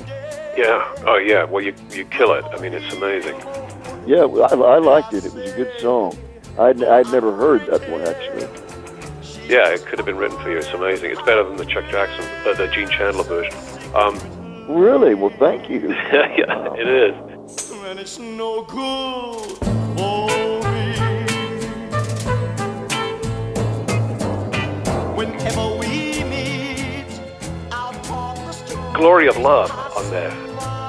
Yeah. 0.58 0.84
Oh, 1.06 1.18
yeah. 1.18 1.44
Well, 1.44 1.64
you 1.64 1.74
you 1.92 2.06
kill 2.06 2.34
it. 2.34 2.46
I 2.46 2.60
mean, 2.60 2.74
it's 2.74 2.94
amazing. 2.96 3.36
Yeah, 4.06 4.26
well, 4.26 4.44
I, 4.52 4.76
I 4.76 4.78
liked 4.78 5.14
it. 5.14 5.26
It 5.26 5.34
was 5.34 5.52
a 5.52 5.56
good 5.56 5.72
song. 5.80 6.16
I'd, 6.60 6.82
I'd 6.84 7.12
never 7.12 7.36
heard 7.36 7.66
that 7.68 7.82
one 7.90 8.02
actually. 8.02 8.48
Yeah, 9.50 9.70
it 9.70 9.86
could 9.86 10.00
have 10.00 10.06
been 10.06 10.18
written 10.18 10.38
for 10.40 10.50
you. 10.50 10.58
It's 10.58 10.68
amazing. 10.74 11.12
It's 11.12 11.22
better 11.24 11.44
than 11.44 11.58
the 11.58 11.66
Chuck 11.66 11.86
Jackson, 11.92 12.24
uh, 12.48 12.54
the 12.54 12.68
Gene 12.68 12.88
Chandler 12.90 13.24
version. 13.24 13.54
Um, 13.96 14.20
Really? 14.68 15.14
Well, 15.14 15.32
thank 15.38 15.70
you. 15.70 15.90
yeah, 15.94 16.74
it 16.74 16.88
is. 16.88 17.72
and 17.86 18.00
it's 18.00 18.18
no 18.18 18.64
good 18.64 19.58
for 19.96 20.28
me. 20.72 20.96
Whenever 25.16 25.78
we 25.78 26.24
meet, 26.24 27.06
I'll 27.72 27.94
talk 28.04 28.36
the 28.38 28.52
street. 28.54 28.94
Glory 28.96 29.28
of 29.28 29.38
Love 29.38 29.70
on 29.96 30.10
there. 30.10 30.32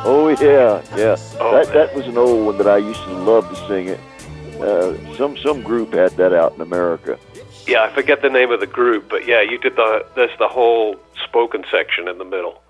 Oh 0.09 0.29
yeah, 0.41 0.83
yeah. 0.97 1.17
Oh, 1.39 1.53
that 1.53 1.67
man. 1.67 1.75
that 1.75 1.95
was 1.95 2.07
an 2.07 2.17
old 2.17 2.47
one 2.47 2.57
that 2.59 2.67
I 2.67 2.79
used 2.79 3.03
to 3.05 3.13
love 3.13 3.47
to 3.51 3.57
sing 3.69 3.89
it. 3.89 4.01
Uh, 4.59 4.95
some 5.17 5.37
some 5.37 5.63
group 5.63 5.93
had 5.93 6.13
that 6.13 6.33
out 6.33 6.55
in 6.55 6.63
America. 6.63 7.19
Yeah, 7.67 7.83
I 7.83 7.93
forget 7.93 8.23
the 8.23 8.31
name 8.31 8.51
of 8.53 8.61
the 8.61 8.67
group, 8.67 9.11
but 9.11 9.27
yeah, 9.27 9.43
you 9.43 9.59
did 9.59 9.77
the 9.77 10.07
there's 10.15 10.37
the 10.39 10.49
whole 10.49 10.97
spoken 11.25 11.63
section 11.71 12.09
in 12.09 12.17
the 12.17 12.25
middle. 12.25 12.63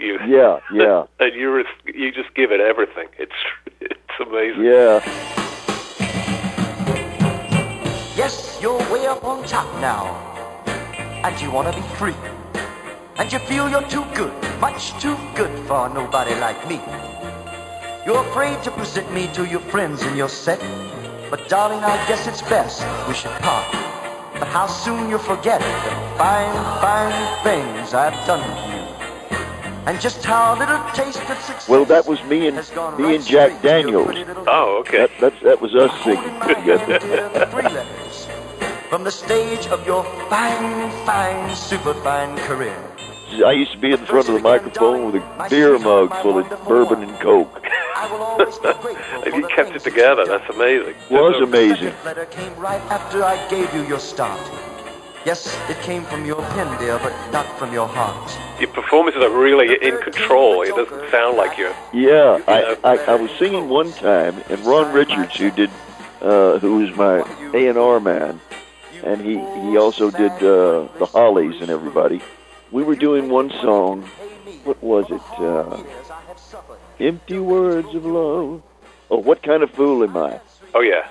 You 0.00 0.18
Yeah, 0.26 0.60
yeah, 0.72 1.04
and 1.20 1.34
you 1.34 1.52
re- 1.54 1.92
you 1.94 2.10
just 2.10 2.32
give 2.34 2.50
it 2.52 2.60
everything. 2.60 3.08
It's 3.18 3.40
it's 3.80 4.16
amazing. 4.26 4.64
yeah. 4.64 5.00
Yes, 8.16 8.58
you're 8.62 8.78
way 8.92 9.06
up 9.06 9.24
on 9.24 9.44
top 9.44 9.68
now. 9.80 10.04
And 11.24 11.38
you 11.40 11.50
wanna 11.50 11.72
be 11.72 11.82
free. 11.96 12.14
And 13.18 13.30
you 13.30 13.38
feel 13.40 13.68
you're 13.68 13.88
too 13.88 14.04
good, 14.14 14.32
much 14.60 14.92
too 15.02 15.16
good 15.34 15.52
for 15.66 15.88
nobody 15.90 16.34
like 16.36 16.60
me. 16.68 16.80
You're 18.06 18.22
afraid 18.28 18.62
to 18.64 18.70
present 18.70 19.12
me 19.12 19.28
to 19.34 19.44
your 19.46 19.60
friends 19.72 20.02
in 20.02 20.16
your 20.16 20.30
set. 20.30 20.60
But 21.30 21.46
darling, 21.48 21.84
I 21.84 21.96
guess 22.08 22.26
it's 22.26 22.42
best 22.42 22.80
we 23.06 23.12
should 23.14 23.30
part. 23.42 23.66
But 24.38 24.48
how 24.48 24.66
soon 24.66 25.10
you'll 25.10 25.18
forget 25.18 25.60
the 25.60 25.92
fine, 26.16 26.56
fine 26.80 27.44
things 27.44 27.92
I've 27.92 28.16
done 28.26 28.40
for 28.40 28.74
you. 28.74 28.79
And 29.90 30.00
just 30.00 30.24
how 30.24 30.56
little 30.56 30.78
taste 30.94 31.18
of 31.18 31.36
success 31.40 31.68
Well, 31.68 31.84
that 31.86 32.06
was 32.06 32.22
me 32.26 32.46
and 32.46 32.56
me 32.96 33.16
and 33.16 33.26
Jack 33.26 33.58
straight 33.58 33.82
to 33.82 33.90
your 33.90 34.12
Daniels. 34.12 34.44
Oh, 34.46 34.78
okay. 34.82 34.98
That 34.98 35.18
that 35.18 35.40
that 35.42 35.60
was 35.60 35.74
us 35.74 35.90
singing 36.04 36.22
together. 36.46 37.00
together. 37.00 37.46
Three 37.46 37.62
letters 37.64 38.28
from 38.88 39.02
the 39.02 39.10
stage 39.10 39.66
of 39.66 39.84
your 39.84 40.04
fine, 40.30 40.92
fine, 41.04 41.56
superfine 41.56 42.36
career. 42.38 42.80
I 43.44 43.50
used 43.50 43.72
to 43.72 43.78
be 43.78 43.90
in 43.90 43.98
front 44.06 44.28
of 44.28 44.34
the 44.34 44.40
microphone 44.40 45.10
with 45.10 45.16
a 45.16 45.46
beer 45.50 45.76
mug 45.76 46.14
full 46.22 46.38
of 46.38 46.48
bourbon 46.68 47.02
and 47.02 47.18
coke. 47.18 47.60
I 47.96 48.08
will 48.12 48.22
always 48.22 48.58
be 48.58 48.72
grateful 48.74 49.22
And 49.26 49.34
you 49.34 49.48
kept 49.48 49.74
it 49.74 49.82
together. 49.82 50.24
That's 50.24 50.48
amazing. 50.54 50.94
Was 51.10 51.42
amazing. 51.42 51.94
letter 52.04 52.26
came 52.26 52.54
right 52.54 52.80
after 52.92 53.24
I 53.24 53.44
gave 53.48 53.74
you 53.74 53.82
your 53.88 53.98
start. 53.98 54.40
Yes, 55.26 55.54
it 55.68 55.78
came 55.82 56.04
from 56.04 56.24
your 56.24 56.40
pen, 56.40 56.78
dear, 56.78 56.98
but 56.98 57.12
not 57.30 57.46
from 57.58 57.72
your 57.74 57.86
heart. 57.86 58.38
Your 58.58 58.70
performances 58.70 59.22
are 59.22 59.28
really 59.30 59.76
in 59.86 59.98
control. 59.98 60.62
It 60.62 60.74
doesn't 60.74 61.10
sound 61.10 61.36
like 61.36 61.58
you're. 61.58 61.74
Yeah, 61.92 62.40
I, 62.48 62.76
I 62.82 62.96
I 62.96 63.14
was 63.16 63.30
singing 63.38 63.68
one 63.68 63.92
time, 63.92 64.42
and 64.48 64.58
Ron 64.64 64.92
Richards, 64.94 65.36
who 65.36 65.50
did, 65.50 65.70
uh, 66.22 66.58
who 66.58 66.78
was 66.78 66.96
my 66.96 67.18
A 67.52 67.66
and 67.68 67.76
R 67.76 68.00
man, 68.00 68.40
and 69.04 69.20
he 69.20 69.34
he 69.68 69.76
also 69.76 70.10
did 70.10 70.32
uh, 70.32 70.88
the 70.98 71.06
Hollies 71.06 71.60
and 71.60 71.70
everybody. 71.70 72.22
We 72.70 72.82
were 72.82 72.96
doing 72.96 73.28
one 73.28 73.50
song. 73.50 74.02
What 74.64 74.82
was 74.82 75.04
it? 75.10 75.20
Uh, 75.38 75.82
Empty 76.98 77.38
words 77.38 77.94
of 77.94 78.04
love. 78.06 78.62
Oh, 79.10 79.18
what 79.18 79.42
kind 79.42 79.62
of 79.62 79.70
fool 79.72 80.02
am 80.02 80.16
I? 80.16 80.40
Oh 80.74 80.80
yeah. 80.80 81.08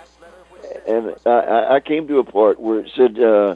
And 0.88 1.16
I, 1.26 1.30
I 1.30 1.76
I 1.76 1.80
came 1.80 2.08
to 2.08 2.18
a 2.20 2.24
part 2.24 2.60
where 2.60 2.80
it 2.80 2.92
said, 2.96 3.20
uh, 3.20 3.56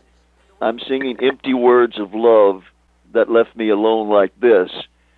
"I'm 0.64 0.80
singing 0.80 1.18
empty 1.22 1.54
words 1.54 2.00
of 2.00 2.14
love 2.14 2.64
that 3.12 3.30
left 3.30 3.56
me 3.56 3.70
alone 3.70 4.10
like 4.10 4.34
this," 4.40 4.72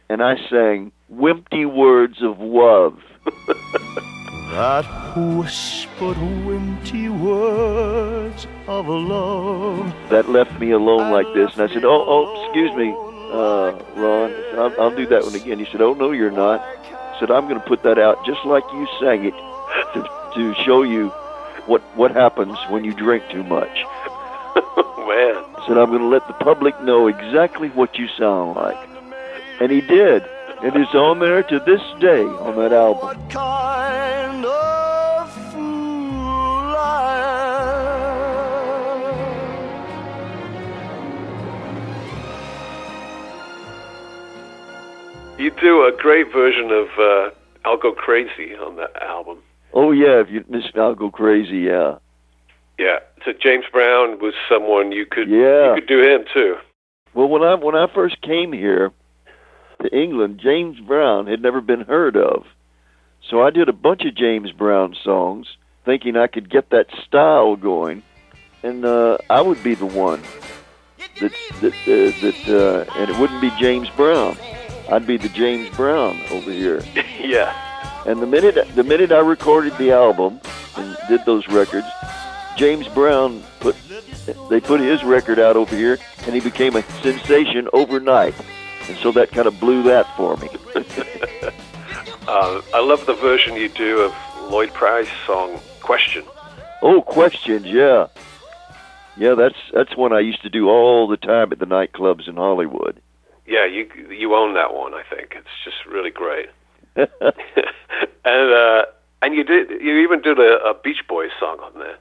and 0.09 0.21
I 0.21 0.35
sang 0.49 0.91
wimpy 1.11 1.65
words 1.65 2.21
of 2.21 2.39
love." 2.39 2.99
That 4.55 4.85
whispered 5.17 6.15
empty 6.17 7.09
words 7.09 8.47
of 8.67 8.87
love. 8.87 9.93
that 10.09 10.29
left 10.29 10.57
me 10.61 10.71
alone 10.71 11.11
like 11.11 11.27
this. 11.33 11.51
And 11.57 11.69
I 11.69 11.73
said, 11.73 11.83
"Oh, 11.83 12.05
oh, 12.07 12.45
excuse 12.45 12.71
me, 12.77 12.93
uh, 13.33 13.71
Ron. 13.99 14.33
I'll, 14.57 14.81
I'll 14.81 14.95
do 14.95 15.05
that 15.07 15.23
one 15.23 15.35
again." 15.35 15.59
He 15.59 15.65
said, 15.65 15.81
"Oh 15.81 15.93
no, 15.93 16.11
you're 16.11 16.31
not." 16.31 16.61
I 16.61 17.19
said, 17.19 17.31
"I'm 17.31 17.49
going 17.49 17.59
to 17.59 17.67
put 17.67 17.83
that 17.83 17.99
out 17.99 18.25
just 18.25 18.45
like 18.45 18.63
you 18.71 18.87
sang 19.01 19.25
it 19.25 19.33
to, 19.93 20.09
to 20.35 20.53
show 20.63 20.83
you 20.83 21.09
what 21.65 21.81
what 21.97 22.11
happens 22.11 22.57
when 22.69 22.85
you 22.85 22.93
drink 22.93 23.23
too 23.29 23.43
much." 23.43 23.83
Man. 25.07 25.43
Said, 25.67 25.77
"I'm 25.77 25.89
going 25.89 26.01
to 26.01 26.07
let 26.07 26.25
the 26.27 26.33
public 26.33 26.79
know 26.81 27.07
exactly 27.07 27.69
what 27.69 27.97
you 27.97 28.07
sound 28.17 28.55
like," 28.55 28.77
and 29.59 29.71
he 29.71 29.81
did. 29.81 30.23
And 30.61 30.75
It 30.75 30.81
is 30.81 30.95
on 30.95 31.19
there 31.19 31.43
to 31.43 31.59
this 31.59 31.81
day 31.99 32.23
on 32.23 32.55
that 32.57 32.71
album. 32.73 33.03
What 33.05 33.29
kind 33.29 34.45
of 34.45 35.31
fool 35.51 36.75
I 36.77 37.05
You 45.37 45.51
do 45.51 45.83
a 45.83 45.91
great 45.91 46.31
version 46.31 46.71
of 46.71 46.87
uh, 46.97 47.29
"I'll 47.65 47.77
Go 47.77 47.91
Crazy" 47.91 48.55
on 48.55 48.77
that 48.77 48.95
album. 49.01 49.39
Oh 49.73 49.91
yeah, 49.91 50.21
if 50.21 50.29
you 50.29 50.43
listen, 50.47 50.79
I'll 50.79 50.95
go 50.95 51.11
crazy. 51.11 51.57
Yeah, 51.57 51.97
Yeah. 52.77 52.99
So 53.23 53.31
James 53.33 53.65
Brown 53.71 54.19
was 54.19 54.33
someone 54.49 54.91
you 54.91 55.05
could 55.05 55.29
Yeah. 55.29 55.69
you 55.69 55.75
could 55.81 55.87
do 55.87 56.01
him 56.01 56.25
too. 56.33 56.57
Well, 57.13 57.27
when 57.27 57.43
I 57.43 57.55
when 57.55 57.75
I 57.75 57.87
first 57.93 58.21
came 58.21 58.51
here 58.51 58.91
to 59.81 59.97
England, 59.97 60.39
James 60.43 60.79
Brown 60.79 61.27
had 61.27 61.41
never 61.41 61.61
been 61.61 61.81
heard 61.81 62.15
of, 62.17 62.45
so 63.29 63.41
I 63.41 63.49
did 63.49 63.69
a 63.69 63.73
bunch 63.73 64.03
of 64.05 64.15
James 64.15 64.51
Brown 64.51 64.95
songs, 65.03 65.47
thinking 65.85 66.17
I 66.17 66.27
could 66.27 66.49
get 66.49 66.69
that 66.71 66.87
style 67.05 67.55
going, 67.55 68.03
and 68.63 68.85
uh, 68.85 69.17
I 69.29 69.41
would 69.41 69.63
be 69.63 69.75
the 69.75 69.85
one 69.85 70.21
that 71.21 71.31
that 71.61 71.73
uh, 71.73 72.21
that, 72.21 72.87
uh, 72.87 72.99
and 72.99 73.09
it 73.09 73.17
wouldn't 73.19 73.41
be 73.41 73.51
James 73.59 73.89
Brown. 73.91 74.37
I'd 74.91 75.07
be 75.07 75.17
the 75.17 75.29
James 75.29 75.73
Brown 75.75 76.21
over 76.31 76.51
here. 76.51 76.83
yeah. 77.19 77.53
And 78.05 78.21
the 78.21 78.27
minute 78.27 78.55
the 78.75 78.83
minute 78.83 79.11
I 79.11 79.19
recorded 79.19 79.75
the 79.77 79.91
album 79.93 80.39
and 80.77 80.97
did 81.07 81.25
those 81.25 81.47
records, 81.47 81.87
James 82.55 82.87
Brown 82.89 83.43
put 83.59 83.75
they 84.49 84.59
put 84.59 84.79
his 84.79 85.03
record 85.03 85.39
out 85.39 85.55
over 85.55 85.75
here, 85.75 85.97
and 86.25 86.33
he 86.33 86.41
became 86.41 86.75
a 86.75 86.81
sensation 87.01 87.67
overnight. 87.73 88.33
And 88.87 88.97
so 88.97 89.11
that 89.13 89.31
kind 89.31 89.47
of 89.47 89.59
blew 89.59 89.83
that 89.83 90.07
for 90.15 90.37
me. 90.37 90.49
Uh, 92.27 92.59
I 92.73 92.79
love 92.79 93.05
the 93.05 93.13
version 93.13 93.55
you 93.55 93.69
do 93.69 93.99
of 93.99 94.11
Lloyd 94.51 94.73
Price 94.73 95.07
song 95.27 95.59
"Question." 95.81 96.25
Oh, 96.81 97.03
questions, 97.03 97.67
yeah, 97.67 98.07
yeah. 99.15 99.35
That's 99.35 99.57
that's 99.71 99.95
one 99.95 100.11
I 100.11 100.21
used 100.21 100.41
to 100.41 100.49
do 100.49 100.67
all 100.67 101.07
the 101.07 101.17
time 101.17 101.51
at 101.51 101.59
the 101.59 101.67
nightclubs 101.67 102.27
in 102.27 102.35
Hollywood. 102.35 102.99
Yeah, 103.45 103.65
you 103.65 103.87
you 104.09 104.33
own 104.33 104.55
that 104.55 104.73
one. 104.73 104.95
I 104.95 105.03
think 105.03 105.35
it's 105.35 105.47
just 105.63 105.85
really 105.85 106.09
great. 106.09 106.49
and 106.95 107.07
uh, 108.25 108.85
and 109.21 109.35
you 109.35 109.43
did 109.43 109.69
you 109.69 109.99
even 109.99 110.21
did 110.21 110.39
a, 110.39 110.57
a 110.63 110.73
Beach 110.73 111.07
Boys 111.07 111.29
song 111.39 111.59
on 111.59 111.77
there. 111.77 111.97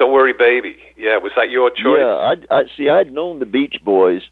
Don't 0.00 0.12
worry, 0.12 0.32
baby. 0.32 0.76
Yeah, 0.96 1.18
was 1.18 1.30
that 1.36 1.50
your 1.50 1.68
choice? 1.68 1.98
Yeah, 1.98 2.34
I, 2.50 2.60
I 2.60 2.62
see. 2.74 2.88
I'd 2.88 3.12
known 3.12 3.38
the 3.38 3.44
Beach 3.44 3.76
Boys 3.84 4.22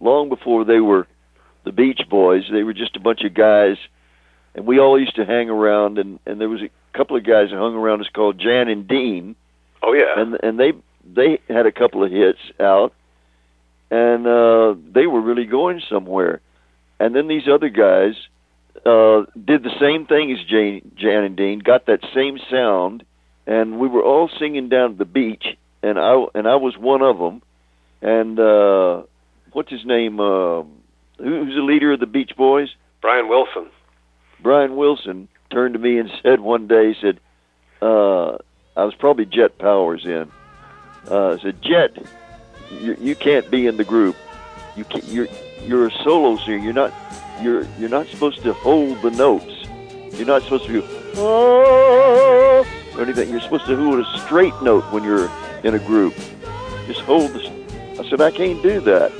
long 0.00 0.30
before 0.30 0.64
they 0.64 0.80
were 0.80 1.06
the 1.64 1.70
Beach 1.70 2.00
Boys. 2.08 2.44
They 2.50 2.62
were 2.62 2.72
just 2.72 2.96
a 2.96 3.00
bunch 3.00 3.20
of 3.22 3.34
guys, 3.34 3.76
and 4.54 4.64
we 4.66 4.80
all 4.80 4.98
used 4.98 5.14
to 5.16 5.26
hang 5.26 5.50
around. 5.50 5.98
And 5.98 6.18
and 6.24 6.40
there 6.40 6.48
was 6.48 6.62
a 6.62 6.70
couple 6.96 7.14
of 7.18 7.24
guys 7.26 7.50
that 7.50 7.58
hung 7.58 7.74
around 7.74 8.00
us 8.00 8.08
called 8.14 8.40
Jan 8.40 8.68
and 8.68 8.88
Dean, 8.88 9.36
Oh 9.82 9.92
yeah. 9.92 10.14
and 10.16 10.38
and 10.42 10.58
they 10.58 10.72
they 11.04 11.38
had 11.52 11.66
a 11.66 11.72
couple 11.72 12.02
of 12.02 12.10
hits 12.10 12.38
out, 12.58 12.94
and 13.90 14.26
uh, 14.26 14.74
they 14.94 15.06
were 15.06 15.20
really 15.20 15.44
going 15.44 15.82
somewhere. 15.90 16.40
And 17.00 17.14
then 17.14 17.28
these 17.28 17.48
other 17.52 17.68
guys 17.68 18.14
uh, 18.86 19.24
did 19.44 19.62
the 19.62 19.76
same 19.78 20.06
thing 20.06 20.32
as 20.32 20.38
Jane, 20.48 20.90
Jan 20.96 21.22
and 21.24 21.36
Dean, 21.36 21.58
got 21.58 21.84
that 21.84 22.00
same 22.14 22.38
sound, 22.50 23.04
and 23.46 23.78
we 23.78 23.88
were 23.88 24.02
all 24.02 24.30
singing 24.38 24.68
down 24.68 24.92
at 24.92 24.98
the 24.98 25.04
beach, 25.04 25.56
and 25.82 25.98
I 25.98 26.24
and 26.34 26.46
I 26.46 26.56
was 26.56 26.76
one 26.76 27.02
of 27.02 27.18
them. 27.18 27.42
And 28.00 28.38
uh, 28.38 29.02
what's 29.52 29.70
his 29.70 29.84
name? 29.84 30.20
Uh, 30.20 30.62
who, 31.18 31.44
who's 31.44 31.54
the 31.54 31.62
leader 31.62 31.92
of 31.92 32.00
the 32.00 32.06
Beach 32.06 32.32
Boys? 32.36 32.68
Brian 33.00 33.28
Wilson. 33.28 33.66
Brian 34.40 34.76
Wilson 34.76 35.28
turned 35.50 35.74
to 35.74 35.78
me 35.78 35.98
and 35.98 36.10
said 36.22 36.40
one 36.40 36.66
day, 36.66 36.92
he 36.92 37.00
said, 37.00 37.20
uh, 37.80 38.38
I 38.76 38.84
was 38.84 38.94
probably 38.98 39.26
Jett 39.26 39.58
Powers 39.58 40.04
in. 40.04 40.30
Uh, 41.08 41.36
said, 41.38 41.60
Jett, 41.62 41.96
you, 42.80 42.96
you 43.00 43.14
can't 43.14 43.50
be 43.50 43.66
in 43.66 43.76
the 43.76 43.84
group. 43.84 44.16
You 44.76 44.84
can't, 44.84 45.04
you're 45.04 45.28
you're 45.66 45.86
a 45.88 45.92
solo 46.02 46.36
singer. 46.38 46.58
You're 46.58 46.72
not 46.72 46.92
you're 47.42 47.66
you're 47.78 47.88
not 47.88 48.06
supposed 48.06 48.42
to 48.42 48.52
hold 48.54 49.02
the 49.02 49.10
notes. 49.10 49.66
You're 50.16 50.26
not 50.26 50.42
supposed 50.42 50.64
to 50.66 50.80
be 50.80 50.88
oh 51.16 52.11
or 52.96 53.02
anything. 53.02 53.30
You're 53.30 53.40
supposed 53.40 53.66
to 53.66 53.76
hold 53.76 54.00
a 54.00 54.18
straight 54.18 54.54
note 54.62 54.84
when 54.92 55.04
you're 55.04 55.30
in 55.64 55.74
a 55.74 55.78
group. 55.78 56.14
Just 56.86 57.00
hold 57.00 57.32
the. 57.32 57.50
I 57.98 58.08
said 58.08 58.20
I 58.20 58.30
can't 58.30 58.62
do 58.62 58.80
that. 58.80 59.12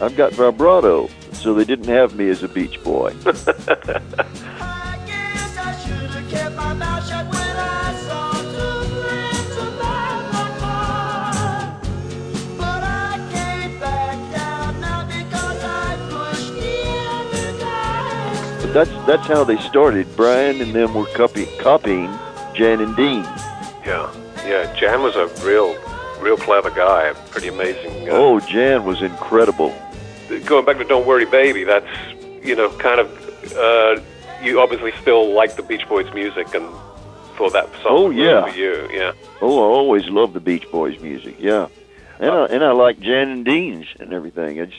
I've 0.00 0.16
got 0.16 0.32
vibrato, 0.32 1.08
so 1.32 1.54
they 1.54 1.64
didn't 1.64 1.88
have 1.88 2.14
me 2.14 2.28
as 2.28 2.42
a 2.42 2.48
beach 2.48 2.82
boy. 2.82 3.14
I 3.26 4.98
guess 5.06 5.56
I 5.56 5.76
should 5.84 6.10
have 6.10 6.30
kept 6.30 6.56
my 6.56 6.74
mouth 6.74 7.08
shut 7.08 7.26
when 7.26 7.56
I 7.56 7.94
saw 8.06 8.32
two 8.32 8.84
friends 9.00 9.56
of 9.56 9.78
mine 9.80 10.24
walk 10.32 10.60
by. 10.60 11.80
But 12.58 12.82
I 12.82 13.28
can't 13.32 13.80
back 13.80 14.34
down 14.34 14.80
now 14.80 15.04
because 15.06 15.64
I 15.64 15.96
pushed 16.10 16.54
the 16.54 16.76
other 17.18 17.58
guys. 17.58 18.64
But 18.64 18.72
that's 18.72 19.06
that's 19.06 19.26
how 19.26 19.44
they 19.44 19.58
started. 19.58 20.06
Brian 20.16 20.60
and 20.60 20.72
them 20.74 20.94
were 20.94 21.06
copy, 21.06 21.46
copying 21.58 22.10
Jan 22.54 22.80
and 22.80 22.94
Dean. 22.96 23.22
Yeah, 23.84 24.12
yeah. 24.46 24.72
Jan 24.78 25.02
was 25.02 25.16
a 25.16 25.26
real, 25.44 25.76
real 26.20 26.36
clever 26.36 26.70
guy. 26.70 27.12
Pretty 27.30 27.48
amazing. 27.48 28.08
Uh, 28.08 28.12
Oh, 28.12 28.40
Jan 28.40 28.84
was 28.84 29.02
incredible. 29.02 29.74
going 30.46 30.64
back 30.64 30.78
to 30.78 30.84
"Don't 30.84 31.06
Worry, 31.06 31.24
Baby," 31.26 31.64
that's 31.64 31.86
you 32.42 32.54
know 32.56 32.70
kind 32.78 33.00
of 33.00 33.54
uh, 33.56 34.00
you 34.42 34.60
obviously 34.60 34.92
still 35.02 35.32
like 35.32 35.56
the 35.56 35.62
Beach 35.62 35.86
Boys 35.88 36.12
music 36.14 36.54
and 36.54 36.66
for 37.36 37.50
that 37.50 37.68
song. 37.82 37.86
Oh, 37.90 38.10
yeah. 38.10 38.44
for 38.50 38.56
you, 38.56 38.88
yeah. 38.92 39.12
Oh, 39.42 39.58
I 39.58 39.76
always 39.76 40.06
loved 40.08 40.34
the 40.34 40.40
Beach 40.40 40.70
Boys 40.70 40.98
music. 41.00 41.36
Yeah, 41.38 41.66
and 42.20 42.30
I, 42.30 42.44
and 42.46 42.64
I 42.64 42.70
like 42.72 43.00
Jan 43.00 43.28
and 43.30 43.44
Dean's 43.44 43.86
and 43.98 44.12
everything. 44.12 44.58
It's 44.58 44.74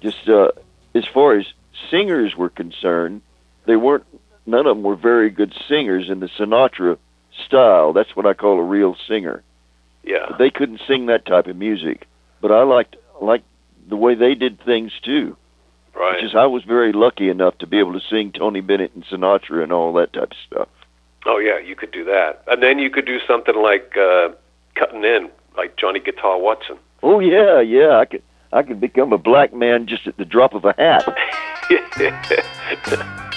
just 0.00 0.28
uh, 0.28 0.52
as 0.94 1.04
far 1.06 1.34
as 1.36 1.46
singers 1.90 2.34
were 2.36 2.48
concerned, 2.48 3.20
they 3.66 3.76
weren't. 3.76 4.04
None 4.46 4.66
of 4.66 4.76
them 4.76 4.82
were 4.82 4.96
very 4.96 5.30
good 5.30 5.54
singers 5.68 6.08
in 6.10 6.20
the 6.20 6.28
Sinatra 6.28 6.98
style. 7.46 7.92
That's 7.92 8.14
what 8.16 8.26
I 8.26 8.34
call 8.34 8.58
a 8.58 8.62
real 8.64 8.96
singer. 9.08 9.42
Yeah, 10.04 10.34
They 10.38 10.50
couldn't 10.50 10.80
sing 10.88 11.06
that 11.06 11.26
type 11.26 11.46
of 11.46 11.54
music, 11.56 12.08
but 12.40 12.50
I 12.50 12.64
liked 12.64 12.96
liked 13.20 13.44
the 13.88 13.96
way 13.96 14.16
they 14.16 14.34
did 14.34 14.60
things 14.64 14.90
too. 15.02 15.36
right. 15.94 16.16
Which 16.16 16.24
is 16.24 16.34
I 16.34 16.46
was 16.46 16.64
very 16.64 16.92
lucky 16.92 17.28
enough 17.28 17.56
to 17.58 17.68
be 17.68 17.78
able 17.78 17.92
to 17.92 18.00
sing 18.10 18.32
Tony 18.32 18.60
Bennett 18.60 18.92
and 18.96 19.04
Sinatra 19.04 19.62
and 19.62 19.72
all 19.72 19.92
that 19.92 20.12
type 20.12 20.32
of 20.32 20.36
stuff. 20.44 20.68
Oh 21.24 21.38
yeah, 21.38 21.58
you 21.60 21.76
could 21.76 21.92
do 21.92 22.02
that, 22.04 22.42
and 22.48 22.60
then 22.60 22.80
you 22.80 22.90
could 22.90 23.06
do 23.06 23.20
something 23.28 23.54
like 23.54 23.96
uh, 23.96 24.30
cutting 24.74 25.04
in, 25.04 25.30
like 25.56 25.76
Johnny 25.76 26.00
Guitar 26.00 26.36
Watson. 26.40 26.78
Oh 27.04 27.20
yeah, 27.20 27.60
yeah. 27.60 27.96
I 27.98 28.04
could 28.06 28.22
I 28.52 28.64
could 28.64 28.80
become 28.80 29.12
a 29.12 29.18
black 29.18 29.54
man 29.54 29.86
just 29.86 30.08
at 30.08 30.16
the 30.16 30.24
drop 30.24 30.54
of 30.54 30.64
a 30.64 30.74
hat. 30.76 31.06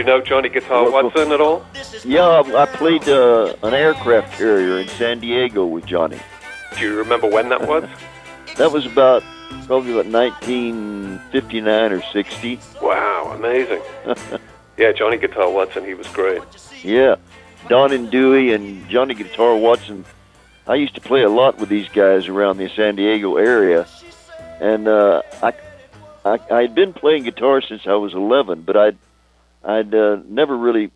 you 0.00 0.06
know 0.06 0.18
Johnny 0.18 0.48
Guitar 0.48 0.90
Watson 0.90 1.30
at 1.30 1.42
all? 1.42 1.62
Yeah, 2.06 2.26
I 2.26 2.62
I 2.62 2.64
played 2.64 3.06
uh, 3.06 3.54
an 3.62 3.74
aircraft 3.74 4.32
carrier 4.32 4.78
in 4.78 4.88
San 4.88 5.20
Diego 5.20 5.66
with 5.66 5.84
Johnny. 5.84 6.18
Do 6.74 6.80
you 6.86 6.96
remember 6.96 7.28
when 7.28 7.50
that 7.50 7.68
was? 7.68 7.84
That 8.56 8.72
was 8.72 8.84
about 8.84 9.22
probably 9.66 9.92
about 9.92 10.06
1959 10.06 11.92
or 11.92 12.02
60. 12.02 12.58
wow, 12.82 13.32
amazing. 13.34 13.80
yeah, 14.76 14.92
Johnny 14.92 15.16
Guitar 15.16 15.48
Watson, 15.50 15.84
he 15.84 15.94
was 15.94 16.06
great. 16.08 16.42
Yeah, 16.82 17.14
Don 17.68 17.92
and 17.92 18.10
Dewey 18.10 18.52
and 18.52 18.86
Johnny 18.90 19.14
Guitar 19.14 19.56
Watson. 19.56 20.04
I 20.66 20.74
used 20.74 20.94
to 20.96 21.00
play 21.00 21.22
a 21.22 21.30
lot 21.30 21.58
with 21.58 21.70
these 21.70 21.88
guys 21.88 22.26
around 22.28 22.58
the 22.58 22.68
San 22.70 22.96
Diego 22.96 23.36
area, 23.36 23.86
and 24.60 24.88
uh, 24.88 25.22
I, 25.42 25.52
I 26.24 26.38
I 26.50 26.60
had 26.62 26.74
been 26.74 26.92
playing 26.92 27.22
guitar 27.22 27.62
since 27.62 27.86
I 27.86 27.94
was 27.94 28.12
11, 28.12 28.62
but 28.62 28.76
I'd 28.76 28.98
I'd 29.64 29.94
uh, 29.94 30.16
never 30.28 30.56
really 30.56 30.90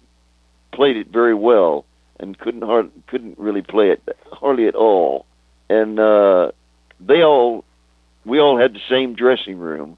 played 0.72 0.96
it 0.96 1.08
very 1.08 1.34
well, 1.34 1.84
and 2.18 2.38
couldn't 2.38 2.62
hard, 2.62 2.90
couldn't 3.06 3.38
really 3.38 3.62
play 3.62 3.90
it 3.90 4.02
hardly 4.32 4.66
at 4.66 4.74
all. 4.74 5.26
And 5.68 5.98
uh, 5.98 6.52
they 7.00 7.22
all 7.22 7.64
we 8.24 8.40
all 8.40 8.58
had 8.58 8.74
the 8.74 8.80
same 8.88 9.14
dressing 9.14 9.58
room, 9.58 9.96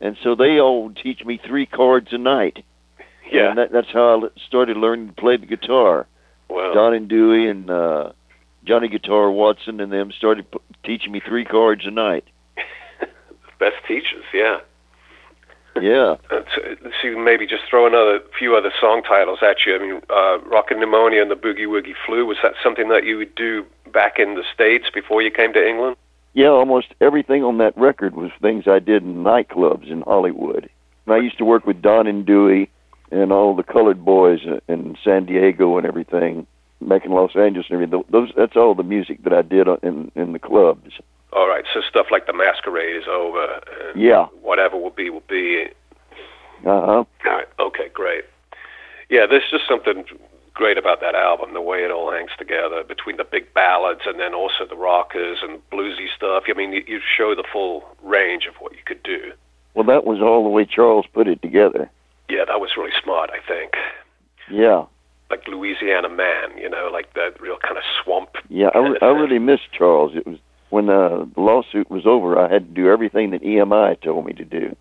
and 0.00 0.16
so 0.22 0.34
they 0.34 0.58
all 0.58 0.84
would 0.84 0.96
teach 0.96 1.24
me 1.24 1.40
three 1.44 1.66
chords 1.66 2.08
a 2.12 2.18
night. 2.18 2.64
Yeah. 3.30 3.50
And 3.50 3.58
that, 3.58 3.72
that's 3.72 3.92
how 3.92 4.24
I 4.24 4.28
started 4.46 4.76
learning 4.76 5.08
to 5.08 5.14
play 5.14 5.36
the 5.36 5.46
guitar. 5.46 6.06
Wow. 6.48 6.72
Don 6.74 6.94
and 6.94 7.08
Dewey 7.08 7.48
and 7.48 7.70
uh, 7.70 8.12
Johnny 8.64 8.88
Guitar 8.88 9.30
Watson 9.30 9.80
and 9.80 9.92
them 9.92 10.12
started 10.16 10.50
p- 10.50 10.58
teaching 10.84 11.12
me 11.12 11.20
three 11.26 11.44
chords 11.44 11.82
a 11.86 11.90
night. 11.90 12.24
Best 13.58 13.76
teachers, 13.88 14.24
yeah. 14.32 14.58
Yeah. 15.80 16.16
Uh, 16.30 16.40
so- 16.54 16.62
Let's 16.82 16.96
see, 17.02 17.10
maybe 17.10 17.46
just 17.46 17.64
throw 17.68 17.86
another 17.86 18.20
few 18.38 18.56
other 18.56 18.70
song 18.80 19.02
titles 19.02 19.38
at 19.42 19.64
you. 19.66 19.74
I 19.74 19.78
mean, 19.78 20.00
uh, 20.10 20.38
Rockin' 20.48 20.80
Pneumonia 20.80 21.22
and 21.22 21.30
the 21.30 21.34
Boogie 21.36 21.66
Woogie 21.66 21.94
Flu, 22.06 22.26
was 22.26 22.36
that 22.42 22.54
something 22.62 22.88
that 22.88 23.04
you 23.04 23.16
would 23.16 23.34
do 23.34 23.64
back 23.92 24.18
in 24.18 24.34
the 24.34 24.44
States 24.52 24.86
before 24.92 25.22
you 25.22 25.30
came 25.30 25.52
to 25.54 25.66
England? 25.66 25.96
Yeah, 26.34 26.48
almost 26.48 26.88
everything 27.00 27.42
on 27.44 27.58
that 27.58 27.76
record 27.76 28.14
was 28.16 28.30
things 28.42 28.64
I 28.66 28.78
did 28.80 29.02
in 29.02 29.22
nightclubs 29.22 29.88
in 29.90 30.02
Hollywood. 30.02 30.68
And 31.06 31.14
I 31.14 31.18
used 31.18 31.38
to 31.38 31.44
work 31.44 31.66
with 31.66 31.80
Don 31.80 32.06
and 32.06 32.26
Dewey 32.26 32.68
and 33.10 33.32
all 33.32 33.54
the 33.54 33.62
colored 33.62 34.04
boys 34.04 34.40
in 34.68 34.96
San 35.04 35.26
Diego 35.26 35.76
and 35.78 35.86
everything, 35.86 36.46
back 36.80 37.04
in 37.04 37.12
Los 37.12 37.36
Angeles 37.36 37.66
and 37.70 37.74
everything. 37.82 38.04
Those 38.10 38.32
that's 38.36 38.56
all 38.56 38.74
the 38.74 38.82
music 38.82 39.22
that 39.24 39.32
I 39.32 39.42
did 39.42 39.68
in 39.82 40.10
in 40.16 40.32
the 40.32 40.38
clubs. 40.38 40.92
All 41.34 41.48
right, 41.48 41.64
so 41.72 41.80
stuff 41.88 42.06
like 42.10 42.26
The 42.26 42.32
Masquerade 42.32 42.96
is 42.96 43.08
over. 43.08 43.60
And 43.82 44.00
Yeah. 44.00 44.26
Whatever 44.40 44.76
will 44.76 44.90
be, 44.90 45.10
will 45.10 45.22
be. 45.28 45.66
Uh 46.64 46.80
huh. 46.80 46.92
All 46.92 47.06
right, 47.26 47.48
okay, 47.58 47.88
great. 47.92 48.24
Yeah, 49.10 49.26
there's 49.28 49.50
just 49.50 49.66
something 49.68 50.04
great 50.54 50.78
about 50.78 51.00
that 51.00 51.14
album, 51.14 51.52
the 51.52 51.60
way 51.60 51.84
it 51.84 51.90
all 51.90 52.12
hangs 52.12 52.30
together 52.38 52.84
between 52.84 53.16
the 53.16 53.24
big 53.24 53.52
ballads 53.52 54.02
and 54.06 54.18
then 54.20 54.34
also 54.34 54.64
the 54.68 54.76
rockers 54.76 55.38
and 55.42 55.58
bluesy 55.70 56.06
stuff. 56.16 56.44
I 56.48 56.52
mean, 56.56 56.72
you, 56.72 56.84
you 56.86 57.00
show 57.16 57.34
the 57.34 57.44
full 57.52 57.84
range 58.02 58.46
of 58.46 58.54
what 58.60 58.72
you 58.72 58.78
could 58.86 59.02
do. 59.02 59.32
Well, 59.74 59.84
that 59.84 60.04
was 60.04 60.20
all 60.20 60.44
the 60.44 60.48
way 60.48 60.64
Charles 60.64 61.06
put 61.12 61.26
it 61.26 61.42
together. 61.42 61.90
Yeah, 62.30 62.44
that 62.46 62.60
was 62.60 62.70
really 62.76 62.92
smart, 63.02 63.30
I 63.30 63.46
think. 63.46 63.72
Yeah. 64.50 64.84
Like 65.28 65.46
Louisiana 65.48 66.08
Man, 66.08 66.56
you 66.56 66.70
know, 66.70 66.88
like 66.92 67.12
that 67.14 67.40
real 67.40 67.56
kind 67.58 67.76
of 67.76 67.82
swamp. 68.02 68.30
Yeah, 68.48 68.68
I, 68.74 68.94
I 69.02 69.08
really 69.08 69.40
missed 69.40 69.72
Charles. 69.76 70.14
It 70.14 70.26
was 70.26 70.38
when 70.74 70.86
the 70.86 71.30
lawsuit 71.36 71.88
was 71.88 72.04
over. 72.04 72.36
I 72.36 72.52
had 72.52 72.66
to 72.66 72.74
do 72.74 72.90
everything 72.90 73.30
that 73.30 73.44
EMI 73.44 74.02
told 74.02 74.26
me 74.26 74.32
to 74.32 74.44
do. 74.44 74.74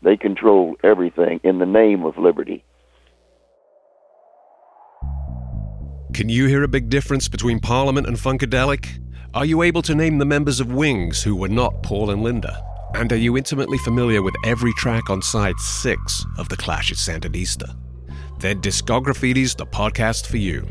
They 0.00 0.16
control 0.16 0.76
everything 0.84 1.40
in 1.42 1.58
the 1.58 1.66
name 1.66 2.04
of 2.04 2.16
liberty. 2.16 2.62
Can 6.14 6.28
you 6.28 6.46
hear 6.46 6.62
a 6.62 6.68
big 6.68 6.88
difference 6.88 7.26
between 7.26 7.58
Parliament 7.58 8.06
and 8.06 8.16
Funkadelic? 8.16 9.02
Are 9.34 9.44
you 9.44 9.62
able 9.62 9.82
to 9.82 9.96
name 9.96 10.18
the 10.18 10.24
members 10.24 10.60
of 10.60 10.72
Wings 10.72 11.24
who 11.24 11.34
were 11.34 11.48
not 11.48 11.82
Paul 11.82 12.10
and 12.10 12.22
Linda? 12.22 12.62
And 12.94 13.12
are 13.12 13.16
you 13.16 13.36
intimately 13.36 13.78
familiar 13.78 14.22
with 14.22 14.36
every 14.44 14.72
track 14.74 15.10
on 15.10 15.22
side 15.22 15.58
six 15.58 16.24
of 16.38 16.48
The 16.48 16.56
Clash 16.56 16.92
at 16.92 16.98
Sandinista? 16.98 17.76
Then 18.38 18.60
Discograffiti's 18.60 19.56
the 19.56 19.66
podcast 19.66 20.26
for 20.26 20.36
you. 20.36 20.68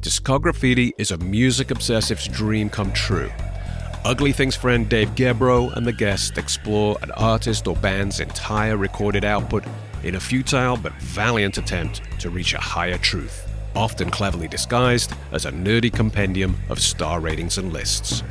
Discograffiti 0.00 0.92
is 0.96 1.10
a 1.10 1.18
music 1.18 1.68
obsessive's 1.68 2.28
dream 2.28 2.70
come 2.70 2.90
true. 2.94 3.30
Ugly 4.02 4.32
Things 4.32 4.56
friend 4.56 4.88
Dave 4.88 5.14
Gebroe 5.14 5.76
and 5.76 5.86
the 5.86 5.92
guest 5.92 6.38
explore 6.38 6.96
an 7.02 7.10
artist 7.12 7.68
or 7.68 7.76
band's 7.76 8.18
entire 8.18 8.78
recorded 8.78 9.26
output 9.26 9.62
in 10.02 10.14
a 10.14 10.20
futile 10.20 10.78
but 10.78 10.94
valiant 10.94 11.58
attempt 11.58 12.00
to 12.18 12.30
reach 12.30 12.54
a 12.54 12.60
higher 12.60 12.96
truth, 12.96 13.46
often 13.76 14.10
cleverly 14.10 14.48
disguised 14.48 15.12
as 15.32 15.44
a 15.44 15.52
nerdy 15.52 15.92
compendium 15.92 16.56
of 16.70 16.80
star 16.80 17.20
ratings 17.20 17.58
and 17.58 17.74
lists. 17.74 18.22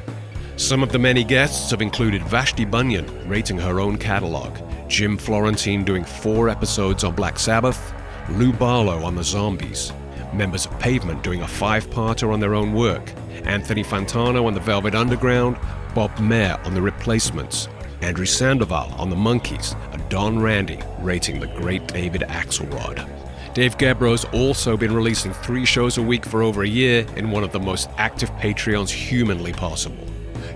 Some 0.55 0.81
of 0.81 0.91
the 0.91 0.97
many 0.97 1.23
guests 1.23 1.69
have 1.69 1.83
included 1.83 2.23
Vashti 2.23 2.65
Bunyan 2.65 3.29
rating 3.29 3.59
her 3.59 3.79
own 3.79 3.99
catalog, 3.99 4.57
Jim 4.89 5.17
Florentine 5.17 5.85
doing 5.85 6.03
four 6.03 6.49
episodes 6.49 7.03
on 7.03 7.13
Black 7.13 7.37
Sabbath, 7.37 7.93
Lou 8.31 8.51
Barlow 8.51 9.03
on 9.03 9.15
the 9.15 9.23
Zombies, 9.23 9.93
members 10.33 10.65
of 10.65 10.77
Pavement 10.79 11.23
doing 11.23 11.41
a 11.41 11.47
five-parter 11.47 12.31
on 12.33 12.39
their 12.39 12.55
own 12.55 12.73
work, 12.73 13.11
Anthony 13.45 13.83
Fantano 13.83 14.45
on 14.45 14.53
the 14.53 14.59
Velvet 14.59 14.95
Underground, 14.95 15.57
Bob 15.93 16.17
Mehr 16.19 16.59
on 16.65 16.73
the 16.73 16.81
Replacements, 16.81 17.67
Andrew 18.01 18.25
Sandoval 18.25 18.93
on 18.97 19.09
the 19.09 19.15
Monkees, 19.15 19.75
and 19.91 20.07
Don 20.09 20.39
Randi 20.39 20.79
rating 20.99 21.39
the 21.39 21.47
great 21.47 21.87
David 21.87 22.21
Axelrod. 22.21 23.07
Dave 23.53 23.77
Gebroe's 23.77 24.25
also 24.25 24.77
been 24.77 24.93
releasing 24.93 25.33
three 25.33 25.65
shows 25.65 25.97
a 25.97 26.01
week 26.01 26.25
for 26.25 26.43
over 26.43 26.63
a 26.63 26.67
year 26.67 27.05
in 27.15 27.31
one 27.31 27.43
of 27.43 27.51
the 27.51 27.59
most 27.59 27.89
active 27.97 28.29
Patreons 28.33 28.89
humanly 28.89 29.51
possible. 29.51 30.07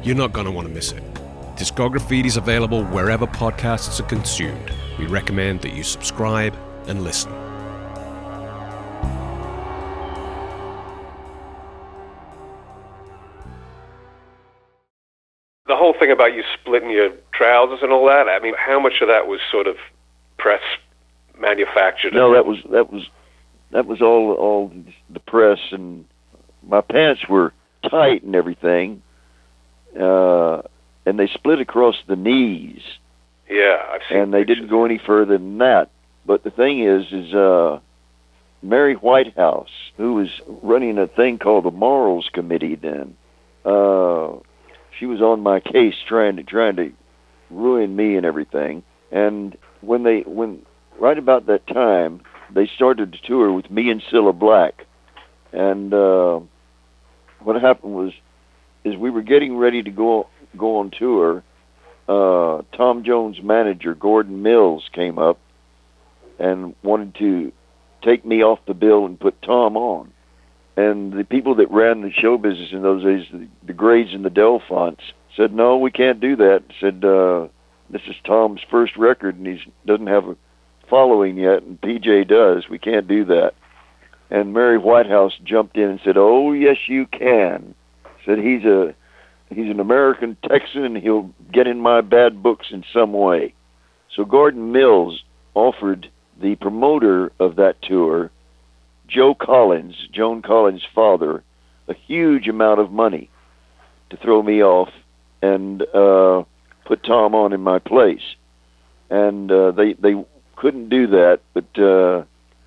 You're 0.04 0.16
not 0.16 0.32
going 0.32 0.46
to 0.46 0.52
want 0.52 0.68
to 0.68 0.74
miss 0.74 0.92
it. 0.92 1.04
Discograffiti 1.56 2.26
is 2.26 2.38
available 2.38 2.84
wherever 2.86 3.28
podcasts 3.28 4.00
are 4.00 4.04
consumed. 4.04 4.72
We 4.98 5.08
recommend 5.08 5.62
that 5.62 5.74
you 5.74 5.84
subscribe 5.84 6.56
and 6.88 7.04
listen. 7.04 7.32
Whole 15.84 15.94
thing 16.00 16.12
about 16.12 16.34
you 16.34 16.44
splitting 16.62 16.90
your 16.90 17.10
trousers 17.34 17.80
and 17.82 17.92
all 17.92 18.06
that. 18.08 18.30
I 18.30 18.40
mean, 18.40 18.54
how 18.58 18.80
much 18.80 19.02
of 19.02 19.10
that 19.10 19.28
was 19.28 19.42
sort 19.52 19.68
of 19.68 19.76
press 20.38 20.62
manufactured? 21.38 22.14
No, 22.14 22.34
that 22.34 22.46
was 22.46 22.60
that 22.72 22.90
was 22.92 23.04
that 23.72 23.86
was 23.86 24.02
all 24.02 24.32
all 24.34 24.72
the 25.10 25.20
press 25.20 25.60
and 25.72 26.06
my 26.66 26.80
pants 26.80 27.28
were 27.28 27.52
tight 27.90 28.24
and 28.24 28.34
everything, 28.34 29.02
uh, 30.00 30.62
and 31.06 31.20
they 31.20 31.28
split 31.28 31.60
across 31.60 31.96
the 32.08 32.16
knees, 32.16 32.82
Yeah, 33.50 33.78
I've 33.92 34.02
seen. 34.08 34.18
and 34.20 34.34
they 34.34 34.46
didn't 34.46 34.70
go 34.70 34.86
any 34.86 34.98
further 34.98 35.38
than 35.38 35.58
that. 35.58 35.90
But 36.26 36.46
the 36.46 36.52
thing 36.52 36.80
is, 36.80 37.12
is 37.12 37.34
uh, 37.34 37.80
Mary 38.62 38.94
Whitehouse, 38.94 39.68
who 39.98 40.14
was 40.14 40.30
running 40.48 40.98
a 40.98 41.08
thing 41.08 41.38
called 41.38 41.66
the 41.66 41.72
Morals 41.72 42.30
Committee 42.32 42.76
then, 42.76 43.18
uh, 43.66 44.32
she 45.00 45.06
was 45.06 45.22
on 45.22 45.42
my 45.42 45.60
case 45.60 45.96
trying 46.08 46.36
to 46.38 46.44
trying 46.44 46.76
to 46.78 46.92
ruin 47.50 47.96
me 47.96 48.16
and 48.16 48.26
everything. 48.26 48.84
And 49.12 49.58
when 49.82 50.04
they 50.04 50.22
when 50.22 50.66
right 51.00 51.18
about 51.18 51.48
that 51.48 51.68
time 51.68 52.22
they 52.54 52.70
started 52.76 53.14
to 53.14 53.20
tour 53.28 53.52
with 53.52 53.70
me 53.72 53.90
and 53.90 54.02
Cilla 54.12 54.38
Black, 54.38 54.86
and 55.52 55.94
uh, 55.94 56.40
what 57.40 57.62
happened 57.62 57.96
was 57.96 58.14
is 58.84 58.96
we 58.96 59.10
were 59.10 59.22
getting 59.22 59.58
ready 59.58 59.82
to 59.84 59.92
go 59.92 60.28
go 60.58 60.78
on 60.78 60.92
tour. 60.92 61.44
Uh, 62.08 62.62
Tom 62.76 63.04
Jones' 63.06 63.42
manager 63.42 63.96
Gordon 63.96 64.42
Mills 64.42 64.84
came 64.92 65.18
up 65.18 65.40
and 66.38 66.76
wanted 66.84 67.16
to 67.16 67.52
take 68.04 68.26
me 68.26 68.44
off 68.44 68.60
the 68.68 68.74
bill 68.74 69.06
and 69.06 69.20
put 69.20 69.42
Tom 69.42 69.78
on. 69.78 70.13
And 70.76 71.14
the 71.14 71.24
people 71.24 71.56
that 71.56 71.70
ran 71.70 72.02
the 72.02 72.12
show 72.12 72.38
business 72.38 72.70
in 72.72 72.82
those 72.82 73.04
days, 73.04 73.28
the, 73.32 73.48
the 73.66 73.74
Grades 73.74 74.14
and 74.14 74.26
the 74.26 74.30
Delfonts, 74.30 75.02
said, 75.36 75.54
"No, 75.54 75.78
we 75.78 75.92
can't 75.92 76.20
do 76.20 76.36
that." 76.38 76.64
Said, 76.80 77.06
uh, 77.06 77.48
"This 77.90 78.02
is 78.08 78.16
Tom's 78.26 78.62
first 78.70 78.98
record, 78.98 79.38
and 79.38 79.46
he 79.46 79.60
doesn't 79.86 80.08
have 80.08 80.28
a 80.28 80.36
following 80.90 81.38
yet, 81.38 81.64
and 81.64 81.80
PJ 81.80 82.28
does. 82.28 82.70
We 82.70 82.80
can't 82.80 83.08
do 83.08 83.24
that." 83.26 83.54
And 84.32 84.54
Mary 84.54 84.80
Whitehouse 84.80 85.38
jumped 85.44 85.78
in 85.78 85.90
and 85.90 86.00
said, 86.04 86.18
"Oh, 86.18 86.54
yes, 86.54 86.78
you 86.88 87.06
can." 87.06 87.76
Said 88.26 88.40
he's 88.40 88.66
a 88.66 88.96
he's 89.50 89.70
an 89.70 89.80
American 89.80 90.38
Texan, 90.48 90.84
and 90.86 90.98
he'll 90.98 91.30
get 91.52 91.68
in 91.68 91.80
my 91.80 92.02
bad 92.02 92.42
books 92.42 92.68
in 92.72 92.84
some 92.92 93.14
way. 93.14 93.54
So 94.16 94.26
Gordon 94.26 94.72
Mills 94.72 95.24
offered 95.54 96.10
the 96.42 96.56
promoter 96.56 97.32
of 97.40 97.56
that 97.58 97.82
tour, 97.82 98.32
Joe 99.08 99.36
Collins, 99.36 99.96
Joan 100.12 100.42
Collins' 100.42 100.86
father, 100.94 101.44
a 101.88 101.94
huge 101.94 102.48
amount 102.48 102.80
of 102.80 102.92
money 102.92 103.30
to 104.10 104.18
throw 104.18 104.42
me 104.42 104.64
off 104.64 104.90
and 105.42 105.82
uh, 105.94 106.44
put 106.86 107.04
Tom 107.04 107.36
on 107.36 107.54
in 107.54 107.62
my 107.62 107.80
place. 107.80 108.36
And 109.10 109.52
uh, 109.52 109.72
they 109.72 109.94
they 109.94 110.16
couldn't 110.56 110.90
do 110.90 111.08
that, 111.08 111.42
but 111.54 111.78
uh, 111.80 112.24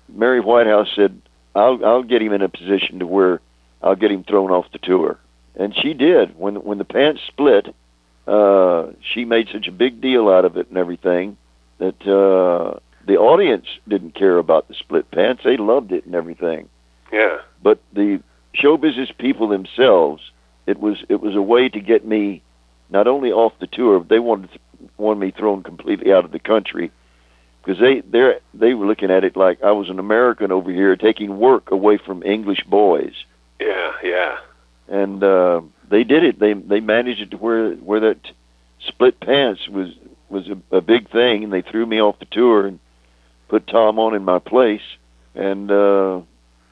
Mary 0.07 0.39
Whitehouse 0.39 0.89
said, 0.95 1.21
"I'll 1.55 1.83
I'll 1.83 2.03
get 2.03 2.21
him 2.21 2.31
in 2.31 2.41
a 2.41 2.49
position 2.49 2.99
to 2.99 3.07
where 3.07 3.41
I'll 3.81 3.95
get 3.95 4.11
him 4.11 4.23
thrown 4.23 4.51
off 4.51 4.71
the 4.71 4.77
tour." 4.77 5.19
And 5.55 5.75
she 5.75 5.93
did. 5.93 6.37
When 6.37 6.55
when 6.63 6.77
the 6.77 6.85
pants 6.85 7.21
split, 7.27 7.73
uh, 8.27 8.91
she 9.01 9.25
made 9.25 9.49
such 9.51 9.67
a 9.67 9.71
big 9.71 9.99
deal 9.99 10.29
out 10.29 10.45
of 10.45 10.57
it 10.57 10.69
and 10.69 10.77
everything 10.77 11.37
that 11.79 12.07
uh, 12.07 12.79
the 13.07 13.17
audience 13.17 13.65
didn't 13.87 14.13
care 14.15 14.37
about 14.37 14.67
the 14.67 14.73
split 14.75 15.09
pants. 15.11 15.41
They 15.43 15.57
loved 15.57 15.91
it 15.91 16.05
and 16.05 16.13
everything. 16.13 16.69
Yeah. 17.11 17.37
But 17.63 17.79
the 17.93 18.21
show 18.53 18.77
business 18.77 19.09
people 19.17 19.47
themselves, 19.47 20.21
it 20.65 20.79
was 20.79 20.97
it 21.09 21.21
was 21.21 21.35
a 21.35 21.41
way 21.41 21.69
to 21.69 21.79
get 21.79 22.05
me 22.05 22.41
not 22.89 23.07
only 23.07 23.31
off 23.31 23.53
the 23.59 23.67
tour, 23.67 23.99
but 23.99 24.09
they 24.09 24.19
wanted 24.19 24.49
wanted 24.97 25.19
me 25.19 25.31
thrown 25.31 25.63
completely 25.63 26.11
out 26.13 26.25
of 26.25 26.31
the 26.31 26.39
country 26.39 26.91
because 27.63 27.79
they 27.79 28.01
they 28.01 28.33
they 28.53 28.73
were 28.73 28.85
looking 28.85 29.09
at 29.09 29.23
it 29.23 29.35
like 29.37 29.63
I 29.63 29.71
was 29.71 29.89
an 29.89 29.99
American 29.99 30.51
over 30.51 30.71
here 30.71 30.95
taking 30.95 31.39
work 31.39 31.71
away 31.71 31.97
from 31.97 32.21
English 32.23 32.63
boys 32.65 33.13
Yeah. 33.59 33.91
Yeah. 34.03 34.37
and 34.89 35.23
uh, 35.23 35.61
they 35.89 36.03
did 36.03 36.23
it. 36.25 36.39
They 36.39 36.53
they 36.53 36.81
managed 36.81 37.21
it 37.21 37.31
to 37.31 37.37
where 37.37 37.71
where 37.75 38.01
that 38.01 38.19
split 38.85 39.19
pants 39.21 39.67
was 39.69 39.89
was 40.29 40.49
a, 40.49 40.75
a 40.75 40.81
big 40.81 41.09
thing, 41.09 41.45
and 41.45 41.53
they 41.53 41.61
threw 41.61 41.85
me 41.85 42.01
off 42.01 42.19
the 42.19 42.25
tour 42.25 42.67
and 42.67 42.79
put 43.47 43.67
Tom 43.67 43.99
on 43.99 44.15
in 44.15 44.23
my 44.23 44.39
place, 44.39 44.81
and 45.35 45.71
uh, 45.71 46.21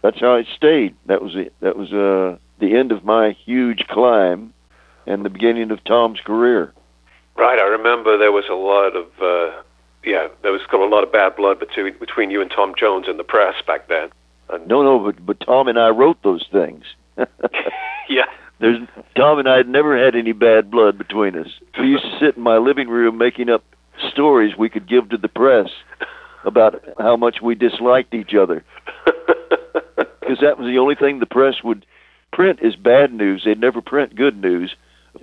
that's 0.02 0.20
how 0.20 0.36
it 0.36 0.48
stayed. 0.56 0.96
That 1.08 1.22
was 1.22 1.36
it. 1.36 1.54
That 1.62 1.78
was 1.78 1.92
uh, 1.94 2.38
the 2.60 2.76
end 2.76 2.92
of 2.92 3.04
my 3.04 3.36
huge 3.46 3.86
climb, 3.90 4.54
and 5.06 5.26
the 5.26 5.30
beginning 5.30 5.72
of 5.72 5.84
Tom's 5.84 6.20
career. 6.20 6.74
Right. 7.38 7.60
I 7.60 7.64
remember 7.64 8.18
there 8.18 8.32
was 8.32 8.46
a 8.50 8.54
lot 8.54 8.96
of. 8.96 9.08
Uh, 9.22 9.62
yeah, 10.04 10.28
there 10.44 10.52
was 10.52 10.62
got 10.70 10.82
a 10.82 10.86
lot 10.86 11.04
of 11.04 11.12
bad 11.12 11.36
blood 11.36 11.60
between 11.60 11.98
between 12.00 12.30
you 12.30 12.42
and 12.42 12.52
Tom 12.52 12.74
Jones 12.78 13.08
in 13.10 13.18
the 13.18 13.24
press 13.24 13.56
back 13.66 13.88
then. 13.88 14.10
And 14.50 14.68
No, 14.68 14.84
no, 14.84 15.00
but 15.00 15.26
but 15.26 15.40
Tom 15.40 15.68
and 15.68 15.80
I 15.80 15.90
wrote 15.90 16.22
those 16.24 16.46
things. 16.52 16.84
yeah. 18.10 18.26
There's 18.60 18.78
Tom 19.16 19.40
and 19.40 19.50
I 19.50 19.58
had 19.58 19.68
never 19.68 19.98
had 19.98 20.16
any 20.16 20.32
bad 20.32 20.72
blood 20.72 20.98
between 20.98 21.38
us. 21.38 21.48
We 21.78 21.88
used 21.88 22.04
to 22.04 22.20
sit 22.20 22.38
in 22.38 22.44
my 22.44 22.58
living 22.58 22.88
room 22.88 23.18
making 23.18 23.50
up 23.50 23.64
stories 24.12 24.56
we 24.58 24.70
could 24.70 24.88
give 24.88 25.10
to 25.10 25.18
the 25.18 25.28
press 25.28 25.70
about 26.46 26.84
how 27.00 27.16
much 27.16 27.38
we 27.42 27.56
disliked 27.56 28.14
each 28.14 28.34
other. 28.34 28.64
Because 30.26 30.40
that 30.42 30.58
was 30.58 30.68
the 30.68 30.80
only 30.80 30.96
thing 30.96 31.20
the 31.20 31.28
press 31.28 31.64
would 31.64 31.86
print 32.34 32.60
is 32.62 32.76
bad 32.76 33.14
news. 33.14 33.44
They'd 33.46 33.60
never 33.60 33.80
print 33.80 34.16
good 34.16 34.42
news. 34.42 34.76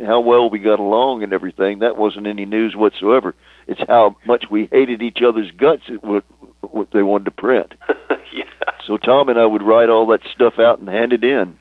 How 0.06 0.20
well 0.20 0.48
we 0.48 0.60
got 0.60 0.78
along 0.78 1.24
and 1.24 1.32
everything. 1.32 1.80
That 1.80 1.96
wasn't 1.96 2.28
any 2.28 2.46
news 2.46 2.76
whatsoever. 2.76 3.34
It's 3.66 3.80
how 3.88 4.16
much 4.26 4.44
we 4.50 4.68
hated 4.70 5.02
each 5.02 5.18
other's 5.26 5.50
guts. 5.50 5.82
It 5.88 6.02
what 6.04 6.24
what 6.60 6.88
they 6.92 7.02
wanted 7.02 7.24
to 7.26 7.30
print. 7.32 7.74
yeah. 8.32 8.44
So 8.86 8.96
Tom 8.96 9.28
and 9.28 9.38
I 9.38 9.44
would 9.44 9.62
write 9.62 9.90
all 9.90 10.06
that 10.06 10.20
stuff 10.32 10.58
out 10.58 10.78
and 10.78 10.88
hand 10.88 11.12
it 11.12 11.24
in. 11.24 11.58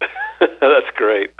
That's 0.40 0.90
great. 0.94 1.30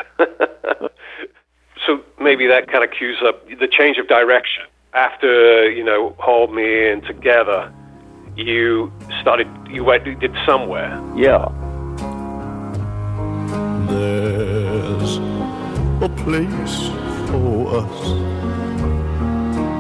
so 1.87 2.01
maybe 2.21 2.47
that 2.49 2.71
kind 2.71 2.85
of 2.85 2.91
cues 2.91 3.19
up 3.25 3.47
the 3.49 3.69
change 3.69 3.99
of 3.99 4.09
direction. 4.09 4.65
After 4.97 5.71
you 5.71 5.85
know, 5.85 6.15
hold 6.19 6.55
me 6.55 6.89
in 6.89 7.03
together, 7.03 7.71
you 8.35 8.91
started. 9.21 9.47
You 9.69 9.85
went. 9.85 10.07
You 10.07 10.15
did 10.15 10.35
somewhere. 10.47 10.99
Yeah. 11.15 11.53
There's 13.91 15.19
a 16.01 16.09
place 16.25 16.89
for 17.29 17.77
us. 17.77 17.99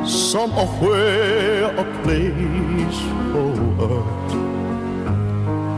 Somewhere 0.07 1.64
a 1.64 1.85
place 2.03 3.01
for 3.33 3.55
us. 3.89 4.33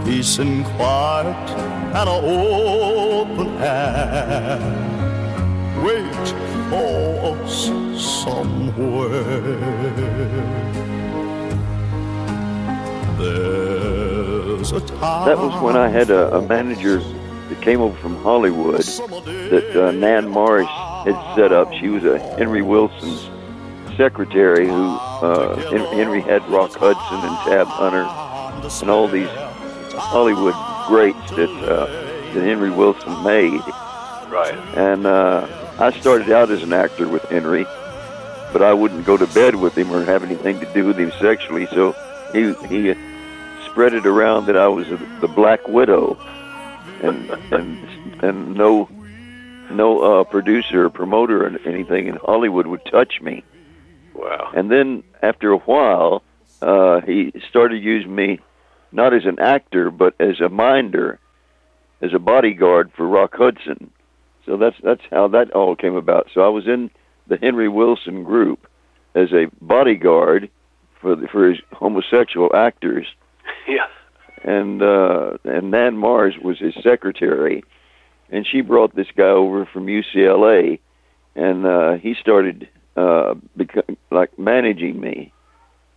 Peace 0.05 0.39
and 0.41 0.65
quiet 0.65 1.51
and 1.95 2.09
an 2.09 2.25
open 2.25 3.49
air. 3.63 4.98
Wait 5.85 6.29
for 6.71 7.37
us 7.43 7.67
somewhere. 8.01 9.23
There's 13.19 14.73
a 14.73 14.81
time. 14.81 15.29
That 15.29 15.39
was 15.39 15.63
when 15.63 15.77
I 15.77 15.89
had 15.89 16.11
a, 16.11 16.35
a 16.37 16.43
manager 16.43 16.99
that 16.99 17.63
came 17.63 17.81
over 17.81 17.97
from 17.99 18.17
Hollywood 18.17 18.83
that 18.83 19.77
uh, 19.77 19.93
Nan 19.93 20.29
Morris 20.29 20.69
had 20.69 21.35
set 21.35 21.53
up. 21.53 21.73
She 21.73 21.89
was 21.89 22.05
a 22.05 22.19
Henry 22.37 22.63
Willson's 22.63 23.29
secretary 23.97 24.67
who 24.67 24.97
uh, 25.23 25.57
Henry 25.91 26.21
had 26.21 26.49
Rock 26.49 26.73
Hudson 26.73 27.19
and 27.19 27.37
Tab 27.47 27.67
Hunter 27.67 28.05
and 28.81 28.91
all 28.91 29.09
these 29.09 29.29
Hollywood 29.95 30.55
greats 30.87 31.31
that 31.33 31.51
uh, 31.51 31.87
that 32.35 32.45
Henry 32.45 32.71
Wilson 32.71 33.23
made. 33.25 33.61
Right. 34.31 34.55
And 34.77 35.07
uh, 35.07 35.47
I 35.81 35.93
started 36.01 36.31
out 36.31 36.51
as 36.51 36.65
an 36.65 36.73
actor 36.73 37.07
with 37.07 37.23
Henry, 37.25 37.65
but 38.53 38.63
I 38.63 38.75
wouldn't 38.75 39.07
go 39.07 39.17
to 39.17 39.27
bed 39.29 39.55
with 39.55 39.79
him 39.79 39.93
or 39.93 40.05
have 40.05 40.25
anything 40.25 40.59
to 40.59 40.67
do 40.75 40.85
with 40.85 40.97
him 40.97 41.13
sexually. 41.21 41.67
So 41.69 41.93
he 42.33 42.53
he 42.67 42.95
spread 43.67 43.95
it 43.95 44.05
around 44.05 44.47
that 44.47 44.57
I 44.57 44.67
was 44.67 44.89
a, 44.89 44.97
the 45.21 45.29
Black 45.29 45.69
Widow, 45.69 46.19
and 47.01 47.31
and 47.53 48.25
and 48.25 48.55
no 48.57 48.89
no 49.71 50.01
uh, 50.01 50.25
producer 50.25 50.87
or 50.87 50.91
promoter 50.91 51.45
or 51.45 51.57
anything 51.65 52.09
in 52.09 52.17
Hollywood 52.17 52.67
would 52.67 52.85
touch 52.85 53.21
me. 53.21 53.45
Wow. 54.15 54.51
And 54.57 54.71
then 54.71 55.05
after 55.23 55.53
a 55.53 55.59
while, 55.59 56.25
uh, 56.61 57.03
he 57.03 57.33
started 57.49 57.83
using 57.83 58.13
me 58.13 58.41
not 58.91 59.15
as 59.15 59.27
an 59.27 59.39
actor, 59.39 59.93
but 59.93 60.15
as 60.19 60.41
a 60.41 60.49
minder, 60.49 61.21
as 62.01 62.15
a 62.15 62.19
bodyguard 62.19 62.91
for 62.97 63.07
Rock 63.07 63.37
Hudson. 63.37 63.93
So 64.49 64.57
that's 64.57 64.77
that's 64.83 65.03
how 65.11 65.29
that 65.29 65.51
all 65.53 65.77
came 65.77 65.95
about. 65.95 66.29
So 66.33 66.41
I 66.41 66.49
was 66.49 66.67
in 66.67 66.91
the 67.27 67.37
Henry 67.37 67.69
Willson 67.69 68.25
group 68.25 68.67
as 69.15 69.31
a 69.33 69.47
bodyguard 69.61 70.49
for 71.03 71.15
the, 71.15 71.29
for 71.29 71.51
his 71.51 71.59
homosexual 71.73 72.57
actors, 72.57 73.07
Yeah. 73.69 73.87
and 74.43 74.83
uh, 74.83 75.37
and 75.45 75.71
Nan 75.71 75.99
Mars 75.99 76.35
was 76.43 76.59
his 76.59 76.75
secretary, 76.83 77.63
and 78.31 78.47
she 78.47 78.63
brought 78.63 78.97
this 78.97 79.09
guy 79.15 79.25
over 79.25 79.67
from 79.67 79.87
UCLA, 79.87 80.81
and 81.37 81.67
uh, 81.67 81.93
he 81.99 82.15
started 82.15 82.69
uh, 82.97 83.35
like 84.11 84.37
managing 84.39 84.99
me, 84.99 85.31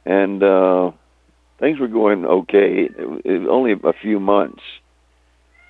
and 0.06 0.44
uh, 0.44 0.92
things 1.58 1.80
were 1.80 1.88
going 1.88 2.26
okay. 2.26 2.90
It, 2.90 2.96
it 3.24 3.48
only 3.48 3.72
a 3.72 3.94
few 3.94 4.20
months, 4.20 4.62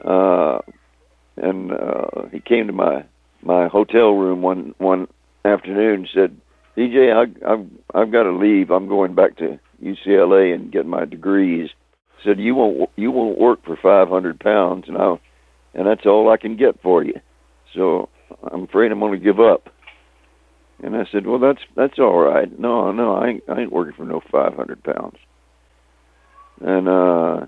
uh, 0.04 0.60
and 1.42 1.72
uh, 1.72 2.28
he 2.32 2.40
came 2.40 2.68
to 2.68 2.74
my 2.74 3.04
my 3.42 3.68
hotel 3.68 4.12
room 4.12 4.42
one 4.42 4.74
one 4.78 5.08
afternoon 5.44 6.02
and 6.02 6.10
said, 6.14 6.38
"PJ, 6.78 7.12
I, 7.12 7.52
I've 7.52 7.66
I've 7.94 8.12
got 8.12 8.24
to 8.24 8.32
leave. 8.32 8.70
I'm 8.70 8.88
going 8.88 9.16
back 9.16 9.38
to 9.38 9.60
UCLA 9.84 10.54
and 10.54 10.72
get 10.72 10.86
my 10.86 11.06
degrees." 11.06 11.70
Said, 12.24 12.40
"You 12.40 12.56
won't 12.56 12.90
you 12.96 13.12
won't 13.12 13.40
work 13.40 13.66
for 13.66 13.76
500 13.76 14.40
pounds, 14.40 14.86
and 14.88 14.98
I 14.98 15.16
and 15.74 15.88
that's 15.88 16.06
all 16.06 16.32
I 16.32 16.38
can 16.38 16.56
get 16.56 16.82
for 16.82 17.04
you. 17.04 17.16
So 17.74 18.10
I'm 18.52 18.64
afraid 18.64 18.92
I'm 18.92 19.00
going 19.00 19.20
to 19.20 19.26
give 19.26 19.40
up." 19.40 19.70
And 20.84 20.96
I 20.96 21.06
said, 21.12 21.26
"Well, 21.26 21.40
that's 21.40 21.62
that's 21.76 21.98
all 21.98 22.20
right. 22.20 22.60
No, 22.60 22.92
no, 22.92 23.16
I 23.16 23.30
ain't, 23.30 23.44
I 23.50 23.62
ain't 23.62 23.72
working 23.72 23.96
for 23.96 24.06
no 24.06 24.22
500 24.32 24.84
pounds." 24.84 25.18
And 26.64 26.88
uh, 26.88 27.48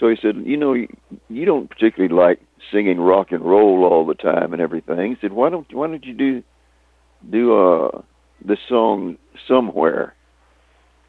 so 0.00 0.08
he 0.08 0.16
said, 0.22 0.36
"You 0.46 0.56
know, 0.56 0.72
you, 0.72 0.88
you 1.28 1.44
don't 1.44 1.68
particularly 1.68 2.14
like 2.14 2.40
singing 2.70 3.00
rock 3.00 3.32
and 3.32 3.44
roll 3.44 3.84
all 3.84 4.06
the 4.06 4.14
time 4.14 4.52
and 4.52 4.62
everything." 4.62 5.10
He 5.10 5.16
said, 5.20 5.32
"Why 5.32 5.50
don't 5.50 5.72
why 5.74 5.88
don't 5.88 6.04
you 6.04 6.14
do 6.14 6.42
do 7.28 7.56
uh 7.56 8.02
the 8.44 8.56
song 8.68 9.18
somewhere, 9.48 10.14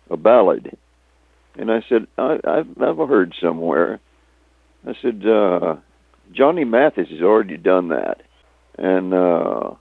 a 0.10 0.18
ballad?" 0.18 0.78
And 1.56 1.72
I 1.72 1.84
said, 1.88 2.08
I, 2.18 2.40
"I've 2.46 2.82
I've 2.82 3.08
heard 3.08 3.34
somewhere." 3.40 4.00
I 4.88 4.94
said, 5.02 5.26
uh, 5.26 5.76
"Johnny 6.32 6.66
Mathis 6.66 7.10
has 7.10 7.22
already 7.22 7.58
done 7.58 7.90
that, 7.90 8.22
and 8.78 9.14
uh, 9.14 9.72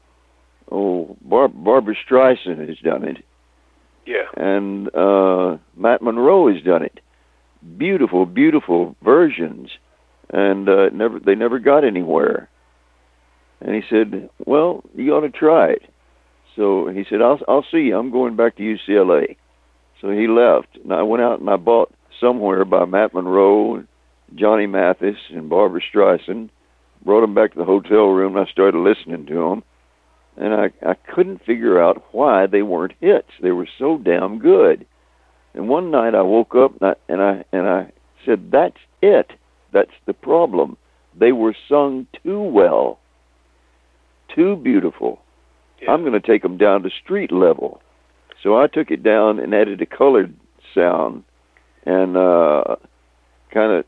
oh, 0.71 1.17
Bar- 1.23 1.49
Barbra 1.49 1.95
Streisand 2.07 2.69
has 2.69 2.79
done 2.79 3.05
it." 3.05 3.19
Yeah. 4.05 4.27
and 4.37 4.93
uh, 4.97 5.59
Matt 5.77 6.03
Monro 6.03 6.53
has 6.53 6.63
done 6.63 6.83
it. 6.83 6.99
Beautiful, 7.79 8.27
beautiful 8.27 8.97
versions, 9.03 9.71
and 10.33 10.69
uh, 10.69 10.89
never 10.91 11.19
they 11.19 11.35
never 11.35 11.59
got 11.59 11.85
anywhere. 11.85 12.49
And 13.61 13.75
he 13.75 13.83
said, 13.89 14.31
"Well, 14.45 14.85
you 14.95 15.15
ought 15.15 15.21
to 15.21 15.31
try 15.31 15.71
it." 15.71 15.83
So 16.57 16.89
he 16.89 17.05
said, 17.09 17.23
"I'll 17.23 17.41
I'll 17.49 17.67
see 17.71 17.79
you. 17.79 17.99
I'm 17.99 18.11
going 18.11 18.37
back 18.37 18.57
to 18.57 18.63
UCLA." 18.63 19.37
So 20.01 20.11
he 20.11 20.27
left, 20.27 20.77
and 20.83 20.93
I 20.93 21.03
went 21.03 21.23
out 21.23 21.41
and 21.41 21.49
I 21.49 21.57
bought 21.57 21.93
somewhere 22.21 22.65
by 22.65 22.85
Matt 22.85 23.15
Monro, 23.15 23.85
Johnny 24.35 24.67
Mathis, 24.67 25.17
and 25.31 25.49
Barbra 25.49 25.81
Streisand. 25.81 26.51
Brought 27.05 27.21
them 27.23 27.35
back 27.35 27.53
to 27.53 27.59
the 27.59 27.65
hotel 27.65 28.07
room, 28.07 28.37
and 28.37 28.47
I 28.47 28.51
started 28.51 28.79
listening 28.79 29.27
to 29.27 29.35
them 29.35 29.63
and 30.37 30.55
I 30.55 30.71
I 30.85 30.95
couldn't 30.95 31.45
figure 31.45 31.83
out 31.83 32.05
why 32.13 32.47
they 32.47 32.63
weren't 32.63 32.95
hits. 33.01 33.29
They 33.43 33.51
were 33.51 33.69
so 33.79 33.99
damn 33.99 34.39
good. 34.39 34.87
And 35.55 35.69
one 35.69 35.91
night 35.91 36.15
I 36.15 36.23
woke 36.23 36.55
up 36.55 36.81
and 36.81 36.91
I 36.91 36.95
and 37.09 37.23
I, 37.23 37.45
and 37.53 37.69
I 37.69 37.93
said, 38.25 38.51
"That's 38.51 38.79
it. 39.01 39.31
That's 39.73 39.91
the 40.07 40.15
problem. 40.15 40.77
They 41.19 41.33
were 41.33 41.55
sung 41.69 42.07
too 42.23 42.43
well, 42.43 42.99
too 44.35 44.57
beautiful. 44.57 45.21
Yeah. 45.81 45.93
I'm 45.93 46.03
going 46.03 46.13
to 46.13 46.21
take 46.21 46.43
them 46.43 46.57
down 46.57 46.83
to 46.83 46.91
street 46.91 47.33
level." 47.33 47.81
So 48.43 48.57
I 48.57 48.67
took 48.67 48.91
it 48.91 49.03
down 49.03 49.39
and 49.39 49.55
added 49.55 49.81
a 49.81 49.87
colored 49.87 50.35
sound, 50.75 51.23
and 51.87 52.17
uh, 52.17 52.77
kind 53.53 53.73
of 53.73 53.85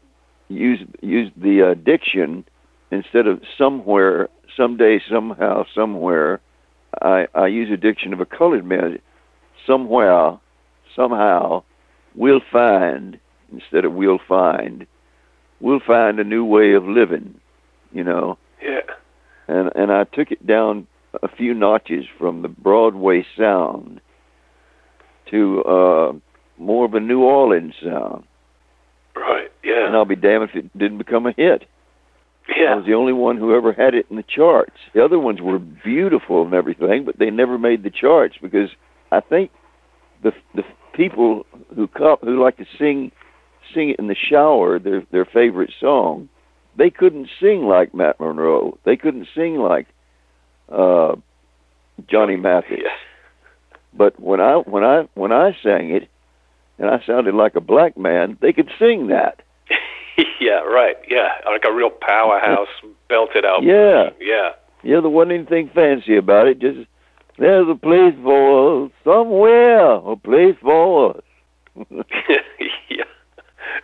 used 0.48 0.84
used 1.02 1.32
the 1.40 1.70
uh, 1.70 1.74
diction 1.74 2.44
instead 2.90 3.26
of 3.26 3.42
somewhere, 3.58 4.28
someday, 4.56 5.00
somehow, 5.10 5.64
somewhere. 5.74 6.40
I 7.02 7.26
I 7.34 7.46
use 7.48 7.70
a 7.72 7.76
diction 7.76 8.12
of 8.12 8.20
a 8.20 8.26
colored 8.26 8.64
man. 8.64 8.98
Somewhere, 9.66 10.38
somehow, 10.94 11.62
we'll 12.14 12.42
find 12.52 13.18
instead 13.52 13.84
of 13.84 13.94
we'll 13.94 14.20
find. 14.28 14.86
We'll 15.60 15.80
find 15.86 16.18
a 16.18 16.24
new 16.24 16.44
way 16.44 16.72
of 16.74 16.84
living, 16.84 17.40
you 17.92 18.04
know 18.04 18.38
Yeah. 18.62 18.80
and 19.48 19.70
and 19.74 19.90
I 19.92 20.04
took 20.04 20.30
it 20.30 20.46
down 20.46 20.86
a 21.22 21.28
few 21.28 21.54
notches 21.54 22.04
from 22.18 22.42
the 22.42 22.48
Broadway 22.48 23.24
sound 23.38 24.00
to 25.30 25.62
uh 25.62 26.12
more 26.58 26.84
of 26.84 26.94
a 26.94 27.00
New 27.00 27.22
Orleans 27.22 27.74
sound. 27.82 28.24
Right. 29.16 29.50
Yeah. 29.64 29.86
And 29.86 29.96
I'll 29.96 30.04
be 30.04 30.16
damned 30.16 30.50
if 30.50 30.56
it 30.56 30.78
didn't 30.78 30.98
become 30.98 31.26
a 31.26 31.32
hit. 31.32 31.64
Yeah. 32.48 32.72
I 32.72 32.76
was 32.76 32.84
the 32.86 32.94
only 32.94 33.12
one 33.12 33.38
who 33.38 33.54
ever 33.56 33.72
had 33.72 33.94
it 33.94 34.06
in 34.10 34.16
the 34.16 34.22
charts. 34.24 34.76
The 34.92 35.04
other 35.04 35.18
ones 35.18 35.40
were 35.40 35.58
beautiful 35.58 36.44
and 36.44 36.52
everything, 36.52 37.04
but 37.04 37.18
they 37.18 37.30
never 37.30 37.58
made 37.58 37.82
the 37.82 37.90
charts 37.90 38.36
because 38.40 38.70
I 39.10 39.20
think 39.20 39.50
the 40.22 40.32
the 40.54 40.62
people 40.94 41.46
who 41.74 41.86
co- 41.88 42.18
who 42.22 42.42
like 42.42 42.56
to 42.58 42.66
sing 42.78 43.12
sing 43.72 43.90
it 43.90 43.98
in 43.98 44.08
the 44.08 44.16
shower, 44.16 44.78
their 44.78 45.02
their 45.10 45.24
favorite 45.24 45.72
song, 45.80 46.28
they 46.76 46.90
couldn't 46.90 47.28
sing 47.40 47.62
like 47.62 47.94
Matt 47.94 48.20
Monro. 48.20 48.78
They 48.84 48.96
couldn't 48.96 49.28
sing 49.34 49.56
like 49.56 49.86
uh, 50.70 51.16
Johnny 52.08 52.36
Mathis. 52.36 52.80
But 53.96 54.18
when 54.20 54.40
I 54.40 54.56
when 54.56 54.84
I 54.84 55.08
when 55.14 55.32
I 55.32 55.56
sang 55.62 55.90
it, 55.90 56.08
and 56.78 56.90
I 56.90 57.02
sounded 57.06 57.34
like 57.34 57.54
a 57.54 57.60
black 57.60 57.96
man, 57.96 58.36
they 58.40 58.52
could 58.52 58.70
sing 58.78 59.08
that. 59.08 59.42
yeah. 60.40 60.60
Right. 60.60 60.96
Yeah. 61.08 61.28
Like 61.46 61.64
a 61.68 61.72
real 61.72 61.90
powerhouse, 61.90 62.68
belted 63.08 63.44
out. 63.44 63.62
Yeah. 63.62 64.10
Yeah. 64.20 64.50
Yeah, 64.82 65.00
there 65.00 65.08
wasn't 65.08 65.32
anything 65.32 65.70
fancy 65.74 66.16
about 66.16 66.46
it. 66.46 66.58
Just 66.58 66.86
there's 67.38 67.66
a 67.68 67.74
place 67.74 68.14
for 68.22 68.84
us 68.84 68.90
somewhere, 69.02 69.94
a 69.94 70.16
place 70.16 70.56
for 70.60 71.16
us. 71.16 71.22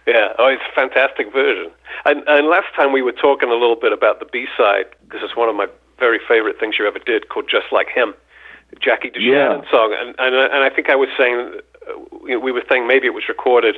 yeah. 0.07 0.33
Oh, 0.39 0.47
it's 0.47 0.63
a 0.71 0.75
fantastic 0.75 1.33
version. 1.33 1.71
And, 2.05 2.23
and 2.27 2.49
last 2.49 2.75
time 2.75 2.93
we 2.93 3.03
were 3.03 3.13
talking 3.13 3.49
a 3.51 3.55
little 3.55 3.77
bit 3.77 3.93
about 3.93 4.19
the 4.21 4.27
B 4.27 4.47
side 4.57 4.87
because 5.05 5.21
it's 5.23 5.37
one 5.37 5.49
of 5.49 5.55
my 5.57 5.67
very 5.99 6.19
favorite 6.27 6.59
things 6.59 6.77
you 6.79 6.87
ever 6.87 6.99
did 6.99 7.29
called 7.29 7.47
"Just 7.51 7.67
Like 7.73 7.89
Him," 7.89 8.15
Jackie 8.81 9.11
DeShannon 9.11 9.63
Yeah. 9.65 9.71
song. 9.71 9.95
And 9.99 10.15
and, 10.19 10.35
uh, 10.35 10.49
and 10.53 10.65
I 10.65 10.71
think 10.71 10.89
I 10.89 10.97
was 10.97 11.09
saying 11.19 11.61
uh, 11.89 11.93
you 12.25 12.35
know, 12.35 12.41
we 12.41 12.53
were 12.53 12.63
saying 12.69 12.87
maybe 12.87 13.07
it 13.07 13.15
was 13.15 13.25
recorded 13.29 13.77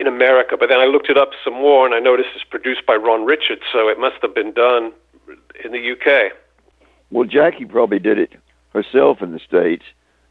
in 0.00 0.06
America, 0.06 0.56
but 0.58 0.68
then 0.68 0.80
I 0.80 0.86
looked 0.86 1.08
it 1.08 1.16
up 1.16 1.30
some 1.44 1.54
more 1.54 1.86
and 1.86 1.94
I 1.94 2.00
noticed 2.00 2.30
it's 2.34 2.44
produced 2.44 2.84
by 2.86 2.96
Ron 2.96 3.24
Richards, 3.24 3.62
so 3.72 3.88
it 3.88 3.98
must 3.98 4.16
have 4.22 4.34
been 4.34 4.52
done 4.52 4.92
in 5.64 5.70
the 5.72 5.92
UK. 5.92 6.32
Well, 7.10 7.24
Jackie 7.28 7.64
probably 7.64 8.00
did 8.00 8.18
it 8.18 8.32
herself 8.72 9.22
in 9.22 9.30
the 9.32 9.38
states. 9.38 9.84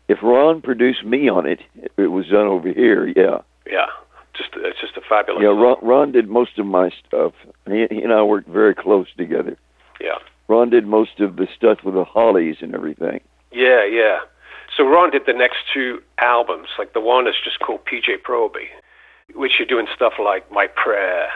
If 0.09 0.21
Ron 0.21 0.61
produced 0.61 1.05
me 1.05 1.29
on 1.29 1.45
it, 1.45 1.61
it 1.97 2.07
was 2.07 2.27
done 2.27 2.47
over 2.47 2.69
here. 2.73 3.07
Yeah, 3.15 3.39
Yeah. 3.65 3.87
Just 4.35 4.49
it's 4.55 4.79
just 4.81 4.97
a 4.97 5.01
fabulous. 5.07 5.41
yeah. 5.43 5.49
Ron, 5.49 5.77
Ron 5.81 6.11
did 6.11 6.27
most 6.29 6.57
of 6.57 6.65
my 6.65 6.89
stuff. 7.05 7.33
He, 7.67 7.85
he 7.89 8.01
and 8.01 8.11
I 8.13 8.23
worked 8.23 8.47
very 8.49 8.73
close 8.75 9.07
together. 9.17 9.57
Yeah. 10.01 10.17
Ron 10.47 10.69
did 10.69 10.85
most 10.87 11.19
of 11.19 11.35
the 11.37 11.47
stuff 11.55 11.79
with 11.83 11.93
the 11.95 12.03
Hollies 12.03 12.57
and 12.61 12.73
everything. 12.75 13.21
Yeah, 13.51 13.85
yeah. 13.85 14.19
So 14.75 14.83
Ron 14.85 15.11
did 15.11 15.23
the 15.27 15.33
next 15.33 15.57
two 15.73 16.01
albums. 16.19 16.67
Like 16.79 16.93
the 16.93 16.99
one 16.99 17.27
is 17.27 17.35
just 17.43 17.59
called 17.59 17.81
PJ 17.85 18.23
Proby, 18.27 18.67
which 19.35 19.53
you're 19.59 19.67
doing 19.67 19.85
stuff 19.95 20.13
like 20.21 20.51
My 20.51 20.67
Prayer. 20.67 21.27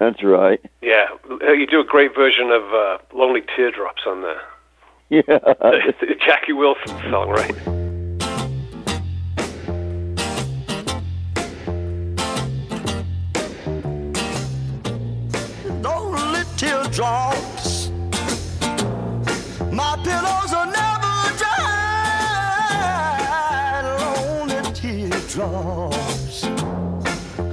That's 0.00 0.22
right. 0.24 0.60
Yeah, 0.82 1.06
Uh, 1.30 1.52
you 1.52 1.66
do 1.66 1.78
a 1.80 1.84
great 1.84 2.14
version 2.14 2.50
of 2.50 2.62
uh, 2.74 2.98
Lonely 3.14 3.42
Teardrops 3.54 4.02
on 4.06 4.22
there. 4.22 4.40
Yeah. 5.10 5.22
the 5.26 6.14
Jackie 6.24 6.52
Wilson 6.52 6.96
song, 7.10 7.30
right? 7.30 7.79
teardrops. 16.60 17.88
My 19.72 19.96
pillows 20.04 20.52
are 20.52 20.66
never 20.66 21.14
dry, 21.38 22.76
lonely 23.98 24.60
teardrops. 24.74 26.42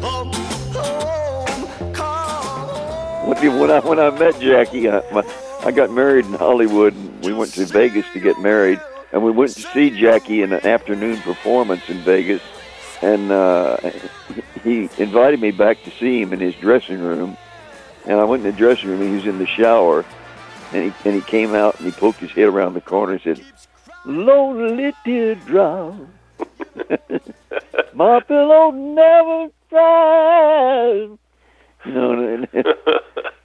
Come 0.01 0.34
home, 0.74 1.68
come 1.93 2.68
home. 2.68 3.60
When 3.62 3.72
I, 3.72 3.80
when 3.80 3.97
I 3.97 4.10
met 4.10 4.38
Jackie, 4.41 4.89
I, 4.89 5.01
my, 5.14 5.24
I 5.64 5.72
got 5.72 5.89
married 5.89 6.26
in 6.26 6.34
Hollywood. 6.34 6.93
We 7.24 7.32
went 7.32 7.53
to 7.53 7.66
Vegas 7.66 8.05
to 8.12 8.20
get 8.20 8.38
married, 8.41 8.82
and 9.14 9.24
we 9.24 9.32
went 9.32 9.53
to 9.53 9.62
see 9.62 9.89
Jackie 9.89 10.41
in 10.41 10.51
an 10.51 10.66
afternoon 10.66 11.22
performance 11.22 11.88
in 11.88 11.99
Vegas. 11.99 12.41
And 13.01 13.32
uh, 13.32 13.78
he 14.66 14.89
invited 14.97 15.39
me 15.39 15.51
back 15.51 15.82
to 15.84 15.91
see 15.91 16.22
him 16.22 16.34
in 16.34 16.41
his 16.41 16.55
dressing 16.55 16.99
room 16.99 17.38
and 18.08 18.22
I 18.22 18.24
went 18.24 18.45
in 18.45 18.51
the 18.51 18.58
dressing 18.58 18.89
room, 18.89 19.01
and 19.01 19.10
he 19.10 19.16
was 19.16 19.26
in 19.26 19.38
the 19.38 19.45
shower. 19.45 20.05
And 20.72 20.84
he 20.84 20.93
and 21.05 21.16
he 21.16 21.22
came 21.22 21.53
out 21.53 21.78
and 21.78 21.86
he 21.86 21.91
poked 21.91 22.22
his 22.22 22.32
head 22.32 22.45
around 22.45 22.74
the 22.74 22.82
corner 22.82 23.14
and 23.14 23.22
said, 23.22 23.45
"Lonely 24.05 24.93
teardrop, 25.05 25.95
my 27.93 28.20
pillow 28.22 28.72
never 28.72 29.47
cries." 29.70 31.18
You 31.86 31.93
know, 31.93 32.12
and, 32.12 32.47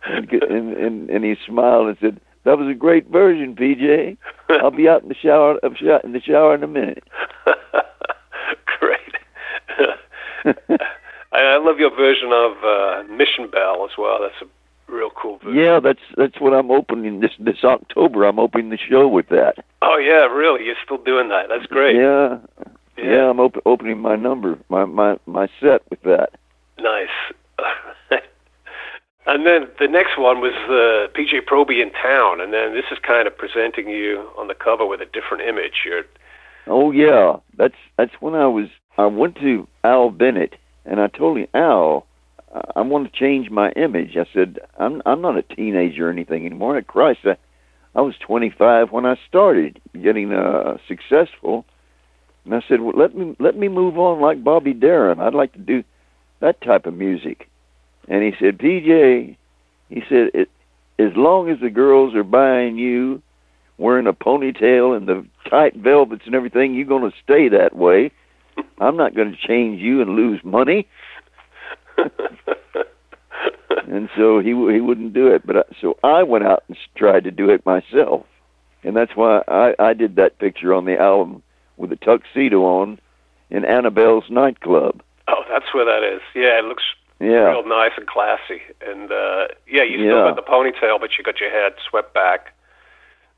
and, 0.06 0.76
and, 0.76 1.10
and, 1.10 1.24
he 1.24 1.36
smiled 1.46 1.88
and 1.88 1.98
said, 2.00 2.20
"That 2.44 2.58
was 2.58 2.68
a 2.68 2.74
great 2.74 3.06
version, 3.06 3.54
PJ. 3.54 4.16
I'll 4.48 4.72
be 4.72 4.88
out 4.88 5.02
in 5.02 5.08
the 5.08 5.14
shower, 5.14 5.60
sho- 5.76 6.00
in 6.02 6.12
the 6.12 6.20
shower 6.20 6.54
in 6.54 6.64
a 6.64 6.68
minute." 6.68 7.04
Great. 8.80 9.14
I, 11.32 11.40
I 11.40 11.58
love 11.58 11.78
your 11.78 11.94
version 11.94 12.30
of 12.32 12.52
uh, 12.64 13.02
Mission 13.12 13.50
Bell 13.50 13.86
as 13.90 13.96
well. 13.96 14.18
That's 14.20 14.42
a 14.42 14.92
real 14.92 15.10
cool 15.10 15.38
version. 15.38 15.58
Yeah, 15.58 15.80
that's 15.80 16.02
that's 16.16 16.40
what 16.40 16.52
I'm 16.52 16.70
opening 16.70 17.20
this 17.20 17.32
this 17.38 17.64
October. 17.64 18.24
I'm 18.24 18.38
opening 18.38 18.70
the 18.70 18.78
show 18.78 19.08
with 19.08 19.28
that. 19.28 19.64
Oh 19.80 19.96
yeah, 19.96 20.26
really? 20.26 20.64
You're 20.64 20.76
still 20.84 21.02
doing 21.02 21.28
that? 21.28 21.48
That's 21.48 21.66
great. 21.66 21.96
Yeah, 21.96 22.38
yeah, 22.96 23.30
I'm 23.30 23.40
op- 23.40 23.62
opening 23.66 23.98
my 23.98 24.16
number, 24.16 24.58
my 24.68 24.84
my 24.84 25.18
my 25.26 25.48
set 25.60 25.82
with 25.90 26.02
that. 26.02 26.30
Nice. 26.78 27.08
and 29.26 29.46
then 29.46 29.68
the 29.78 29.88
next 29.88 30.18
one 30.18 30.40
was 30.40 30.54
uh, 30.68 31.12
PJ 31.16 31.46
Proby 31.46 31.80
in 31.82 31.90
town, 31.92 32.40
and 32.40 32.52
then 32.52 32.74
this 32.74 32.84
is 32.90 32.98
kind 33.02 33.26
of 33.26 33.36
presenting 33.36 33.88
you 33.88 34.28
on 34.36 34.48
the 34.48 34.54
cover 34.54 34.84
with 34.84 35.00
a 35.00 35.06
different 35.06 35.42
image. 35.42 35.82
You're 35.84 36.04
Oh 36.66 36.90
yeah, 36.90 37.36
that's 37.56 37.74
that's 37.96 38.14
when 38.20 38.34
I 38.34 38.46
was. 38.46 38.68
I 38.98 39.06
went 39.06 39.36
to 39.36 39.66
Al 39.84 40.10
Bennett 40.10 40.54
and 40.84 41.00
I 41.00 41.08
told 41.08 41.38
him, 41.38 41.46
Al, 41.54 42.06
I- 42.76 42.80
want 42.82 43.10
to 43.10 43.18
change 43.18 43.50
my 43.50 43.70
image. 43.72 44.16
I 44.16 44.26
said, 44.32 44.58
I'm 44.78 45.02
I'm 45.06 45.20
not 45.22 45.38
a 45.38 45.42
teenager 45.42 46.08
or 46.08 46.10
anything 46.10 46.44
anymore. 46.46 46.80
Christ, 46.82 47.20
I, 47.24 47.36
I 47.94 48.00
was 48.02 48.14
25 48.18 48.90
when 48.92 49.06
I 49.06 49.16
started 49.28 49.80
getting 50.00 50.32
uh, 50.32 50.76
successful, 50.88 51.64
and 52.44 52.54
I 52.54 52.62
said, 52.68 52.80
well, 52.80 52.94
let 52.96 53.16
me 53.16 53.36
let 53.38 53.56
me 53.56 53.68
move 53.68 53.98
on 53.98 54.20
like 54.20 54.44
Bobby 54.44 54.74
Darin. 54.74 55.20
I'd 55.20 55.34
like 55.34 55.52
to 55.54 55.58
do 55.58 55.84
that 56.40 56.60
type 56.60 56.86
of 56.86 56.94
music. 56.94 57.48
And 58.08 58.22
he 58.22 58.32
said, 58.38 58.58
PJ, 58.58 59.36
he 59.88 60.02
said, 60.08 60.30
it, 60.34 60.50
as 60.98 61.12
long 61.16 61.48
as 61.48 61.60
the 61.60 61.70
girls 61.70 62.14
are 62.14 62.24
buying 62.24 62.76
you 62.76 63.22
wearing 63.78 64.06
a 64.06 64.12
ponytail 64.12 64.96
and 64.96 65.08
the 65.08 65.24
tight 65.48 65.74
velvets 65.76 66.22
and 66.26 66.34
everything, 66.34 66.74
you're 66.74 66.84
going 66.86 67.08
to 67.10 67.16
stay 67.22 67.48
that 67.48 67.76
way. 67.76 68.10
I'm 68.78 68.96
not 68.96 69.14
going 69.14 69.30
to 69.32 69.36
change 69.36 69.80
you 69.80 70.00
and 70.00 70.16
lose 70.16 70.40
money. 70.44 70.86
and 73.88 74.08
so 74.16 74.38
he 74.40 74.48
he 74.50 74.80
wouldn't 74.80 75.12
do 75.12 75.26
it. 75.28 75.46
But 75.46 75.56
I, 75.56 75.62
so 75.80 75.96
I 76.02 76.22
went 76.22 76.44
out 76.44 76.64
and 76.68 76.76
s- 76.76 76.82
tried 76.96 77.24
to 77.24 77.30
do 77.30 77.50
it 77.50 77.64
myself, 77.66 78.26
and 78.82 78.96
that's 78.96 79.14
why 79.16 79.42
I 79.48 79.74
I 79.78 79.92
did 79.92 80.16
that 80.16 80.38
picture 80.38 80.72
on 80.74 80.84
the 80.84 80.98
album 80.98 81.42
with 81.76 81.92
a 81.92 81.96
tuxedo 81.96 82.62
on 82.64 82.98
in 83.50 83.64
Annabel's 83.64 84.24
nightclub. 84.30 85.02
oh, 85.28 85.44
that's 85.50 85.72
where 85.74 85.84
that 85.84 86.02
is. 86.02 86.22
Yeah, 86.34 86.58
it 86.58 86.64
looks 86.64 86.84
Yeah, 87.20 87.50
real 87.50 87.66
nice 87.66 87.92
and 87.96 88.06
classy. 88.06 88.62
And 88.86 89.12
uh, 89.12 89.48
yeah, 89.66 89.82
you 89.84 89.98
still 89.98 90.24
Yeah. 90.24 90.32
got 90.32 90.36
the 90.36 90.42
ponytail, 90.42 90.98
but 91.00 91.10
you 91.18 91.24
got 91.24 91.40
your 91.40 91.50
head 91.50 91.74
swept 91.88 92.14
back. 92.14 92.54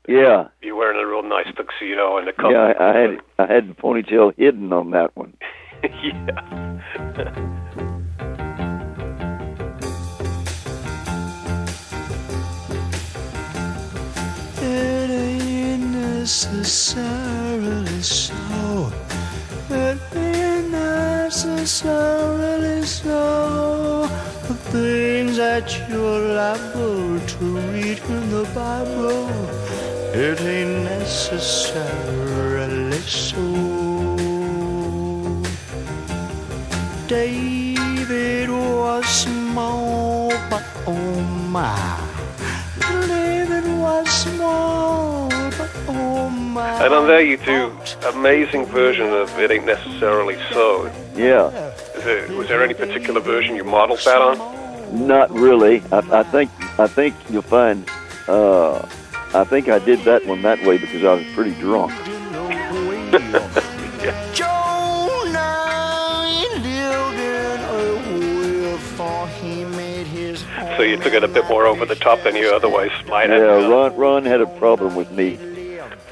Yeah, 0.07 0.47
You're 0.61 0.75
wearing 0.75 0.99
a 0.99 1.07
real 1.07 1.23
nice 1.23 1.47
tuxedo 1.55 2.17
and 2.17 2.27
a 2.27 2.33
cover. 2.33 2.51
yeah. 2.51 2.73
I, 2.79 2.89
I 2.89 2.97
had 3.01 3.19
I 3.39 3.45
had 3.53 3.69
the 3.69 3.73
ponytail 3.73 4.33
hidden 4.37 4.71
on 4.73 4.91
that 4.91 5.15
one. 5.15 5.35
yeah. 5.83 6.79
It 14.61 15.09
ain't 15.11 15.91
necessarily 15.91 18.01
so. 18.01 18.91
It 19.69 19.99
ain't 20.15 20.71
necessarily 20.71 22.83
so. 22.85 24.07
The 24.47 24.53
things 24.71 25.37
that 25.37 25.67
you're 25.89 26.35
liable 26.35 27.19
to 27.19 27.45
read 27.71 27.99
in 27.99 28.29
the 28.31 28.43
Bible, 28.55 29.27
it 30.17 30.39
ain't 30.39 30.83
necessarily 30.85 31.81
so. 32.99 33.41
David 37.07 38.49
was 38.49 39.05
small, 39.05 40.29
but 40.49 40.63
oh 40.87 41.21
my. 41.51 41.99
David 42.79 43.65
was 43.77 44.07
small, 44.07 45.27
but 45.29 45.69
oh 45.89 46.29
my. 46.29 46.85
And 46.85 46.93
on 46.93 47.07
there 47.07 47.19
you 47.21 47.35
do 47.35 47.73
amazing 48.07 48.65
version 48.67 49.11
of 49.11 49.37
It 49.37 49.51
Ain't 49.51 49.65
Necessarily 49.65 50.37
So. 50.53 50.89
Yeah. 51.13 51.49
Is 51.95 52.03
there, 52.05 52.31
was 52.37 52.47
there 52.47 52.63
any 52.63 52.73
particular 52.73 53.19
version 53.19 53.57
you 53.57 53.65
modeled 53.65 53.99
that 54.05 54.21
on? 54.21 54.37
Not 55.07 55.29
really. 55.31 55.81
I, 55.91 56.19
I 56.19 56.23
think 56.23 56.49
I 56.79 56.87
think 56.87 57.15
you'll 57.29 57.41
find. 57.41 57.85
Uh, 58.29 58.87
I 59.35 59.43
think 59.43 59.67
I 59.67 59.79
did 59.79 59.99
that 60.05 60.25
one 60.25 60.41
that 60.43 60.63
way 60.65 60.77
because 60.77 61.03
I 61.03 61.13
was 61.13 61.25
pretty 61.33 61.51
drunk. 61.59 61.91
Jonah 64.33 66.25
lived 66.53 66.65
in 66.65 67.59
a 67.59 67.75
well, 68.15 68.77
for 68.77 69.27
he 69.27 69.65
made 69.65 70.07
his 70.07 70.39
So 70.77 70.83
you 70.83 70.95
took 70.95 71.13
it 71.13 71.25
a 71.25 71.27
bit 71.27 71.49
more 71.49 71.65
over 71.65 71.85
the 71.85 71.95
top 71.95 72.23
than 72.23 72.37
you 72.37 72.55
otherwise 72.55 72.91
might 73.09 73.29
have. 73.29 73.41
Yeah, 73.41 73.67
Ron 73.67 73.93
Ron 73.97 74.23
had 74.23 74.39
a 74.39 74.47
problem 74.57 74.95
with 74.95 75.11
me, 75.11 75.37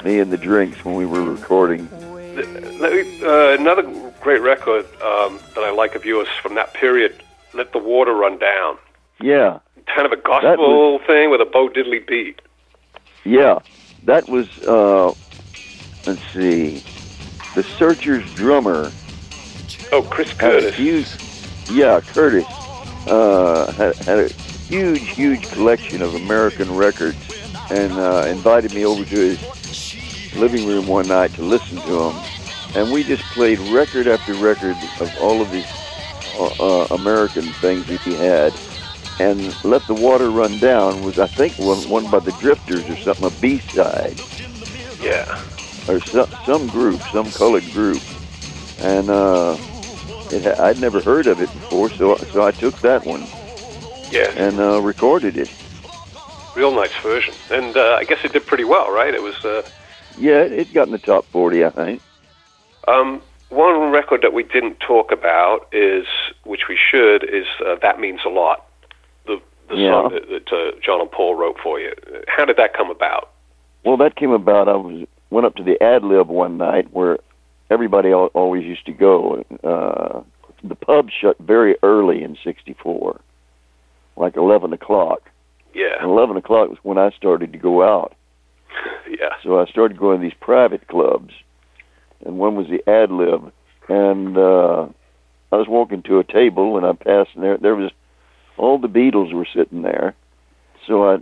me 0.03 0.19
and 0.19 0.29
the 0.29 0.37
drinks 0.37 0.83
when 0.83 0.95
we 0.95 1.05
were 1.05 1.23
recording. 1.23 1.87
Uh, 1.93 3.55
another 3.57 3.83
great 4.19 4.41
record 4.41 4.85
um, 5.01 5.39
that 5.55 5.63
I 5.63 5.71
like 5.71 5.95
of 5.95 6.03
yours 6.03 6.27
from 6.41 6.55
that 6.55 6.73
period, 6.73 7.23
Let 7.53 7.71
the 7.71 7.79
Water 7.79 8.13
Run 8.13 8.37
Down. 8.37 8.77
Yeah, 9.21 9.59
Kind 9.85 10.05
of 10.05 10.11
a 10.11 10.21
gospel 10.21 10.99
thing 11.07 11.29
with 11.29 11.39
a 11.39 11.45
Bo 11.45 11.69
Diddley 11.69 12.05
beat. 12.05 12.41
Yeah, 13.23 13.59
that 14.03 14.27
was. 14.27 14.47
Uh, 14.59 15.13
let's 16.05 16.21
see, 16.33 16.83
the 17.55 17.63
Searchers 17.63 18.33
drummer 18.35 18.91
Oh, 19.91 20.01
Chris 20.01 20.33
Curtis. 20.33 20.75
huge. 20.75 21.07
Yeah, 21.69 22.01
Curtis 22.01 22.45
uh, 23.07 23.71
had, 23.73 23.95
had 23.97 24.19
a 24.19 24.27
huge, 24.29 25.07
huge 25.09 25.47
collection 25.51 26.01
of 26.01 26.15
American 26.15 26.75
records, 26.75 27.15
and 27.69 27.91
uh, 27.93 28.25
invited 28.27 28.73
me 28.73 28.85
over 28.85 29.05
to 29.05 29.15
his 29.15 30.35
living 30.35 30.65
room 30.65 30.87
one 30.87 31.07
night 31.07 31.31
to 31.35 31.43
listen 31.43 31.77
to 31.77 31.91
them. 31.91 32.23
And 32.75 32.91
we 32.91 33.03
just 33.03 33.23
played 33.33 33.59
record 33.59 34.07
after 34.07 34.33
record 34.33 34.75
of 34.99 35.15
all 35.21 35.41
of 35.41 35.51
these 35.51 35.67
uh, 36.39 36.47
uh, 36.59 36.87
American 36.95 37.43
things 37.53 37.85
that 37.85 38.01
he 38.01 38.15
had. 38.15 38.51
And 39.19 39.53
Let 39.63 39.85
the 39.87 39.93
Water 39.93 40.29
Run 40.29 40.57
Down 40.59 41.03
was, 41.03 41.19
I 41.19 41.27
think, 41.27 41.53
one, 41.59 41.77
one 41.89 42.09
by 42.09 42.19
the 42.19 42.31
Drifters 42.33 42.89
or 42.89 42.95
something, 42.97 43.25
a 43.25 43.41
B-side 43.41 44.19
Yeah. 45.01 45.39
or 45.87 45.99
some, 46.01 46.27
some 46.45 46.67
group, 46.69 46.99
some 47.11 47.31
colored 47.31 47.63
group. 47.73 48.01
And 48.81 49.09
uh, 49.09 49.55
it, 50.31 50.59
I'd 50.59 50.79
never 50.81 50.99
heard 50.99 51.27
of 51.27 51.39
it 51.39 51.51
before, 51.53 51.89
so 51.91 52.15
so 52.17 52.45
I 52.45 52.51
took 52.51 52.79
that 52.81 53.05
one 53.05 53.23
Yeah. 54.11 54.31
and 54.35 54.59
uh, 54.59 54.81
recorded 54.81 55.37
it. 55.37 55.49
Real 56.55 56.71
nice 56.73 56.91
version. 57.01 57.33
And 57.51 57.77
uh, 57.77 57.95
I 57.99 58.03
guess 58.03 58.19
it 58.23 58.33
did 58.33 58.45
pretty 58.47 58.63
well, 58.63 58.91
right? 58.91 59.13
It 59.13 59.21
was 59.21 59.35
uh, 59.45 59.61
Yeah, 60.17 60.41
it, 60.41 60.51
it 60.53 60.73
got 60.73 60.87
in 60.87 60.91
the 60.91 60.97
top 60.97 61.25
40, 61.25 61.63
I 61.65 61.69
think. 61.69 62.01
um, 62.87 63.21
one 63.49 63.91
record 63.91 64.23
that 64.23 64.33
we 64.33 64.41
didn't 64.41 64.79
talk 64.79 65.11
about 65.11 65.67
is, 65.71 66.07
which 66.43 66.61
we 66.67 66.75
should, 66.91 67.23
is 67.23 67.45
uh, 67.65 67.75
That 67.83 67.99
Means 67.99 68.21
a 68.25 68.29
Lot. 68.29 68.65
The, 69.69 69.75
Yeah. 69.75 69.91
song 69.91 70.11
that, 70.13 70.29
that 70.29 70.53
uh, 70.55 70.71
John 70.83 71.01
and 71.01 71.11
Paul 71.11 71.35
wrote 71.35 71.57
for 71.63 71.79
you. 71.79 71.93
How 72.27 72.45
did 72.45 72.57
that 72.57 72.73
come 72.75 72.89
about? 72.89 73.29
Well, 73.85 73.97
that 73.97 74.15
came 74.15 74.31
about. 74.31 74.67
I 74.67 74.75
was 74.75 75.07
went 75.29 75.45
up 75.45 75.55
to 75.55 75.63
the 75.63 75.81
ad 75.81 76.03
lib 76.03 76.27
one 76.29 76.57
night 76.57 76.87
where 76.93 77.17
everybody 77.69 78.11
al- 78.11 78.27
always 78.33 78.63
used 78.63 78.85
to 78.85 78.91
go. 78.91 79.43
Uh, 79.63 80.21
the 80.63 80.75
pub 80.75 81.09
shut 81.09 81.37
very 81.39 81.75
early 81.83 82.23
in 82.23 82.37
'64, 82.43 83.19
like 84.15 84.35
11 84.37 84.71
o'clock. 84.73 85.21
And 85.73 85.81
Yeah. 85.81 86.03
11 86.03 86.37
o'clock 86.37 86.69
was 86.69 86.77
when 86.83 86.97
I 86.97 87.09
started 87.11 87.51
to 87.53 87.57
go 87.59 87.83
out. 87.83 88.13
Yeah. 89.09 89.29
So 89.43 89.59
I 89.59 89.65
started 89.65 89.97
going 89.97 90.19
to 90.19 90.23
these 90.23 90.37
private 90.39 90.87
clubs, 90.87 91.33
and 92.25 92.37
one 92.39 92.55
was 92.55 92.67
the 92.67 92.81
Ad 92.89 93.11
Lib 93.11 93.51
and 93.89 94.37
uh, 94.37 94.87
I 95.51 95.55
was 95.57 95.67
walking 95.67 96.01
to 96.03 96.19
a 96.19 96.23
table, 96.23 96.77
and 96.77 96.85
I 96.85 96.93
passed, 96.93 97.31
and 97.35 97.43
there 97.43 97.57
there 97.57 97.75
was 97.75 97.91
all 98.57 98.77
the 98.77 98.87
Beatles 98.87 99.33
were 99.33 99.47
sitting 99.53 99.81
there. 99.81 100.15
So 100.87 101.09
I 101.09 101.17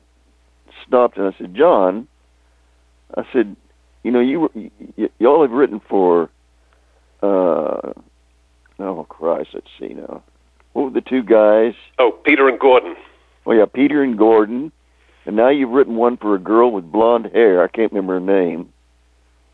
stopped 0.86 1.18
and 1.18 1.28
I 1.34 1.38
said, 1.38 1.56
John, 1.56 2.08
I 3.16 3.24
said, 3.32 3.56
you 4.04 4.12
know, 4.12 4.20
you 4.20 4.42
were- 4.42 4.52
y- 4.56 4.72
y- 4.98 5.10
y'all 5.20 5.42
have 5.42 5.52
written 5.52 5.80
for, 5.80 6.30
uh, 7.22 7.94
oh 8.80 9.06
Christ, 9.10 9.50
let's 9.54 9.68
see 9.80 9.94
now, 9.94 10.24
what 10.74 10.84
were 10.86 10.90
the 10.90 11.02
two 11.02 11.24
guys? 11.24 11.74
Oh, 12.00 12.12
Peter 12.24 12.48
and 12.48 12.60
Gordon. 12.60 12.96
Oh 13.46 13.52
yeah, 13.52 13.66
Peter 13.66 14.04
and 14.04 14.18
Gordon, 14.18 14.72
and 15.26 15.36
now 15.36 15.50
you've 15.50 15.72
written 15.72 15.96
one 15.96 16.18
for 16.18 16.36
a 16.36 16.40
girl 16.40 16.72
with 16.72 16.92
blonde 16.92 17.28
hair. 17.34 17.64
I 17.64 17.68
can't 17.68 17.92
remember 17.92 18.14
her 18.14 18.20
name. 18.20 18.72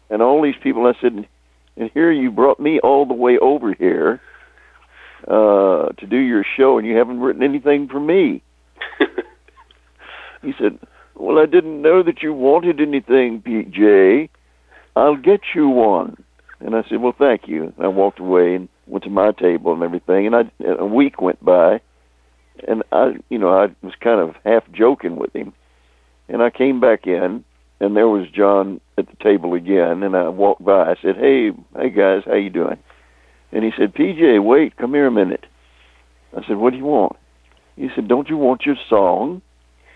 And 0.09 0.21
all 0.21 0.41
these 0.41 0.55
people, 0.61 0.85
I 0.87 0.93
said, 1.01 1.27
and 1.75 1.91
here 1.93 2.11
you 2.11 2.31
brought 2.31 2.59
me 2.59 2.79
all 2.79 3.05
the 3.05 3.13
way 3.13 3.37
over 3.37 3.73
here 3.73 4.21
uh, 5.27 5.89
to 5.97 6.07
do 6.07 6.17
your 6.17 6.45
show, 6.55 6.77
and 6.77 6.87
you 6.87 6.95
haven't 6.95 7.19
written 7.19 7.43
anything 7.43 7.87
for 7.87 7.99
me. 7.99 8.41
He 10.41 10.53
said, 10.57 10.79
"Well, 11.15 11.39
I 11.39 11.45
didn't 11.45 11.81
know 11.81 12.03
that 12.03 12.21
you 12.21 12.33
wanted 12.33 12.79
anything, 12.79 13.41
PJ. 13.41 14.29
I'll 14.95 15.17
get 15.17 15.41
you 15.55 15.67
one." 15.67 16.23
And 16.59 16.75
I 16.75 16.83
said, 16.87 17.01
"Well, 17.01 17.15
thank 17.17 17.47
you." 17.47 17.63
And 17.63 17.85
I 17.85 17.87
walked 17.87 18.19
away 18.19 18.55
and 18.55 18.69
went 18.85 19.03
to 19.03 19.09
my 19.09 19.31
table 19.31 19.73
and 19.73 19.83
everything. 19.83 20.27
And 20.27 20.35
I, 20.35 20.43
a 20.63 20.85
week 20.85 21.21
went 21.21 21.43
by, 21.43 21.81
and 22.67 22.83
I, 22.91 23.15
you 23.29 23.37
know, 23.37 23.49
I 23.49 23.67
was 23.85 23.95
kind 23.99 24.21
of 24.21 24.35
half 24.45 24.63
joking 24.71 25.17
with 25.17 25.33
him. 25.35 25.53
And 26.29 26.41
I 26.41 26.49
came 26.49 26.79
back 26.79 27.07
in, 27.07 27.43
and 27.79 27.95
there 27.95 28.07
was 28.07 28.29
John 28.29 28.79
at 28.97 29.07
the 29.07 29.15
table 29.23 29.53
again. 29.53 30.03
And 30.03 30.15
I 30.15 30.29
walked 30.29 30.63
by. 30.63 30.91
I 30.91 30.95
said, 31.01 31.17
"Hey, 31.17 31.51
hey 31.75 31.89
guys, 31.89 32.23
how 32.25 32.35
you 32.35 32.49
doing?" 32.49 32.77
And 33.51 33.63
he 33.63 33.71
said, 33.77 33.93
"PJ, 33.93 34.43
wait, 34.43 34.75
come 34.77 34.93
here 34.93 35.07
a 35.07 35.11
minute." 35.11 35.45
I 36.35 36.45
said, 36.45 36.57
"What 36.57 36.71
do 36.71 36.77
you 36.77 36.85
want?" 36.85 37.15
He 37.75 37.89
said, 37.95 38.07
"Don't 38.07 38.29
you 38.29 38.37
want 38.37 38.65
your 38.65 38.75
song?" 38.89 39.41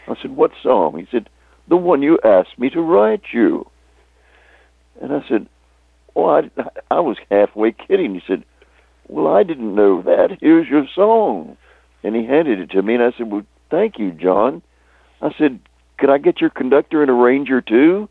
I 0.07 0.15
said, 0.21 0.35
"What 0.35 0.51
song?" 0.61 0.97
He 0.97 1.07
said, 1.11 1.29
"The 1.67 1.77
one 1.77 2.01
you 2.01 2.19
asked 2.23 2.57
me 2.57 2.69
to 2.71 2.81
write 2.81 3.33
you." 3.33 3.67
And 5.01 5.13
I 5.13 5.23
said, 5.27 5.47
"Well, 6.13 6.29
I, 6.57 6.69
I 6.89 6.99
was 6.99 7.17
halfway 7.29 7.71
kidding." 7.71 8.13
He 8.13 8.21
said, 8.25 8.43
"Well, 9.07 9.27
I 9.27 9.43
didn't 9.43 9.75
know 9.75 10.01
that. 10.03 10.37
Here's 10.39 10.67
your 10.67 10.87
song." 10.93 11.57
And 12.03 12.15
he 12.15 12.25
handed 12.25 12.59
it 12.59 12.71
to 12.71 12.81
me, 12.81 12.95
and 12.95 13.03
I 13.03 13.11
said, 13.17 13.31
"Well, 13.31 13.43
thank 13.69 13.99
you, 13.99 14.11
John." 14.11 14.61
I 15.21 15.33
said, 15.37 15.59
"Could 15.97 16.09
I 16.09 16.17
get 16.17 16.41
your 16.41 16.49
conductor 16.49 17.01
and 17.01 17.11
arranger 17.11 17.61
too?" 17.61 18.09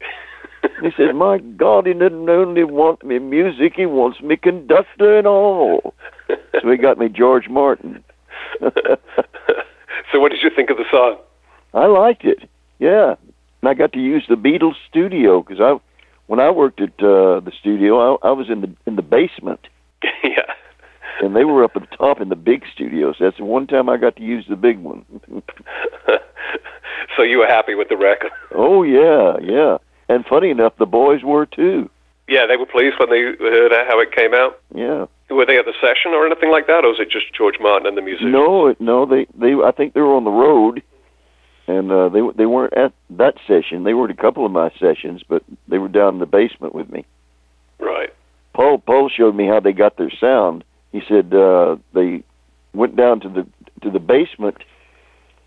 And 0.81 0.93
he 0.93 0.97
says, 0.97 1.15
"My 1.15 1.39
God, 1.39 1.87
he 1.87 1.93
doesn't 1.93 2.29
only 2.29 2.65
want 2.65 3.05
me 3.05 3.19
music; 3.19 3.75
he 3.77 3.87
wants 3.87 4.21
me 4.21 4.37
conductor 4.37 5.19
and 5.19 5.27
all." 5.27 5.95
So 6.61 6.71
he 6.71 6.77
got 6.77 6.99
me 6.99 7.09
George 7.09 7.49
Martin. 7.49 8.03
so, 8.61 8.71
what 10.15 10.31
did 10.31 10.43
you 10.43 10.51
think 10.55 10.71
of 10.71 10.77
the 10.77 10.85
song? 10.91 11.19
I 11.75 11.87
liked 11.87 12.25
it. 12.25 12.49
Yeah, 12.79 13.15
and 13.61 13.69
I 13.69 13.75
got 13.75 13.93
to 13.93 13.99
use 13.99 14.25
the 14.29 14.37
Beatles 14.37 14.75
studio 14.89 15.43
because 15.43 15.61
I, 15.61 15.79
when 16.27 16.41
I 16.41 16.51
worked 16.51 16.81
at 16.81 16.91
uh, 17.01 17.41
the 17.41 17.53
studio, 17.59 18.17
I, 18.17 18.29
I 18.29 18.33
was 18.33 18.49
in 18.49 18.63
the 18.63 18.75
in 18.87 18.97
the 18.97 19.03
basement, 19.03 19.69
yeah. 20.25 20.53
and 21.21 21.37
they 21.37 21.45
were 21.45 21.63
up 21.63 21.73
at 21.77 21.83
the 21.83 21.97
top 21.97 22.21
in 22.21 22.31
the 22.31 22.37
big 22.37 22.65
studios. 22.73 23.17
That's 23.21 23.37
the 23.37 23.45
one 23.45 23.67
time 23.67 23.89
I 23.89 23.97
got 23.97 24.17
to 24.17 24.23
use 24.23 24.47
the 24.49 24.57
big 24.57 24.79
one. 24.79 25.05
so 27.17 27.23
you 27.23 27.39
were 27.39 27.47
happy 27.47 27.75
with 27.75 27.89
the 27.89 27.97
record? 27.97 28.31
oh 28.55 28.83
yeah, 28.83 29.37
yeah. 29.43 29.79
And 30.11 30.27
funny 30.27 30.51
enough, 30.51 30.73
the 30.77 30.87
boys 30.87 31.23
were 31.23 31.47
too. 31.47 31.89
Yeah, 32.27 32.47
they 32.49 32.57
were 32.57 32.67
pleased 32.67 32.97
when 32.99 33.11
they 33.11 33.21
heard 33.21 33.71
how 33.89 34.01
it 34.01 34.11
came 34.11 34.35
out. 34.35 34.61
Yeah. 34.75 35.07
Were 35.31 35.47
they 35.47 35.57
at 35.57 35.67
the 35.67 35.75
session 35.81 36.11
or 36.13 36.27
anything 36.27 36.51
like 36.51 36.67
that, 36.67 36.85
or 36.85 36.89
was 36.89 36.99
it 36.99 37.13
just 37.13 37.33
George 37.33 37.55
Martin 37.61 37.87
and 37.87 37.97
the 37.97 38.03
musicians? 38.03 38.33
No, 38.33 38.75
no, 38.81 39.07
they 39.07 39.29
they 39.39 39.55
I 39.55 39.71
think 39.71 39.95
they 39.95 40.01
were 40.01 40.17
on 40.17 40.25
the 40.25 40.31
road, 40.33 40.83
and 41.69 41.93
uh, 41.93 42.09
they 42.09 42.23
they 42.37 42.47
weren't 42.47 42.75
at 42.77 42.93
that 43.11 43.35
session. 43.47 43.85
They 43.85 43.95
were 43.95 44.07
at 44.07 44.11
a 44.11 44.21
couple 44.21 44.45
of 44.45 44.51
my 44.51 44.73
sessions, 44.81 45.23
but 45.29 45.45
they 45.69 45.79
were 45.79 45.87
down 45.87 46.15
in 46.15 46.19
the 46.21 46.27
basement 46.27 46.75
with 46.75 46.91
me. 46.91 47.07
Right. 47.79 48.11
Paul 48.53 48.79
Paul 48.79 49.11
showed 49.17 49.37
me 49.37 49.47
how 49.47 49.61
they 49.61 49.73
got 49.73 49.97
their 49.97 50.11
sound. 50.21 50.65
He 50.91 51.03
said 51.09 51.33
uh, 51.33 51.77
they 51.95 52.25
went 52.75 52.97
down 52.97 53.21
to 53.21 53.29
the 53.29 53.47
to 53.83 53.93
the 53.93 54.01
basement 54.01 54.57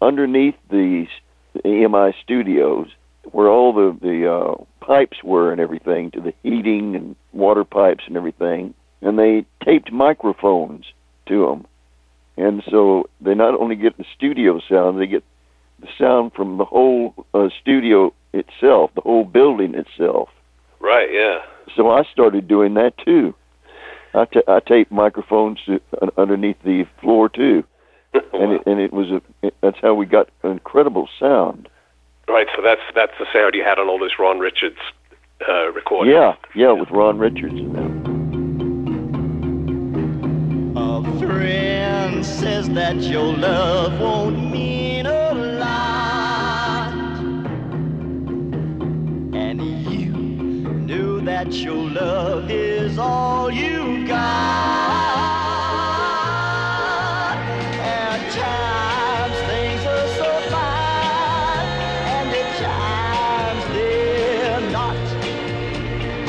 underneath 0.02 0.56
the, 0.70 1.08
the 1.54 1.60
EMI 1.64 2.14
studios 2.24 2.88
where 3.32 3.50
all 3.50 3.74
the 3.74 3.98
the 4.02 4.32
uh, 4.32 4.64
pipes 4.86 5.24
were 5.24 5.52
and 5.52 5.62
everything 5.62 6.12
to 6.12 6.22
the 6.22 6.34
heating 6.44 6.96
and 6.96 7.16
water 7.32 7.64
pipes 7.64 8.04
and 8.08 8.18
everything, 8.18 8.74
and 9.02 9.18
they 9.18 9.46
taped 9.64 9.92
microphones 9.92 10.86
to 11.28 11.46
them, 11.46 11.66
and 12.38 12.64
so 12.70 13.10
they 13.22 13.34
not 13.34 13.60
only 13.60 13.76
get 13.76 13.98
the 13.98 14.06
studio 14.16 14.60
sound, 14.70 15.00
they 15.00 15.08
get 15.08 15.24
the 15.80 15.88
sound 15.98 16.34
from 16.34 16.58
the 16.58 16.66
whole 16.66 17.14
uh, 17.34 17.50
studio 17.62 18.14
itself, 18.34 18.92
the 18.96 19.02
whole 19.02 19.24
building 19.24 19.76
itself. 19.76 20.30
Right. 20.80 21.12
Yeah. 21.12 21.40
So 21.76 21.92
I 21.92 22.04
started 22.12 22.48
doing 22.48 22.74
that 22.76 22.98
too. 22.98 23.34
I, 24.14 24.26
ta- 24.26 24.42
I 24.48 24.60
taped 24.60 24.92
microphones 24.92 25.60
to, 25.66 25.80
un- 26.02 26.12
underneath 26.18 26.62
the 26.64 26.86
floor 27.02 27.30
too, 27.30 27.64
and 28.14 28.54
it, 28.54 28.62
and 28.66 28.80
it 28.80 28.94
was 28.94 29.10
a. 29.10 29.22
It, 29.42 29.56
that's 29.62 29.80
how 29.82 29.94
we 29.94 30.06
got 30.06 30.30
incredible 30.44 31.08
sound. 31.20 31.70
Right. 32.28 32.48
So 32.56 32.62
that's 32.62 32.82
that's 32.96 33.14
the 33.20 33.26
sound 33.34 33.54
you 33.54 33.64
had 33.64 33.80
on 33.80 33.90
all 33.90 34.00
those 34.00 34.14
Ron 34.18 34.40
Richards 34.40 34.78
uh, 35.48 35.72
recordings. 35.72 36.14
Yeah, 36.14 36.36
yeah, 36.56 36.72
with 36.72 36.90
Ron 36.90 37.18
Richards 37.18 37.54
and 37.54 37.76
them. 37.76 38.14
A 40.76 41.04
friend 41.20 42.26
says 42.26 42.70
that 42.70 42.96
your 42.98 43.36
love 43.38 44.00
won't 44.00 44.52
mean 44.52 45.06
a 45.06 45.34
lot. 45.34 46.94
And 49.36 49.62
you 49.62 50.14
knew 50.14 51.22
that 51.22 51.52
your 51.54 51.90
love 51.90 52.50
is 52.50 52.98
all 52.98 53.52
you 53.52 54.08
got. 54.08 55.23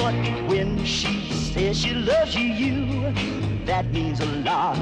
But 0.05 0.12
when 0.50 0.84
she 0.84 1.30
says 1.32 1.80
she 1.80 1.94
loves 1.94 2.34
you, 2.36 2.42
you 2.42 3.64
that 3.64 3.86
means 3.90 4.20
a 4.20 4.26
lot. 4.44 4.76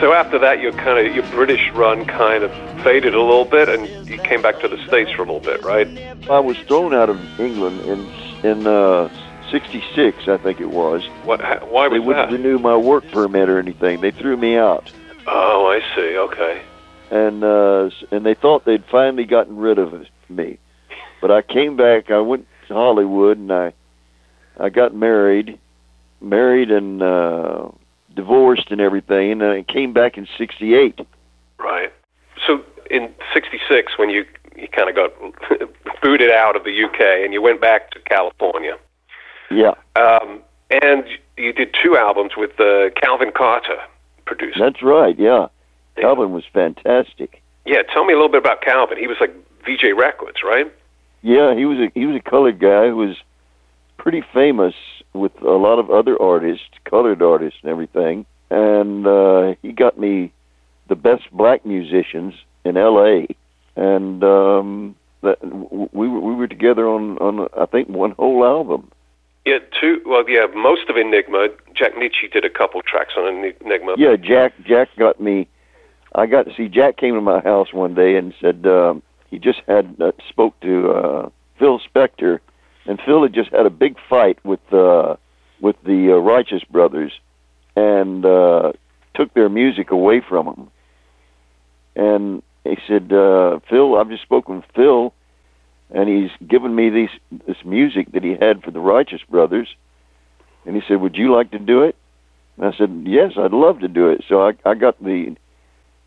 So 0.00 0.12
after 0.12 0.38
that, 0.38 0.60
your 0.60 0.70
kind 0.74 1.04
of 1.04 1.12
your 1.12 1.26
British 1.32 1.72
run 1.72 2.04
kind 2.06 2.44
of 2.44 2.52
faded 2.84 3.16
a 3.16 3.20
little 3.20 3.44
bit, 3.44 3.68
and 3.68 3.88
you 4.08 4.16
came 4.18 4.42
back 4.42 4.60
to 4.60 4.68
the 4.68 4.78
states 4.86 5.10
for 5.10 5.22
a 5.22 5.24
little 5.24 5.40
bit, 5.40 5.64
right? 5.64 5.88
I 6.30 6.38
was 6.38 6.56
thrown 6.68 6.94
out 6.94 7.10
of 7.10 7.18
England 7.40 7.80
in 7.80 7.98
in 8.48 8.66
uh, 8.68 9.08
'66, 9.50 10.28
I 10.28 10.36
think 10.36 10.60
it 10.60 10.70
was. 10.70 11.04
What? 11.24 11.40
ha- 11.40 11.58
Why 11.68 11.88
They 11.88 11.98
wouldn't 11.98 12.30
that? 12.30 12.32
renew 12.36 12.60
my 12.60 12.76
work 12.76 13.04
permit 13.10 13.48
or 13.48 13.58
anything. 13.58 14.00
They 14.02 14.12
threw 14.12 14.36
me 14.36 14.56
out, 14.56 14.92
Oh, 15.26 15.66
I 15.66 15.80
see. 15.96 16.16
Okay. 16.16 16.62
and 17.10 17.42
uh, 17.42 17.90
and 18.12 18.24
they 18.24 18.34
thought 18.34 18.64
they'd 18.66 18.84
finally 18.84 19.24
gotten 19.24 19.56
rid 19.56 19.78
of 19.80 20.06
me. 20.28 20.58
But 21.20 21.32
I 21.32 21.42
came 21.42 21.76
back. 21.76 22.12
I 22.12 22.20
went 22.20 22.46
to 22.68 22.74
Hollywood, 22.74 23.36
and 23.36 23.52
I 23.52 23.72
I 24.60 24.68
got 24.68 24.94
married, 24.94 25.58
married 26.20 26.70
and 26.70 27.02
uh, 27.02 27.68
divorced 28.14 28.70
and 28.70 28.80
everything, 28.80 29.32
and 29.32 29.42
I 29.42 29.62
came 29.62 29.92
back 29.92 30.16
in 30.18 30.26
'68. 30.38 31.00
Right. 31.58 31.92
So 32.46 32.62
in 32.90 33.12
'66, 33.32 33.92
when 33.98 34.10
you 34.10 34.24
you 34.56 34.68
kind 34.68 34.88
of 34.90 34.94
got 34.96 35.10
booted 36.02 36.30
out 36.30 36.56
of 36.56 36.64
the 36.64 36.84
UK 36.84 37.00
and 37.24 37.32
you 37.32 37.40
went 37.42 37.60
back 37.60 37.90
to 37.92 38.00
California, 38.00 38.76
Yeah, 39.50 39.74
um, 39.96 40.40
and 40.70 41.04
you 41.36 41.52
did 41.52 41.74
two 41.82 41.96
albums 41.96 42.32
with 42.36 42.58
uh, 42.60 42.90
Calvin 43.02 43.32
Carter 43.34 43.78
producing. 44.26 44.60
that's 44.62 44.82
right. 44.82 45.18
Yeah, 45.18 45.46
Calvin 45.96 46.32
was 46.32 46.44
fantastic. 46.52 47.42
Yeah, 47.64 47.82
tell 47.92 48.04
me 48.04 48.12
a 48.12 48.16
little 48.16 48.30
bit 48.30 48.38
about 48.42 48.62
Calvin. 48.62 48.98
He 48.98 49.06
was 49.06 49.16
like 49.20 49.32
Vee-Jay 49.64 49.92
Records, 49.92 50.38
right? 50.44 50.70
Yeah, 51.22 51.54
he 51.54 51.64
was 51.66 51.78
a 51.78 51.90
he 51.94 52.06
was 52.06 52.16
a 52.16 52.30
colored 52.30 52.58
guy 52.58 52.88
who 52.88 52.96
was 52.96 53.16
pretty 54.00 54.22
famous 54.32 54.74
with 55.12 55.32
a 55.42 55.50
lot 55.50 55.78
of 55.78 55.90
other 55.90 56.20
artists, 56.20 56.64
colored 56.84 57.20
artists 57.20 57.58
and 57.62 57.70
everything. 57.70 58.24
And 58.50 59.06
uh 59.06 59.54
he 59.62 59.72
got 59.72 59.98
me 59.98 60.32
the 60.88 60.96
best 60.96 61.24
black 61.32 61.64
musicians 61.66 62.34
in 62.64 62.74
LA 62.74 63.26
and 63.76 64.24
um 64.24 64.96
that 65.22 65.38
we 65.92 66.08
were 66.08 66.20
we 66.20 66.34
were 66.34 66.48
together 66.48 66.88
on 66.88 67.18
on 67.18 67.48
I 67.56 67.66
think 67.66 67.88
one 67.88 68.12
whole 68.12 68.44
album. 68.44 68.90
Yeah, 69.44 69.58
two. 69.80 70.02
Well, 70.04 70.28
yeah, 70.28 70.46
most 70.54 70.88
of 70.90 70.96
Enigma. 70.96 71.48
Jack 71.74 71.94
Nitzsche 71.94 72.30
did 72.30 72.44
a 72.44 72.50
couple 72.50 72.82
tracks 72.82 73.14
on 73.16 73.26
Enigma. 73.62 73.94
Yeah, 73.98 74.16
Jack 74.16 74.54
Jack 74.64 74.88
got 74.98 75.20
me 75.20 75.46
I 76.14 76.24
got 76.26 76.46
to 76.46 76.54
see 76.56 76.68
Jack 76.68 76.96
came 76.96 77.14
to 77.14 77.20
my 77.20 77.40
house 77.40 77.72
one 77.72 77.94
day 77.94 78.16
and 78.16 78.32
said 78.40 78.66
um 78.66 79.02
he 79.30 79.38
just 79.38 79.60
had 79.68 79.94
uh, 80.00 80.12
spoke 80.30 80.58
to 80.60 80.90
uh 80.90 81.28
Phil 81.58 81.78
Spector 81.80 82.40
and 82.86 83.00
Phil 83.04 83.22
had 83.22 83.32
just 83.32 83.50
had 83.50 83.66
a 83.66 83.70
big 83.70 83.96
fight 84.08 84.38
with 84.44 84.60
uh 84.72 85.16
with 85.60 85.76
the 85.84 86.12
uh, 86.12 86.16
Righteous 86.16 86.64
Brothers 86.64 87.12
and 87.76 88.24
uh, 88.24 88.72
took 89.14 89.32
their 89.34 89.48
music 89.48 89.90
away 89.90 90.22
from 90.26 90.46
them. 90.46 90.70
And 91.94 92.42
he 92.64 92.78
said, 92.86 93.12
uh, 93.12 93.60
"Phil, 93.68 93.96
I've 93.96 94.08
just 94.08 94.22
spoken 94.22 94.56
with 94.56 94.64
Phil, 94.74 95.12
and 95.90 96.08
he's 96.08 96.30
given 96.48 96.74
me 96.74 96.90
these 96.90 97.10
this 97.46 97.64
music 97.64 98.12
that 98.12 98.24
he 98.24 98.36
had 98.40 98.62
for 98.62 98.70
the 98.70 98.80
Righteous 98.80 99.22
Brothers." 99.28 99.68
And 100.66 100.76
he 100.76 100.82
said, 100.86 101.00
"Would 101.00 101.16
you 101.16 101.34
like 101.34 101.50
to 101.50 101.58
do 101.58 101.82
it?" 101.82 101.96
And 102.56 102.66
I 102.66 102.76
said, 102.76 103.04
"Yes, 103.06 103.32
I'd 103.36 103.52
love 103.52 103.80
to 103.80 103.88
do 103.88 104.08
it." 104.08 104.24
So 104.28 104.46
I, 104.46 104.52
I 104.64 104.74
got 104.74 105.02
the 105.02 105.36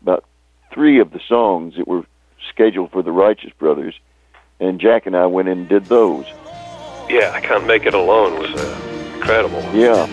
about 0.02 0.24
three 0.72 1.00
of 1.00 1.12
the 1.12 1.20
songs 1.28 1.74
that 1.76 1.88
were 1.88 2.04
scheduled 2.48 2.90
for 2.90 3.02
the 3.02 3.12
Righteous 3.12 3.52
Brothers, 3.58 3.94
and 4.60 4.80
Jack 4.80 5.06
and 5.06 5.16
I 5.16 5.26
went 5.26 5.48
in 5.48 5.60
and 5.60 5.68
did 5.68 5.86
those. 5.86 6.26
Yeah, 7.08 7.32
I 7.34 7.40
can't 7.40 7.66
make 7.66 7.86
it 7.86 7.94
alone 7.94 8.38
was 8.38 8.50
uh, 8.54 9.14
incredible. 9.14 9.62
Yeah. 9.74 10.06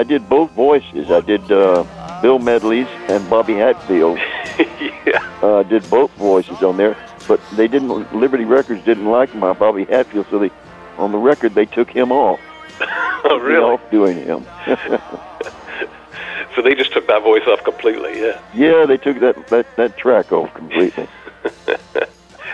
I 0.00 0.02
did 0.02 0.30
both 0.30 0.50
voices. 0.52 1.10
I 1.10 1.20
did 1.20 1.52
uh, 1.52 1.84
Bill 2.22 2.38
Medley's 2.38 2.86
and 3.10 3.28
Bobby 3.28 3.52
Hatfield. 3.52 4.16
yeah. 5.04 5.18
uh, 5.42 5.62
did 5.64 5.88
both 5.90 6.10
voices 6.12 6.62
on 6.62 6.78
there, 6.78 6.96
but 7.28 7.38
they 7.52 7.68
didn't. 7.68 8.10
Liberty 8.14 8.46
Records 8.46 8.82
didn't 8.82 9.04
like 9.04 9.34
my 9.34 9.52
Bobby 9.52 9.84
Hatfield, 9.84 10.24
so 10.30 10.38
they 10.38 10.50
on 10.96 11.12
the 11.12 11.18
record 11.18 11.54
they 11.54 11.66
took 11.66 11.90
him 11.90 12.12
off. 12.12 12.40
oh, 12.80 13.38
really? 13.42 13.62
Off 13.62 13.90
doing 13.90 14.16
him. 14.16 14.46
So 16.56 16.62
they 16.62 16.74
just 16.74 16.92
took 16.92 17.06
that 17.06 17.22
voice 17.22 17.46
off 17.46 17.62
completely, 17.62 18.20
yeah. 18.20 18.40
yeah, 18.52 18.84
they 18.84 18.96
took 18.96 19.20
that 19.20 19.46
that 19.48 19.66
that 19.76 19.96
track 19.96 20.32
off 20.32 20.52
completely. 20.52 21.06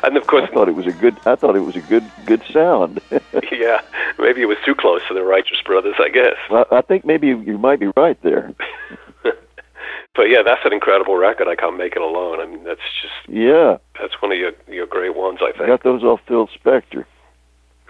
And 0.03 0.17
of 0.17 0.27
course, 0.27 0.45
I 0.51 0.53
thought 0.55 0.69
it 0.69 0.75
was 0.75 0.87
a 0.87 0.93
good. 0.93 1.17
I 1.27 1.35
thought 1.37 1.57
it 1.57 1.61
was 1.61 1.77
a 1.77 1.81
good 1.81 2.05
good 2.27 2.43
sound. 2.53 3.01
yeah, 3.53 3.81
maybe 4.19 4.43
it 4.43 4.47
was 4.47 4.59
too 4.65 4.75
close 4.75 5.01
to 5.09 5.15
the 5.15 5.23
Righteous 5.23 5.61
Brothers, 5.65 5.95
I 5.99 6.09
guess. 6.09 6.37
I, 6.51 6.65
I 6.71 6.81
think 6.83 7.05
maybe 7.05 7.29
you, 7.29 7.41
you 7.41 7.59
might 7.59 7.81
be 7.81 7.89
right 7.97 8.21
there. 8.23 8.53
But 10.15 10.31
yeah, 10.31 10.39
that's 10.43 10.63
an 10.65 10.73
incredible 10.73 11.17
record. 11.17 11.47
I 11.47 11.55
can't 11.57 11.77
make 11.77 11.95
it 11.95 12.01
alone. 12.01 12.41
I 12.41 12.47
mean, 12.47 12.65
that's 12.65 12.81
just 13.03 13.13
Yeah, 13.29 13.77
that's 14.01 14.15
one 14.23 14.33
of 14.33 14.39
your 14.39 14.53
your 14.67 14.87
great 14.87 15.15
ones, 15.15 15.41
I 15.43 15.49
I 15.49 15.53
think. 15.53 15.67
got 15.67 15.83
those 15.83 16.03
off 16.03 16.21
Phil 16.27 16.49
Spector. 16.49 17.05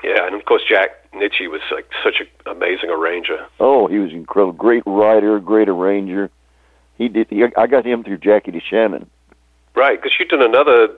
Yeah, 0.02 0.26
and 0.26 0.34
of 0.34 0.44
course 0.44 0.62
Jack 0.68 0.90
Nitzsche 1.12 1.48
was 1.48 1.60
like 1.70 1.88
such 2.02 2.16
an 2.20 2.26
amazing 2.50 2.90
arranger. 2.90 3.46
Oh, 3.60 3.86
he 3.86 3.98
was 4.00 4.10
incredible. 4.12 4.54
Great 4.54 4.82
writer, 4.86 5.38
great 5.38 5.68
arranger. 5.68 6.28
He 6.98 7.08
did. 7.08 7.28
He, 7.30 7.44
I 7.56 7.68
got 7.68 7.86
him 7.86 8.02
through 8.02 8.18
Jackie 8.18 8.50
DeShannon. 8.50 9.06
Right, 9.76 10.00
because 10.02 10.14
you 10.18 10.24
did 10.26 10.42
another 10.42 10.88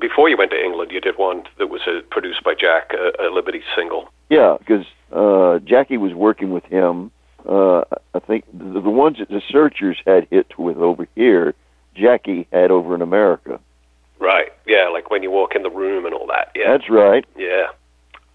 before 0.00 0.28
you 0.28 0.36
went 0.36 0.50
to 0.52 0.60
England. 0.60 0.90
You 0.92 1.00
did 1.00 1.16
one 1.18 1.44
that 1.58 1.68
was 1.68 1.82
uh, 1.86 2.00
produced 2.10 2.42
by 2.44 2.54
Jack, 2.54 2.92
a, 2.94 3.26
a 3.26 3.28
Liberty 3.32 3.62
single. 3.76 4.08
Yeah, 4.30 4.56
because 4.58 4.86
uh, 5.12 5.58
Jackie 5.64 5.96
was 5.96 6.14
working 6.14 6.52
with 6.52 6.64
him. 6.64 7.10
Uh, 7.48 7.82
I 8.14 8.18
think 8.26 8.44
the, 8.52 8.80
the 8.80 8.90
ones 8.90 9.18
that 9.18 9.28
the 9.28 9.42
Searchers 9.50 9.98
had 10.06 10.26
hit 10.30 10.58
with 10.58 10.78
over 10.78 11.06
here, 11.14 11.54
Jackie 11.94 12.46
had 12.52 12.70
over 12.70 12.94
in 12.94 13.02
America. 13.02 13.60
Right. 14.18 14.52
Yeah, 14.66 14.88
like 14.88 15.10
when 15.10 15.22
you 15.22 15.30
walk 15.30 15.54
in 15.54 15.62
the 15.62 15.70
room 15.70 16.06
and 16.06 16.14
all 16.14 16.26
that. 16.28 16.50
Yeah. 16.54 16.70
That's 16.70 16.88
right. 16.88 17.24
Yeah. 17.36 17.66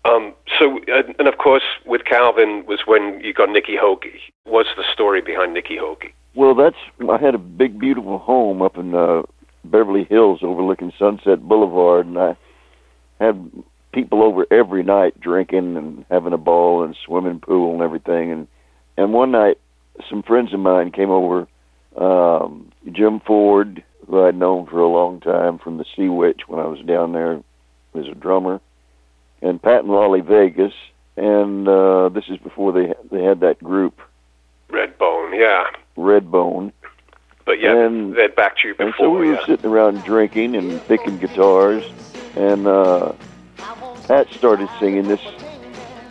Um, 0.06 0.34
so, 0.58 0.80
uh, 0.94 1.04
and 1.18 1.28
of 1.28 1.38
course, 1.38 1.64
with 1.86 2.06
Calvin 2.06 2.66
was 2.68 2.80
when 2.86 3.20
you 3.22 3.34
got 3.34 3.50
Niki 3.50 3.78
Hoeky. 3.78 4.20
What's 4.46 4.70
the 4.78 4.84
story 4.94 5.22
behind 5.22 5.56
Niki 5.58 5.78
Hoeky? 5.78 6.12
Well, 6.36 6.54
that's 6.56 6.78
I 7.10 7.18
had 7.18 7.36
a 7.36 7.40
big, 7.40 7.80
beautiful 7.80 8.20
home 8.20 8.62
up 8.62 8.78
in 8.78 8.94
uh, 8.94 9.24
Beverly 9.70 10.06
Hills, 10.06 10.40
overlooking 10.42 10.94
Sunset 10.98 11.42
Boulevard, 11.42 12.06
and 12.06 12.18
I 12.18 12.36
had 13.20 13.52
people 13.92 14.24
over 14.24 14.46
every 14.52 14.84
night 14.84 15.20
drinking 15.20 15.78
and 15.78 16.06
having 16.10 16.34
a 16.34 16.38
ball 16.38 16.84
and 16.84 16.96
swimming 17.06 17.40
pool 17.40 17.74
and 17.74 17.82
everything. 17.82 18.32
And 18.32 18.48
and 18.98 19.14
one 19.14 19.32
night, 19.32 19.58
some 20.10 20.24
friends 20.24 20.54
of 20.54 20.60
mine 20.60 20.92
came 20.92 21.10
over. 21.10 21.48
Um, 21.96 22.72
Jim 22.92 23.20
Ford, 23.20 23.84
who 24.08 24.24
I'd 24.24 24.36
known 24.36 24.68
for 24.68 24.80
a 24.80 24.88
long 24.88 25.20
time 25.20 25.58
from 25.58 25.78
the 25.78 25.86
Sea 25.96 26.10
Witch 26.10 26.42
when 26.48 26.60
I 26.60 26.68
was 26.68 26.80
down 26.82 27.14
there 27.14 27.42
as 27.96 28.08
a 28.08 28.16
drummer, 28.16 28.62
and 29.42 29.62
Pat 29.62 29.84
and 29.84 29.90
Lolly 29.90 30.22
Vegas. 30.22 30.74
And 31.18 31.68
uh, 31.68 32.10
this 32.10 32.26
is 32.30 32.38
before 32.38 32.72
they 32.72 32.94
they 33.12 33.24
had 33.24 33.42
that 33.42 33.62
group 33.62 34.00
Redbone. 34.70 35.38
Yeah. 35.38 35.66
Redbone. 35.98 36.72
But 37.50 37.60
yeah, 37.60 37.76
And- 37.76 38.14
they'd 38.16 38.36
backed 38.36 38.64
you 38.64 38.76
And 38.78 38.94
so 38.96 39.06
before. 39.06 39.18
we 39.22 39.30
were 39.30 39.40
sitting 39.44 39.68
around 39.68 40.04
drinking 40.04 40.56
and 40.56 40.88
picking 40.88 41.18
guitars, 41.18 41.84
and 42.36 42.68
uh, 42.68 43.14
Pat 44.08 44.30
started 44.38 44.70
singing 44.80 45.08
this 45.08 45.20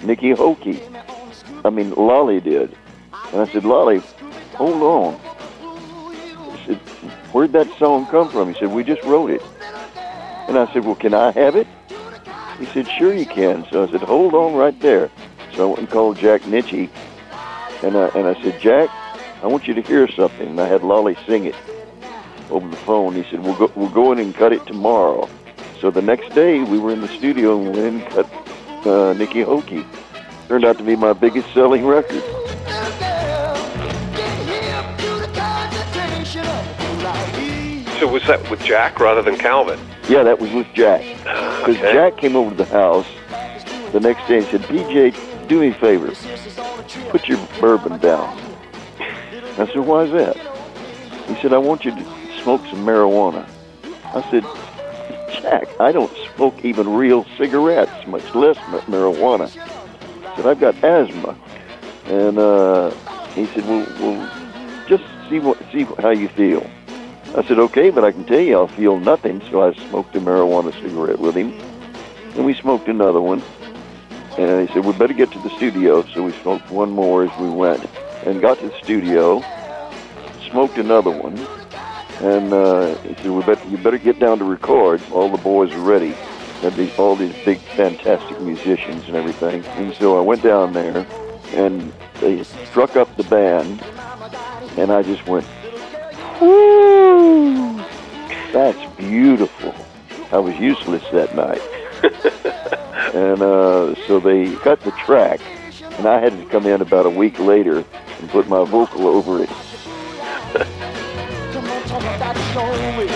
Niki 0.02 0.34
Hoeky. 0.34 0.80
I 1.64 1.70
mean, 1.70 1.90
Lolly 1.92 2.40
did. 2.40 2.76
And 3.32 3.40
I 3.40 3.46
said, 3.52 3.64
Lolly, 3.64 4.02
hold 4.56 4.82
on. 4.82 5.20
He 6.56 6.66
said, 6.66 6.78
Where'd 7.32 7.52
that 7.52 7.68
song 7.78 8.06
come 8.06 8.28
from? 8.30 8.52
He 8.52 8.58
said, 8.58 8.72
We 8.72 8.82
just 8.82 9.04
wrote 9.04 9.30
it. 9.30 9.42
And 10.48 10.58
I 10.58 10.68
said, 10.72 10.84
Well, 10.84 10.96
can 10.96 11.14
I 11.14 11.30
have 11.30 11.54
it? 11.54 11.68
He 12.58 12.66
said, 12.66 12.88
Sure 12.88 13.14
you 13.14 13.26
can. 13.26 13.64
So 13.70 13.84
I 13.86 13.90
said, 13.92 14.00
Hold 14.00 14.34
on 14.34 14.54
right 14.54 14.78
there. 14.80 15.08
So 15.54 15.62
I 15.62 15.66
went 15.68 15.78
and 15.78 15.88
called 15.90 16.18
Jack 16.18 16.40
Nitzsche, 16.42 16.90
and 17.84 17.96
I, 17.96 18.08
and 18.08 18.26
I 18.26 18.42
said, 18.42 18.60
Jack, 18.60 18.90
I 19.42 19.46
want 19.46 19.66
you 19.68 19.74
to 19.74 19.82
hear 19.82 20.08
something. 20.10 20.48
And 20.48 20.60
I 20.60 20.66
had 20.66 20.82
Lolly 20.82 21.16
sing 21.26 21.44
it 21.44 21.54
over 22.50 22.68
the 22.68 22.76
phone. 22.76 23.14
He 23.14 23.22
said, 23.30 23.42
"We'll 23.44 23.56
go. 23.56 23.70
We'll 23.74 23.88
go 23.90 24.12
in 24.12 24.18
and 24.18 24.34
cut 24.34 24.52
it 24.52 24.66
tomorrow." 24.66 25.28
So 25.80 25.90
the 25.90 26.02
next 26.02 26.34
day, 26.34 26.62
we 26.62 26.78
were 26.78 26.92
in 26.92 27.00
the 27.00 27.08
studio 27.08 27.56
and 27.56 27.66
went 27.66 27.78
in 27.78 28.00
and 28.00 28.10
cut 28.10 28.26
uh, 28.26 29.14
Niki 29.14 29.44
Hoeky. 29.44 29.84
Turned 30.48 30.64
out 30.64 30.78
to 30.78 30.84
be 30.84 30.96
my 30.96 31.12
biggest 31.12 31.52
selling 31.54 31.86
record. 31.86 32.22
So 37.98 38.06
was 38.06 38.24
that 38.28 38.48
with 38.48 38.62
Jack 38.62 39.00
rather 39.00 39.22
than 39.22 39.36
Calvin? 39.36 39.78
Yeah, 40.08 40.22
that 40.22 40.38
was 40.38 40.50
with 40.52 40.68
Jack. 40.72 41.02
Because 41.18 41.76
Okay. 41.76 41.92
Jack 41.92 42.16
came 42.16 42.36
over 42.36 42.50
to 42.50 42.56
the 42.56 42.64
house 42.66 43.06
the 43.92 43.98
next 43.98 44.26
day 44.28 44.38
and 44.38 44.46
said, 44.46 44.62
"PJ, 44.62 45.14
do 45.48 45.60
me 45.60 45.68
a 45.68 45.74
favor. 45.74 46.12
Put 47.10 47.28
your 47.28 47.38
bourbon 47.60 47.98
down." 47.98 48.47
I 49.58 49.66
said, 49.66 49.86
"Why 49.86 50.04
is 50.04 50.12
that?" 50.12 50.36
He 51.28 51.40
said, 51.42 51.52
"I 51.52 51.58
want 51.58 51.84
you 51.84 51.90
to 51.90 52.04
smoke 52.42 52.60
some 52.70 52.86
marijuana." 52.86 53.44
I 54.14 54.22
said, 54.30 54.44
"Jack, 55.40 55.68
I 55.80 55.92
don't 55.92 56.12
smoke 56.34 56.54
even 56.64 56.94
real 56.94 57.26
cigarettes, 57.36 58.06
much 58.06 58.34
less 58.34 58.56
ma- 58.68 58.80
marijuana." 58.82 59.50
I 60.32 60.36
said, 60.36 60.46
"I've 60.46 60.60
got 60.60 60.74
asthma," 60.84 61.36
and 62.08 62.38
uh, 62.38 62.90
he 63.34 63.46
said, 63.54 63.66
"Well, 63.68 63.86
well, 64.00 64.30
just 64.88 65.04
see 65.28 65.38
what 65.38 65.58
see 65.72 65.84
how 66.00 66.10
you 66.10 66.28
feel." 66.28 66.64
I 67.34 67.46
said, 67.46 67.58
okay, 67.58 67.90
but 67.90 68.04
I 68.04 68.10
can 68.10 68.24
tell 68.24 68.40
you 68.40 68.56
I'll 68.56 68.68
feel 68.68 68.98
nothing. 68.98 69.42
So 69.50 69.62
I 69.62 69.74
smoked 69.90 70.16
a 70.16 70.20
marijuana 70.20 70.72
cigarette 70.82 71.18
with 71.18 71.36
him. 71.36 71.52
And 72.34 72.46
we 72.46 72.54
smoked 72.54 72.88
another 72.88 73.20
one. 73.20 73.42
And 74.38 74.66
he 74.66 74.72
said, 74.72 74.84
we 74.84 74.92
better 74.94 75.12
get 75.12 75.30
to 75.32 75.38
the 75.40 75.50
studio. 75.50 76.04
So 76.14 76.22
we 76.22 76.32
smoked 76.42 76.70
one 76.70 76.90
more 76.90 77.24
as 77.24 77.38
we 77.38 77.48
went. 77.50 77.84
And 78.26 78.40
got 78.40 78.58
to 78.58 78.68
the 78.68 78.78
studio, 78.82 79.42
smoked 80.50 80.78
another 80.78 81.10
one. 81.10 81.38
And 82.20 82.52
uh, 82.52 82.96
he 82.96 83.14
said, 83.14 83.30
we 83.30 83.42
better, 83.42 83.68
you 83.68 83.78
better 83.78 83.98
get 83.98 84.18
down 84.18 84.38
to 84.38 84.44
record. 84.44 85.00
All 85.12 85.28
the 85.28 85.38
boys 85.38 85.72
are 85.72 85.80
ready. 85.80 86.10
Had 86.62 86.74
these, 86.74 86.98
all 86.98 87.14
these 87.14 87.34
big, 87.44 87.58
fantastic 87.58 88.40
musicians 88.40 89.06
and 89.06 89.14
everything. 89.14 89.64
And 89.64 89.94
so 89.94 90.18
I 90.18 90.20
went 90.20 90.42
down 90.42 90.72
there, 90.72 91.06
and 91.52 91.92
they 92.20 92.42
struck 92.42 92.96
up 92.96 93.14
the 93.16 93.22
band. 93.24 93.80
And 94.76 94.90
I 94.90 95.02
just 95.02 95.26
went, 95.28 95.46
Woo! 96.40 97.76
That's 98.52 98.96
beautiful. 98.96 99.74
I 100.32 100.38
was 100.38 100.56
useless 100.58 101.04
that 101.12 101.36
night. 101.36 101.62
and 103.14 103.40
uh, 103.40 103.94
so 104.06 104.18
they 104.18 104.54
cut 104.56 104.80
the 104.80 104.90
track, 104.92 105.40
and 105.98 106.06
I 106.06 106.18
had 106.18 106.36
to 106.36 106.44
come 106.46 106.66
in 106.66 106.80
about 106.80 107.06
a 107.06 107.10
week 107.10 107.38
later 107.38 107.84
and 108.20 108.28
put 108.30 108.48
my 108.48 108.64
vocal 108.64 109.06
over 109.06 109.42
it. 109.42 109.48
Come 111.52 111.64
on, 111.70 111.82
talk 111.84 112.02
about 112.02 112.36
it, 112.36 112.42
show 112.52 112.72
me. 112.98 113.06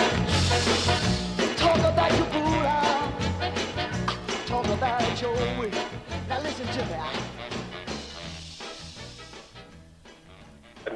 Talk 1.57 1.77
about 1.79 2.11
your 2.17 2.27
booty. 2.27 2.61
Talk 4.47 4.65
about 4.67 5.01
it, 5.01 5.17
show 5.17 5.33
me. 5.61 5.69
Now 6.29 6.41
listen 6.41 6.67
to 6.67 6.85
me. 6.85 6.95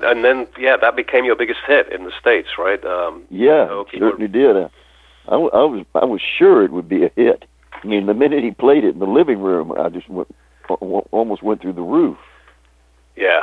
and 0.03 0.23
then 0.23 0.47
yeah, 0.59 0.77
that 0.77 0.95
became 0.95 1.25
your 1.25 1.35
biggest 1.35 1.59
hit 1.67 1.91
in 1.91 2.03
the 2.05 2.11
states, 2.19 2.49
right? 2.57 2.83
Um, 2.85 3.23
Yeah, 3.29 3.67
Okay, 3.69 3.99
certainly 3.99 4.27
did. 4.27 4.55
I, 4.55 4.69
I, 5.27 5.35
I 5.35 5.63
was 5.63 5.85
I 5.95 6.05
was 6.05 6.21
sure 6.37 6.63
it 6.63 6.71
would 6.71 6.87
be 6.87 7.03
a 7.03 7.11
hit. 7.15 7.45
I 7.83 7.87
mean, 7.87 8.05
the 8.05 8.13
minute 8.13 8.43
he 8.43 8.51
played 8.51 8.83
it 8.83 8.93
in 8.93 8.99
the 8.99 9.05
living 9.05 9.39
room, 9.39 9.71
I 9.77 9.89
just 9.89 10.07
went 10.09 10.33
al- 10.69 10.77
al- 10.81 11.07
almost 11.11 11.43
went 11.43 11.61
through 11.61 11.73
the 11.73 11.81
roof. 11.81 12.17
Yeah. 13.15 13.41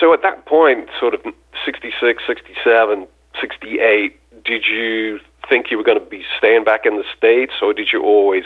So 0.00 0.12
at 0.12 0.22
that 0.22 0.46
point, 0.46 0.88
sort 0.98 1.14
of 1.14 1.20
66, 1.64 2.22
67, 2.26 3.06
68, 3.40 4.44
did 4.44 4.64
you 4.66 5.20
think 5.48 5.70
you 5.70 5.76
were 5.76 5.84
going 5.84 5.98
to 5.98 6.04
be 6.04 6.24
staying 6.38 6.64
back 6.64 6.86
in 6.86 6.96
the 6.96 7.04
States, 7.16 7.52
or 7.62 7.72
did 7.72 7.88
you 7.92 8.02
always 8.02 8.44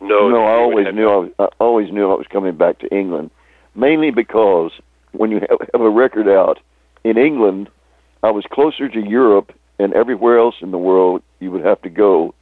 know? 0.00 0.28
no, 0.28 0.44
I 0.44 0.52
always 0.52 0.94
knew 0.94 1.08
I, 1.08 1.16
was, 1.16 1.30
I 1.38 1.48
always 1.58 1.92
knew 1.92 2.10
I 2.10 2.14
was 2.14 2.26
coming 2.28 2.56
back 2.56 2.78
to 2.80 2.88
England, 2.94 3.30
mainly 3.74 4.10
because 4.10 4.72
when 5.12 5.30
you 5.30 5.40
have, 5.48 5.58
have 5.72 5.80
a 5.80 5.90
record 5.90 6.28
out 6.28 6.58
in 7.04 7.16
England, 7.16 7.68
I 8.22 8.30
was 8.30 8.44
closer 8.50 8.88
to 8.88 9.00
Europe 9.00 9.52
and 9.78 9.94
everywhere 9.94 10.38
else 10.38 10.56
in 10.60 10.70
the 10.70 10.78
world 10.78 11.22
you 11.40 11.50
would 11.50 11.64
have 11.64 11.80
to 11.82 11.90
go, 11.90 12.34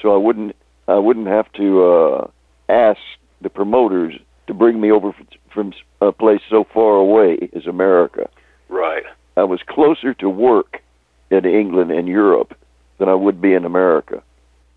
so 0.00 0.14
I 0.14 0.16
wouldn't 0.16 0.56
I 0.88 0.98
wouldn't 0.98 1.26
have 1.26 1.52
to 1.54 1.84
uh, 1.84 2.30
ask 2.68 3.00
the 3.42 3.50
promoters 3.50 4.14
to 4.46 4.54
bring 4.54 4.80
me 4.80 4.90
over 4.90 5.14
from 5.52 5.72
a 6.00 6.12
place 6.12 6.40
so 6.48 6.64
far 6.72 6.96
away 6.96 7.48
as 7.54 7.66
America. 7.66 8.28
Right. 8.68 9.04
I 9.36 9.44
was 9.44 9.60
closer 9.66 10.14
to 10.14 10.28
work 10.28 10.82
in 11.30 11.44
England 11.44 11.90
and 11.90 12.08
Europe 12.08 12.56
than 12.98 13.08
I 13.08 13.14
would 13.14 13.40
be 13.40 13.52
in 13.54 13.64
America. 13.64 14.22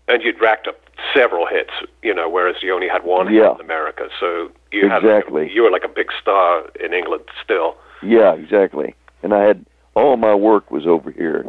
And 0.08 0.22
you'd 0.22 0.40
racked 0.40 0.66
up 0.66 0.76
several 1.14 1.46
hits, 1.46 1.70
you 2.02 2.12
know, 2.12 2.28
whereas 2.28 2.56
you 2.62 2.74
only 2.74 2.88
had 2.88 3.04
one 3.04 3.32
Yeah. 3.32 3.50
hit 3.52 3.60
in 3.60 3.64
America. 3.64 4.08
So 4.18 4.50
you 4.72 4.86
Exactly. 4.86 5.42
like 5.42 5.50
a, 5.50 5.54
you 5.54 5.62
were 5.62 5.70
like 5.70 5.84
a 5.84 5.88
big 5.88 6.10
star 6.20 6.64
in 6.78 6.92
England 6.92 7.24
still. 7.42 7.76
Yeah, 8.02 8.34
exactly. 8.34 8.94
And 9.22 9.32
I 9.32 9.44
had 9.44 9.64
all 9.94 10.16
my 10.16 10.34
work 10.34 10.70
was 10.70 10.86
over 10.86 11.10
here. 11.10 11.44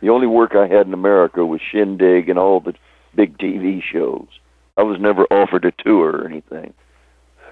The 0.00 0.08
only 0.10 0.26
work 0.26 0.54
I 0.54 0.66
had 0.66 0.86
in 0.86 0.94
America 0.94 1.44
was 1.44 1.60
Shindig 1.60 2.28
and 2.28 2.38
all 2.38 2.60
the 2.60 2.74
big 3.14 3.38
TV 3.38 3.82
shows. 3.82 4.26
I 4.76 4.82
was 4.82 5.00
never 5.00 5.24
offered 5.30 5.64
a 5.64 5.72
tour 5.72 6.10
or 6.18 6.26
anything. 6.26 6.74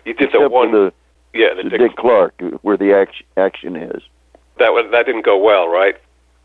You 0.05 0.15
did 0.15 0.31
the 0.33 0.49
one, 0.49 0.73
the, 0.73 0.93
yeah, 1.33 1.55
the, 1.57 1.65
the 1.65 1.71
Dick, 1.71 1.81
Dick 1.81 1.97
Clark, 1.97 2.41
where 2.63 2.77
the 2.77 2.95
action, 2.95 3.27
action 3.37 3.77
is. 3.77 4.03
that 4.59 4.71
was, 4.73 4.89
that 4.93 5.07
didn't 5.07 5.25
go 5.25 5.39
well, 5.39 5.69
right? 5.69 5.97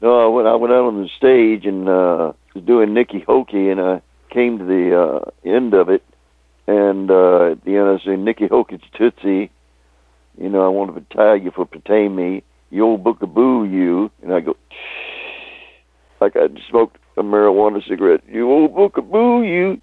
No, 0.01 0.25
I 0.25 0.27
went, 0.27 0.47
I 0.47 0.55
went 0.55 0.73
out 0.73 0.85
on 0.85 1.01
the 1.01 1.09
stage 1.09 1.65
and 1.65 1.89
uh, 1.89 2.31
was 2.55 2.63
doing 2.63 2.89
Niki 2.89 3.25
Hoeky, 3.25 3.71
and 3.71 3.81
I 3.81 4.01
came 4.33 4.57
to 4.59 4.65
the 4.65 4.97
uh, 4.97 5.31
end 5.47 5.73
of 5.73 5.89
it, 5.89 6.03
and 6.67 7.11
uh, 7.11 7.51
at 7.51 7.63
the 7.65 7.75
end 7.75 7.89
I 7.89 8.03
said, 8.03 8.19
Niki 8.19 8.49
Hoeky's 8.49 8.81
Tootsie, 8.97 9.51
you 10.37 10.49
know, 10.49 10.63
I 10.63 10.69
want 10.69 10.95
to 10.95 11.15
tie 11.15 11.35
you 11.35 11.51
for 11.51 11.65
pertain 11.65 12.15
me, 12.15 12.43
you 12.69 12.85
old 12.85 13.03
bookaboo 13.03 13.69
you, 13.69 14.09
and 14.23 14.33
I 14.33 14.39
go, 14.39 14.55
like 16.21 16.35
I 16.35 16.47
smoked 16.69 16.97
a 17.17 17.21
marijuana 17.21 17.85
cigarette, 17.85 18.21
you 18.27 18.49
old 18.49 18.73
bookaboo 18.73 19.45
you, 19.45 19.81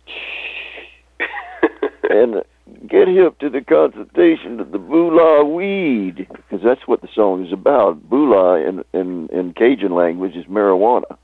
and 2.11 2.43
get 2.89 3.09
hip 3.09 3.39
to 3.39 3.49
the 3.49 3.61
consultation 3.61 4.61
of 4.61 4.73
the 4.73 4.79
boolah 4.79 5.45
weed, 5.45 6.27
because 6.29 6.61
that's 6.64 6.87
what 6.87 7.03
the 7.03 7.09
song 7.14 7.45
is 7.47 7.53
about. 7.53 8.09
Boolah 8.09 8.69
in, 8.69 8.85
in, 8.99 9.29
in 9.29 9.53
Cajun 9.55 9.95
language 9.95 10.35
is 10.35 10.47
marijuana. 10.47 11.17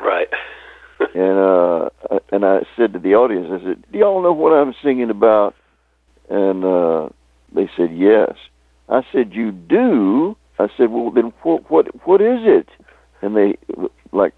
Right. 0.00 0.28
And 1.14 1.38
uh 1.38 1.90
and 2.32 2.44
I 2.44 2.62
said 2.76 2.92
to 2.92 2.98
the 2.98 3.14
audience, 3.14 3.46
I 3.52 3.64
said, 3.64 3.84
"Do 3.92 3.98
y'all 4.00 4.20
know 4.20 4.32
what 4.32 4.50
I'm 4.50 4.74
singing 4.82 5.10
about?" 5.10 5.54
And 6.28 6.64
uh 6.64 7.08
they 7.54 7.70
said, 7.76 7.96
"Yes." 7.96 8.32
I 8.88 9.02
said, 9.12 9.32
"You 9.32 9.52
do?" 9.52 10.36
I 10.58 10.66
said, 10.76 10.90
"Well, 10.90 11.12
then 11.12 11.32
what 11.44 11.70
what 11.70 11.86
what 12.04 12.20
is 12.20 12.40
it?" 12.42 12.68
And 13.22 13.36
they 13.36 13.56
like 14.10 14.34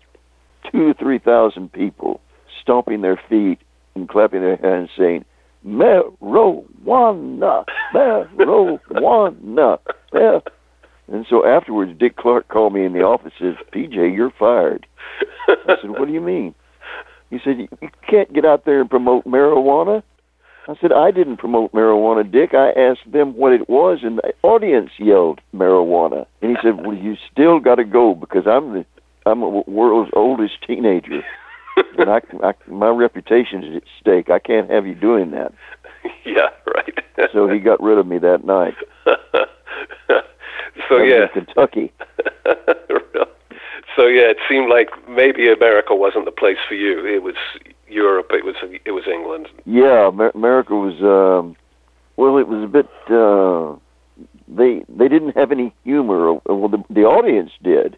two 0.70 0.90
or 0.90 0.94
three 0.94 1.18
thousand 1.18 1.72
people 1.72 2.20
stomping 2.60 3.00
their 3.00 3.20
feet 3.28 3.58
and 3.94 4.06
clapping 4.06 4.42
their 4.42 4.56
hands, 4.56 4.90
saying, 4.98 5.24
"Marijuana, 5.66 7.64
marijuana." 7.92 9.78
Yeah. 10.12 10.40
And 11.12 11.26
so 11.28 11.44
afterwards, 11.44 11.98
Dick 11.98 12.16
Clark 12.16 12.48
called 12.48 12.72
me 12.72 12.84
in 12.84 12.92
the 12.92 13.02
office 13.02 13.32
and 13.40 13.56
says, 13.56 13.66
"PJ, 13.72 14.14
you're 14.14 14.30
fired." 14.30 14.86
I 15.48 15.76
said, 15.80 15.90
"What 15.90 16.06
do 16.06 16.12
you 16.12 16.20
mean?" 16.20 16.54
He 17.30 17.38
said, 17.42 17.58
"You 17.58 17.68
can't 18.08 18.32
get 18.32 18.44
out 18.44 18.64
there 18.64 18.80
and 18.80 18.90
promote 18.90 19.24
marijuana." 19.24 20.02
I 20.68 20.74
said, 20.80 20.92
"I 20.92 21.10
didn't 21.10 21.38
promote 21.38 21.72
marijuana, 21.72 22.30
Dick. 22.30 22.54
I 22.54 22.70
asked 22.72 23.10
them 23.10 23.36
what 23.36 23.52
it 23.52 23.68
was, 23.68 24.00
and 24.02 24.18
the 24.18 24.32
audience 24.42 24.90
yelled 24.98 25.40
marijuana." 25.54 26.26
And 26.42 26.56
he 26.56 26.62
said, 26.62 26.86
"Well, 26.86 26.96
you 26.96 27.16
still 27.30 27.58
got 27.58 27.76
to 27.76 27.84
go 27.84 28.14
because 28.14 28.46
I'm 28.46 28.72
the 28.72 28.84
I'm 29.26 29.40
the 29.40 29.64
world's 29.66 30.10
oldest 30.14 30.62
teenager, 30.66 31.24
and 31.98 32.10
I, 32.10 32.20
I 32.42 32.54
my 32.68 32.88
reputation 32.88 33.64
is 33.64 33.76
at 33.76 33.82
stake. 34.00 34.30
I 34.30 34.38
can't 34.38 34.70
have 34.70 34.86
you 34.86 34.94
doing 34.94 35.30
that." 35.32 35.52
yeah, 36.24 36.48
right. 36.66 36.98
So 37.32 37.48
he 37.48 37.58
got 37.58 37.82
rid 37.82 37.98
of 37.98 38.06
me 38.06 38.18
that 38.18 38.44
night. 38.44 38.74
so 40.88 40.98
yeah. 40.98 41.26
Kentucky. 41.32 41.92
so 43.96 44.06
yeah, 44.06 44.30
it 44.30 44.38
seemed 44.48 44.70
like 44.70 44.88
maybe 45.08 45.50
America 45.50 45.94
wasn't 45.94 46.24
the 46.24 46.32
place 46.32 46.58
for 46.68 46.74
you. 46.74 47.04
It 47.06 47.22
was 47.22 47.36
Europe. 47.88 48.28
It 48.30 48.44
was 48.44 48.56
it 48.84 48.92
was 48.92 49.04
England. 49.06 49.48
Yeah, 49.66 50.10
America 50.34 50.74
was 50.74 51.00
um 51.02 51.56
well 52.16 52.38
it 52.38 52.48
was 52.48 52.64
a 52.64 52.68
bit 52.68 52.88
uh 53.10 53.76
they 54.48 54.84
they 54.88 55.08
didn't 55.08 55.36
have 55.36 55.52
any 55.52 55.74
humor 55.84 56.34
well 56.46 56.68
the 56.68 56.82
the 56.90 57.04
audience 57.04 57.52
did 57.62 57.96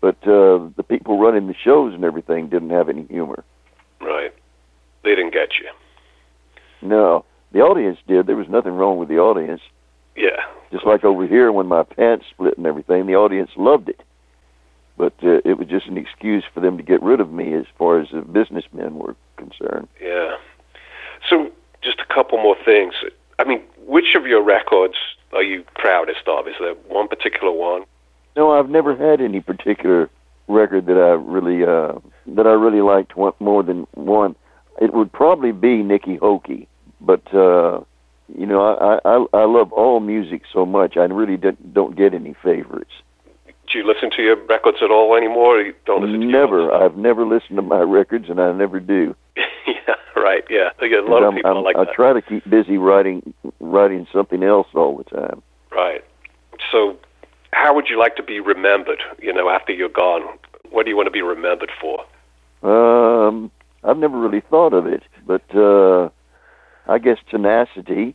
but 0.00 0.16
uh 0.22 0.68
the 0.76 0.84
people 0.88 1.18
running 1.18 1.46
the 1.46 1.54
shows 1.54 1.94
and 1.94 2.04
everything 2.04 2.48
didn't 2.48 2.70
have 2.70 2.88
any 2.88 3.06
humor. 3.06 3.44
Right. 4.00 4.32
They 5.04 5.14
didn't 5.14 5.32
get 5.32 5.50
you. 5.60 5.68
No, 6.86 7.24
the 7.52 7.60
audience 7.60 7.98
did. 8.06 8.26
There 8.26 8.36
was 8.36 8.48
nothing 8.48 8.72
wrong 8.72 8.98
with 8.98 9.08
the 9.08 9.18
audience. 9.18 9.60
Yeah. 10.16 10.44
Just 10.70 10.84
like 10.84 11.04
over 11.04 11.26
here 11.26 11.50
when 11.50 11.66
my 11.66 11.82
pants 11.82 12.26
split 12.30 12.58
and 12.58 12.66
everything, 12.66 13.06
the 13.06 13.14
audience 13.14 13.50
loved 13.56 13.88
it. 13.88 14.02
But 14.96 15.14
uh, 15.22 15.40
it 15.44 15.58
was 15.58 15.68
just 15.68 15.86
an 15.86 15.96
excuse 15.96 16.44
for 16.52 16.60
them 16.60 16.76
to 16.76 16.82
get 16.82 17.02
rid 17.02 17.20
of 17.20 17.32
me 17.32 17.54
as 17.54 17.66
far 17.78 18.00
as 18.00 18.08
the 18.12 18.20
businessmen 18.20 18.96
were 18.96 19.14
concerned. 19.36 19.88
Yeah. 20.00 20.36
So 21.28 21.50
just 21.82 22.00
a 22.00 22.14
couple 22.14 22.38
more 22.38 22.56
things. 22.64 22.94
I 23.38 23.44
mean, 23.44 23.62
which 23.86 24.16
of 24.16 24.26
your 24.26 24.42
records 24.42 24.96
are 25.32 25.42
you 25.42 25.64
proudest 25.76 26.26
of? 26.26 26.48
Is 26.48 26.54
there 26.60 26.74
one 26.88 27.08
particular 27.08 27.52
one? 27.52 27.84
No, 28.36 28.52
I've 28.52 28.68
never 28.70 28.96
had 28.96 29.20
any 29.20 29.40
particular 29.40 30.10
record 30.46 30.86
that 30.86 30.96
I 30.96 31.10
really 31.12 31.62
uh 31.64 31.98
that 32.36 32.46
I 32.46 32.52
really 32.52 32.80
liked 32.80 33.16
one, 33.16 33.32
more 33.40 33.62
than 33.62 33.86
one. 33.94 34.34
It 34.80 34.94
would 34.94 35.12
probably 35.12 35.52
be 35.52 35.82
Niki 35.82 36.18
Hoeky, 36.18 36.66
but 37.00 37.22
uh 37.34 37.80
you 38.36 38.46
know, 38.46 38.60
I 38.62 38.98
I 39.08 39.26
I 39.32 39.44
love 39.44 39.72
all 39.72 40.00
music 40.00 40.42
so 40.52 40.64
much. 40.66 40.96
I 40.96 41.04
really 41.04 41.36
don't 41.36 41.74
don't 41.74 41.96
get 41.96 42.14
any 42.14 42.34
favorites. 42.42 42.92
Do 43.70 43.78
you 43.78 43.86
listen 43.86 44.10
to 44.16 44.22
your 44.22 44.36
records 44.46 44.78
at 44.82 44.90
all 44.90 45.14
anymore? 45.14 45.58
Or 45.58 45.62
you 45.62 45.74
don't 45.84 46.02
listen 46.02 46.20
to 46.20 46.26
Never. 46.26 46.72
I've 46.72 46.96
never 46.96 47.26
listened 47.26 47.56
to 47.56 47.62
my 47.62 47.80
records, 47.80 48.30
and 48.30 48.40
I 48.40 48.50
never 48.52 48.80
do. 48.80 49.14
yeah, 49.36 49.94
right. 50.16 50.42
Yeah, 50.48 50.70
I 50.80 50.86
a 50.86 51.02
lot 51.04 51.22
of 51.22 51.34
people 51.34 51.50
I'm- 51.52 51.62
like 51.64 51.76
I 51.76 51.84
that. 51.84 51.92
try 51.94 52.14
to 52.14 52.22
keep 52.22 52.48
busy 52.48 52.78
writing 52.78 53.34
writing 53.60 54.06
something 54.12 54.42
else 54.42 54.68
all 54.74 54.96
the 54.96 55.04
time. 55.04 55.42
Right. 55.70 56.02
So, 56.72 56.96
how 57.52 57.74
would 57.74 57.88
you 57.88 57.98
like 57.98 58.16
to 58.16 58.22
be 58.22 58.40
remembered? 58.40 59.00
You 59.20 59.32
know, 59.32 59.48
after 59.48 59.72
you're 59.72 59.88
gone, 59.88 60.22
what 60.70 60.84
do 60.84 60.90
you 60.90 60.96
want 60.96 61.06
to 61.06 61.12
be 61.12 61.22
remembered 61.22 61.70
for? 61.80 62.04
Um, 62.62 63.50
I've 63.84 63.98
never 63.98 64.18
really 64.18 64.40
thought 64.40 64.72
of 64.72 64.86
it, 64.86 65.02
but 65.26 65.42
uh, 65.54 66.08
I 66.86 66.98
guess 66.98 67.18
tenacity 67.30 68.14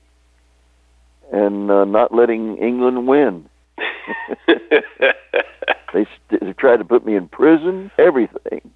and 1.32 1.72
uh, 1.72 1.86
not 1.86 2.14
letting 2.14 2.58
England 2.58 3.08
win. 3.08 3.50
They, 5.94 6.06
st- 6.06 6.42
they 6.42 6.54
tried 6.54 6.78
to 6.78 6.86
put 6.86 7.06
me 7.06 7.16
in 7.16 7.28
prison, 7.28 7.92
everything, 8.00 8.72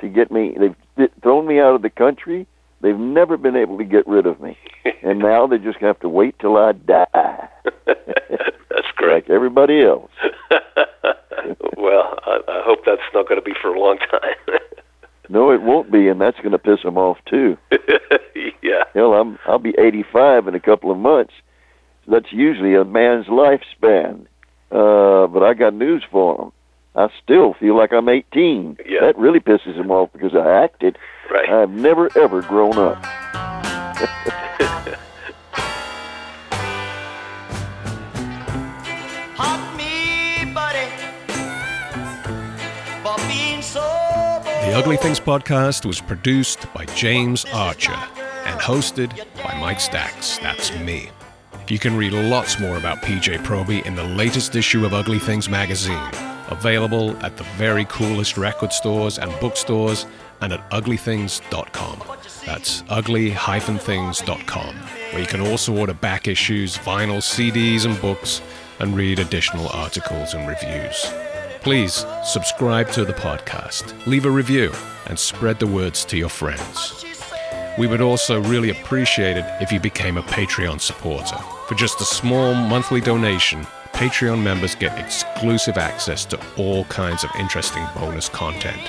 to 0.00 0.08
get 0.08 0.32
me. 0.32 0.56
They've 0.58 0.74
th- 0.96 1.12
thrown 1.22 1.46
me 1.46 1.60
out 1.60 1.76
of 1.76 1.82
the 1.82 1.90
country. 1.90 2.46
They've 2.80 2.98
never 2.98 3.36
been 3.36 3.54
able 3.54 3.78
to 3.78 3.84
get 3.84 4.06
rid 4.08 4.26
of 4.26 4.40
me, 4.40 4.58
and 5.02 5.20
now 5.20 5.46
they 5.46 5.58
just 5.58 5.78
have 5.78 6.00
to 6.00 6.08
wait 6.08 6.36
till 6.40 6.56
I 6.56 6.72
die, 6.72 7.48
Like 9.10 9.30
everybody 9.30 9.82
else. 9.82 10.10
well, 11.76 12.18
I, 12.26 12.40
I 12.48 12.62
hope 12.64 12.80
that's 12.84 13.02
not 13.14 13.28
going 13.28 13.40
to 13.40 13.44
be 13.44 13.54
for 13.60 13.74
a 13.74 13.80
long 13.80 13.98
time. 13.98 14.58
No, 15.28 15.50
it 15.50 15.62
won't 15.62 15.90
be, 15.90 16.08
and 16.08 16.20
that's 16.20 16.36
going 16.40 16.52
to 16.52 16.58
piss 16.58 16.82
them 16.82 16.98
off 16.98 17.16
too. 17.24 17.56
yeah. 18.62 18.82
Hell, 18.92 19.14
I'm 19.14 19.38
I'll 19.46 19.58
be 19.58 19.74
85 19.78 20.48
in 20.48 20.54
a 20.54 20.60
couple 20.60 20.90
of 20.90 20.98
months. 20.98 21.32
That's 22.06 22.30
usually 22.32 22.74
a 22.74 22.84
man's 22.84 23.26
lifespan. 23.26 24.26
Uh, 24.70 25.26
but 25.28 25.42
I 25.42 25.54
got 25.54 25.72
news 25.72 26.04
for 26.10 26.36
them. 26.36 26.52
I 26.94 27.08
still 27.22 27.54
feel 27.54 27.76
like 27.76 27.94
I'm 27.94 28.10
18. 28.10 28.76
Yeah. 28.84 29.00
That 29.00 29.16
really 29.16 29.40
pisses 29.40 29.76
them 29.76 29.90
off 29.90 30.12
because 30.12 30.34
I 30.34 30.64
acted. 30.64 30.98
Right. 31.30 31.48
I've 31.48 31.70
never 31.70 32.10
ever 32.18 32.42
grown 32.42 32.76
up. 32.76 33.02
The 44.72 44.78
Ugly 44.78 44.96
Things 44.96 45.20
podcast 45.20 45.84
was 45.84 46.00
produced 46.00 46.66
by 46.72 46.86
James 46.86 47.44
Archer 47.52 47.92
and 48.46 48.58
hosted 48.58 49.14
by 49.44 49.54
Mike 49.60 49.76
Stax. 49.76 50.40
That's 50.40 50.74
me. 50.78 51.10
You 51.68 51.78
can 51.78 51.94
read 51.94 52.14
lots 52.14 52.58
more 52.58 52.78
about 52.78 53.02
PJ 53.02 53.44
Proby 53.44 53.84
in 53.84 53.94
the 53.94 54.04
latest 54.04 54.56
issue 54.56 54.86
of 54.86 54.94
Ugly 54.94 55.18
Things 55.18 55.50
magazine, 55.50 56.08
available 56.48 57.14
at 57.22 57.36
the 57.36 57.44
very 57.58 57.84
coolest 57.84 58.38
record 58.38 58.72
stores 58.72 59.18
and 59.18 59.30
bookstores 59.40 60.06
and 60.40 60.54
at 60.54 60.70
uglythings.com. 60.70 62.02
That's 62.46 62.82
ugly-things.com, 62.88 64.74
where 64.74 65.20
you 65.20 65.26
can 65.26 65.40
also 65.42 65.76
order 65.76 65.92
back 65.92 66.28
issues, 66.28 66.78
vinyl, 66.78 67.18
CDs, 67.18 67.84
and 67.84 68.00
books, 68.00 68.40
and 68.78 68.96
read 68.96 69.18
additional 69.18 69.68
articles 69.68 70.32
and 70.32 70.48
reviews. 70.48 71.12
Please 71.62 72.04
subscribe 72.24 72.90
to 72.90 73.04
the 73.04 73.12
podcast, 73.12 74.04
leave 74.04 74.26
a 74.26 74.30
review, 74.30 74.72
and 75.06 75.16
spread 75.16 75.60
the 75.60 75.66
words 75.66 76.04
to 76.06 76.16
your 76.16 76.28
friends. 76.28 77.04
We 77.78 77.86
would 77.86 78.00
also 78.00 78.42
really 78.42 78.70
appreciate 78.70 79.36
it 79.36 79.44
if 79.62 79.70
you 79.70 79.78
became 79.78 80.16
a 80.16 80.24
Patreon 80.24 80.80
supporter. 80.80 81.36
For 81.68 81.76
just 81.76 82.00
a 82.00 82.04
small 82.04 82.52
monthly 82.52 83.00
donation, 83.00 83.64
Patreon 83.92 84.42
members 84.42 84.74
get 84.74 84.98
exclusive 84.98 85.78
access 85.78 86.24
to 86.26 86.40
all 86.56 86.84
kinds 86.86 87.22
of 87.22 87.30
interesting 87.38 87.86
bonus 87.94 88.28
content. 88.28 88.80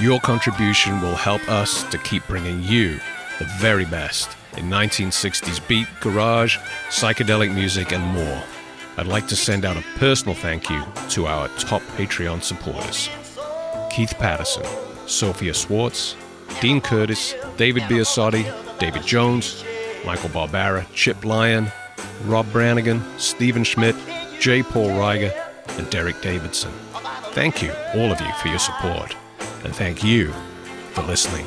Your 0.00 0.18
contribution 0.20 1.02
will 1.02 1.14
help 1.14 1.46
us 1.50 1.84
to 1.90 1.98
keep 1.98 2.26
bringing 2.26 2.62
you 2.62 2.98
the 3.38 3.44
very 3.58 3.84
best 3.84 4.34
in 4.56 4.64
1960s 4.70 5.68
beat, 5.68 5.86
garage, 6.00 6.56
psychedelic 6.88 7.54
music, 7.54 7.92
and 7.92 8.02
more. 8.02 8.42
I'd 8.98 9.06
like 9.06 9.28
to 9.28 9.36
send 9.36 9.64
out 9.64 9.76
a 9.76 9.82
personal 9.96 10.34
thank 10.34 10.68
you 10.68 10.82
to 11.10 11.28
our 11.28 11.46
top 11.60 11.82
Patreon 11.96 12.42
supporters 12.42 13.08
Keith 13.92 14.12
Patterson, 14.18 14.64
Sophia 15.06 15.54
Swartz, 15.54 16.16
Dean 16.60 16.80
Curtis, 16.80 17.36
David 17.56 17.84
Biasotti, 17.84 18.44
David 18.80 19.06
Jones, 19.06 19.62
Michael 20.04 20.30
Barbara, 20.30 20.84
Chip 20.94 21.24
Lyon, 21.24 21.70
Rob 22.24 22.50
Brannigan, 22.50 23.00
Stephen 23.18 23.62
Schmidt, 23.62 23.94
J. 24.40 24.64
Paul 24.64 24.88
Reiger, 24.88 25.32
and 25.78 25.88
Derek 25.90 26.20
Davidson. 26.20 26.72
Thank 27.32 27.62
you, 27.62 27.70
all 27.94 28.10
of 28.10 28.20
you, 28.20 28.32
for 28.42 28.48
your 28.48 28.58
support. 28.58 29.14
And 29.62 29.74
thank 29.76 30.02
you 30.02 30.32
for 30.92 31.02
listening. 31.02 31.46